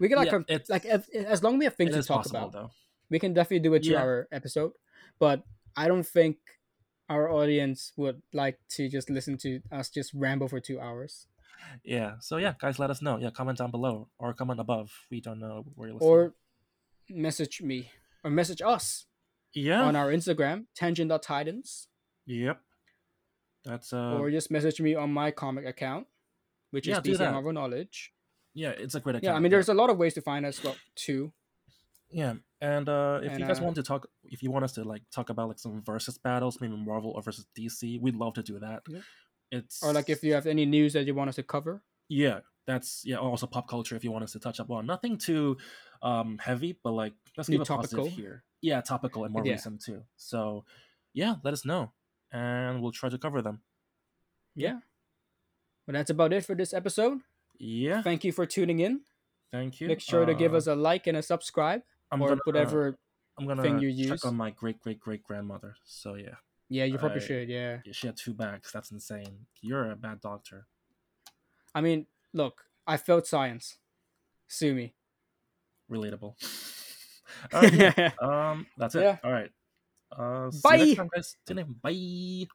We 0.00 0.08
can 0.08 0.18
like 0.18 0.30
Yeah, 0.32 0.40
it's- 0.48 0.68
like 0.68 0.84
as, 0.84 1.08
as 1.08 1.42
long 1.42 1.54
as 1.54 1.58
we 1.60 1.64
have 1.66 1.74
things 1.76 1.94
to 1.94 2.02
talk 2.02 2.18
possible 2.24 2.38
about, 2.48 2.52
though. 2.52 2.70
We 3.12 3.18
can 3.20 3.32
definitely 3.34 3.60
do 3.68 3.74
a 3.74 3.78
Yeah. 3.78 3.88
two-hour 3.92 4.28
episode. 4.32 4.72
But 5.20 5.44
I 5.76 5.86
don't 5.90 6.06
think 6.16 6.36
our 7.08 7.28
audience 7.30 7.92
would 8.00 8.22
like 8.32 8.58
to 8.76 8.88
just 8.88 9.10
listen 9.10 9.36
to 9.44 9.60
us 9.70 9.90
just 9.90 10.10
ramble 10.14 10.48
for 10.48 10.60
two 10.60 10.80
hours. 10.80 11.28
yeah. 11.84 12.16
So 12.20 12.38
yeah, 12.44 12.54
guys, 12.58 12.78
let 12.78 12.90
us 12.90 13.00
know. 13.02 13.18
Yeah, 13.22 13.30
comment 13.30 13.58
down 13.58 13.70
below 13.70 14.08
or 14.18 14.32
comment 14.34 14.58
above. 14.60 14.88
We 15.12 15.20
don't 15.20 15.38
know 15.38 15.64
where 15.76 15.88
you're 15.88 15.98
listening. 15.98 16.10
or 16.10 16.34
message 17.10 17.60
me 17.62 17.90
or 18.24 18.30
message 18.30 18.62
us 18.74 19.06
yeah. 19.54 19.82
on 19.82 19.94
our 19.94 20.08
Instagram, 20.10 20.66
tangent.titans, 20.74 21.88
Yep. 22.26 22.60
That's 23.64 23.92
uh. 23.92 24.16
or 24.18 24.30
just 24.30 24.50
message 24.50 24.80
me 24.80 24.94
on 24.94 25.12
my 25.12 25.30
comic 25.30 25.66
account, 25.66 26.06
which 26.70 26.86
Yeah, 26.88 26.98
is 27.04 27.18
DC. 27.18 27.30
Marvel 27.32 27.52
Knowledge. 27.52 28.12
yeah, 28.54 28.70
it's 28.70 28.94
a 28.94 29.00
great 29.00 29.16
account. 29.16 29.24
Yeah, 29.24 29.34
I 29.36 29.40
mean, 29.40 29.50
there's 29.50 29.68
a 29.68 29.74
lot 29.74 29.90
of 29.90 29.98
ways 29.98 30.14
to 30.14 30.20
find 30.22 30.44
us. 30.46 30.62
Well, 30.64 30.76
too. 30.96 31.32
Yeah, 32.10 32.34
and 32.62 32.88
uh, 32.88 33.20
if 33.22 33.32
And, 33.32 33.40
you 33.40 33.46
guys 33.46 33.60
uh, 33.60 33.64
want 33.64 33.74
to 33.76 33.82
talk, 33.82 34.08
if 34.24 34.42
you 34.42 34.50
want 34.50 34.64
us 34.64 34.72
to 34.78 34.84
like 34.84 35.02
talk 35.10 35.28
about 35.30 35.48
like 35.48 35.58
some 35.58 35.82
versus 35.82 36.16
battles, 36.16 36.60
maybe 36.60 36.76
Marvel 36.76 37.10
or 37.10 37.20
versus 37.22 37.44
DC, 37.58 38.00
we'd 38.00 38.14
love 38.16 38.32
to 38.34 38.42
do 38.42 38.58
that. 38.60 38.82
Yeah. 38.88 39.00
It's 39.50 39.82
Or 39.82 39.92
like 39.92 40.08
if 40.08 40.22
you 40.24 40.32
have 40.34 40.46
any 40.46 40.64
news 40.64 40.92
that 40.94 41.04
you 41.04 41.14
want 41.14 41.28
us 41.28 41.36
to 41.36 41.42
cover. 41.42 41.82
yeah, 42.08 42.40
that's 42.66 43.02
yeah. 43.04 43.16
Also 43.16 43.46
pop 43.46 43.68
culture 43.68 43.96
if 43.96 44.04
you 44.04 44.12
want 44.12 44.22
us 44.24 44.32
to 44.32 44.38
touch 44.38 44.60
up 44.60 44.70
on 44.70 44.86
nothing 44.86 45.18
too 45.18 45.56
um 46.02 46.38
heavy, 46.38 46.78
but 46.82 46.92
like 46.92 47.12
let's 47.36 47.48
keep 47.50 47.60
it 47.60 47.66
positive 47.68 47.98
topical. 47.98 48.06
here. 48.16 48.44
Yeah, 48.62 48.80
topical 48.80 49.24
and 49.24 49.32
more 49.34 49.44
Yeah. 49.44 49.52
recent 49.54 49.82
too. 49.84 50.04
So 50.16 50.64
yeah, 51.12 51.34
let 51.44 51.52
us 51.52 51.64
know, 51.66 51.92
and 52.32 52.80
we'll 52.80 52.92
try 52.92 53.08
to 53.10 53.18
cover 53.18 53.42
them. 53.42 53.60
Yeah. 54.54 54.78
But 55.86 55.94
that's 55.94 56.10
about 56.10 56.32
it 56.32 56.44
for 56.46 56.54
this 56.54 56.72
episode. 56.72 57.18
Yeah, 57.58 58.02
Thank 58.02 58.24
you 58.24 58.32
for 58.32 58.46
tuning 58.46 58.78
in. 58.80 59.00
thank 59.50 59.80
you. 59.80 59.88
Make 59.88 60.00
sure 60.00 60.24
to 60.24 60.34
give 60.34 60.54
Uh, 60.54 60.58
us 60.58 60.66
a 60.68 60.74
like 60.74 61.06
and 61.08 61.16
a 61.18 61.22
subscribe 61.22 61.82
I'm 62.12 62.22
or 62.22 62.28
gonna, 62.28 62.40
whatever. 62.44 62.96
I'm 63.38 63.46
gonna 63.46 63.62
thing 63.62 63.78
you 63.80 63.90
check 64.04 64.10
use. 64.12 64.24
on 64.24 64.36
my 64.36 64.50
great 64.50 64.78
great 64.80 65.00
great 65.00 65.22
grandmother. 65.24 65.74
So 65.84 66.14
yeah, 66.14 66.36
Yeah, 66.68 66.84
you 66.84 66.98
probably 66.98 67.20
I- 67.22 67.26
should. 67.26 67.48
Yeah. 67.48 67.78
She 67.90 68.06
had 68.06 68.16
two 68.16 68.34
bags. 68.34 68.70
That's 68.72 68.90
insane. 68.92 69.46
You're 69.60 69.90
a 69.90 69.96
bad 69.96 70.20
doctor. 70.20 70.66
I 71.74 71.80
mean, 71.80 72.06
look, 72.34 72.62
I 72.86 72.98
failed 72.98 73.26
science. 73.26 73.78
Sue 74.48 74.74
me. 74.74 74.94
Relatable. 75.90 76.34
Yeah. 77.72 78.10
Um, 78.20 78.66
that's 78.76 78.94
it. 78.94 79.02
Yeah. 79.02 79.16
All 79.24 79.32
right. 79.32 79.50
Uh, 80.14 80.50
see 80.50 80.58
you 80.58 80.62
Bye. 80.62 80.76
next 80.76 80.96
time, 80.96 81.08
guys. 81.14 81.36
Bye. 81.82 82.46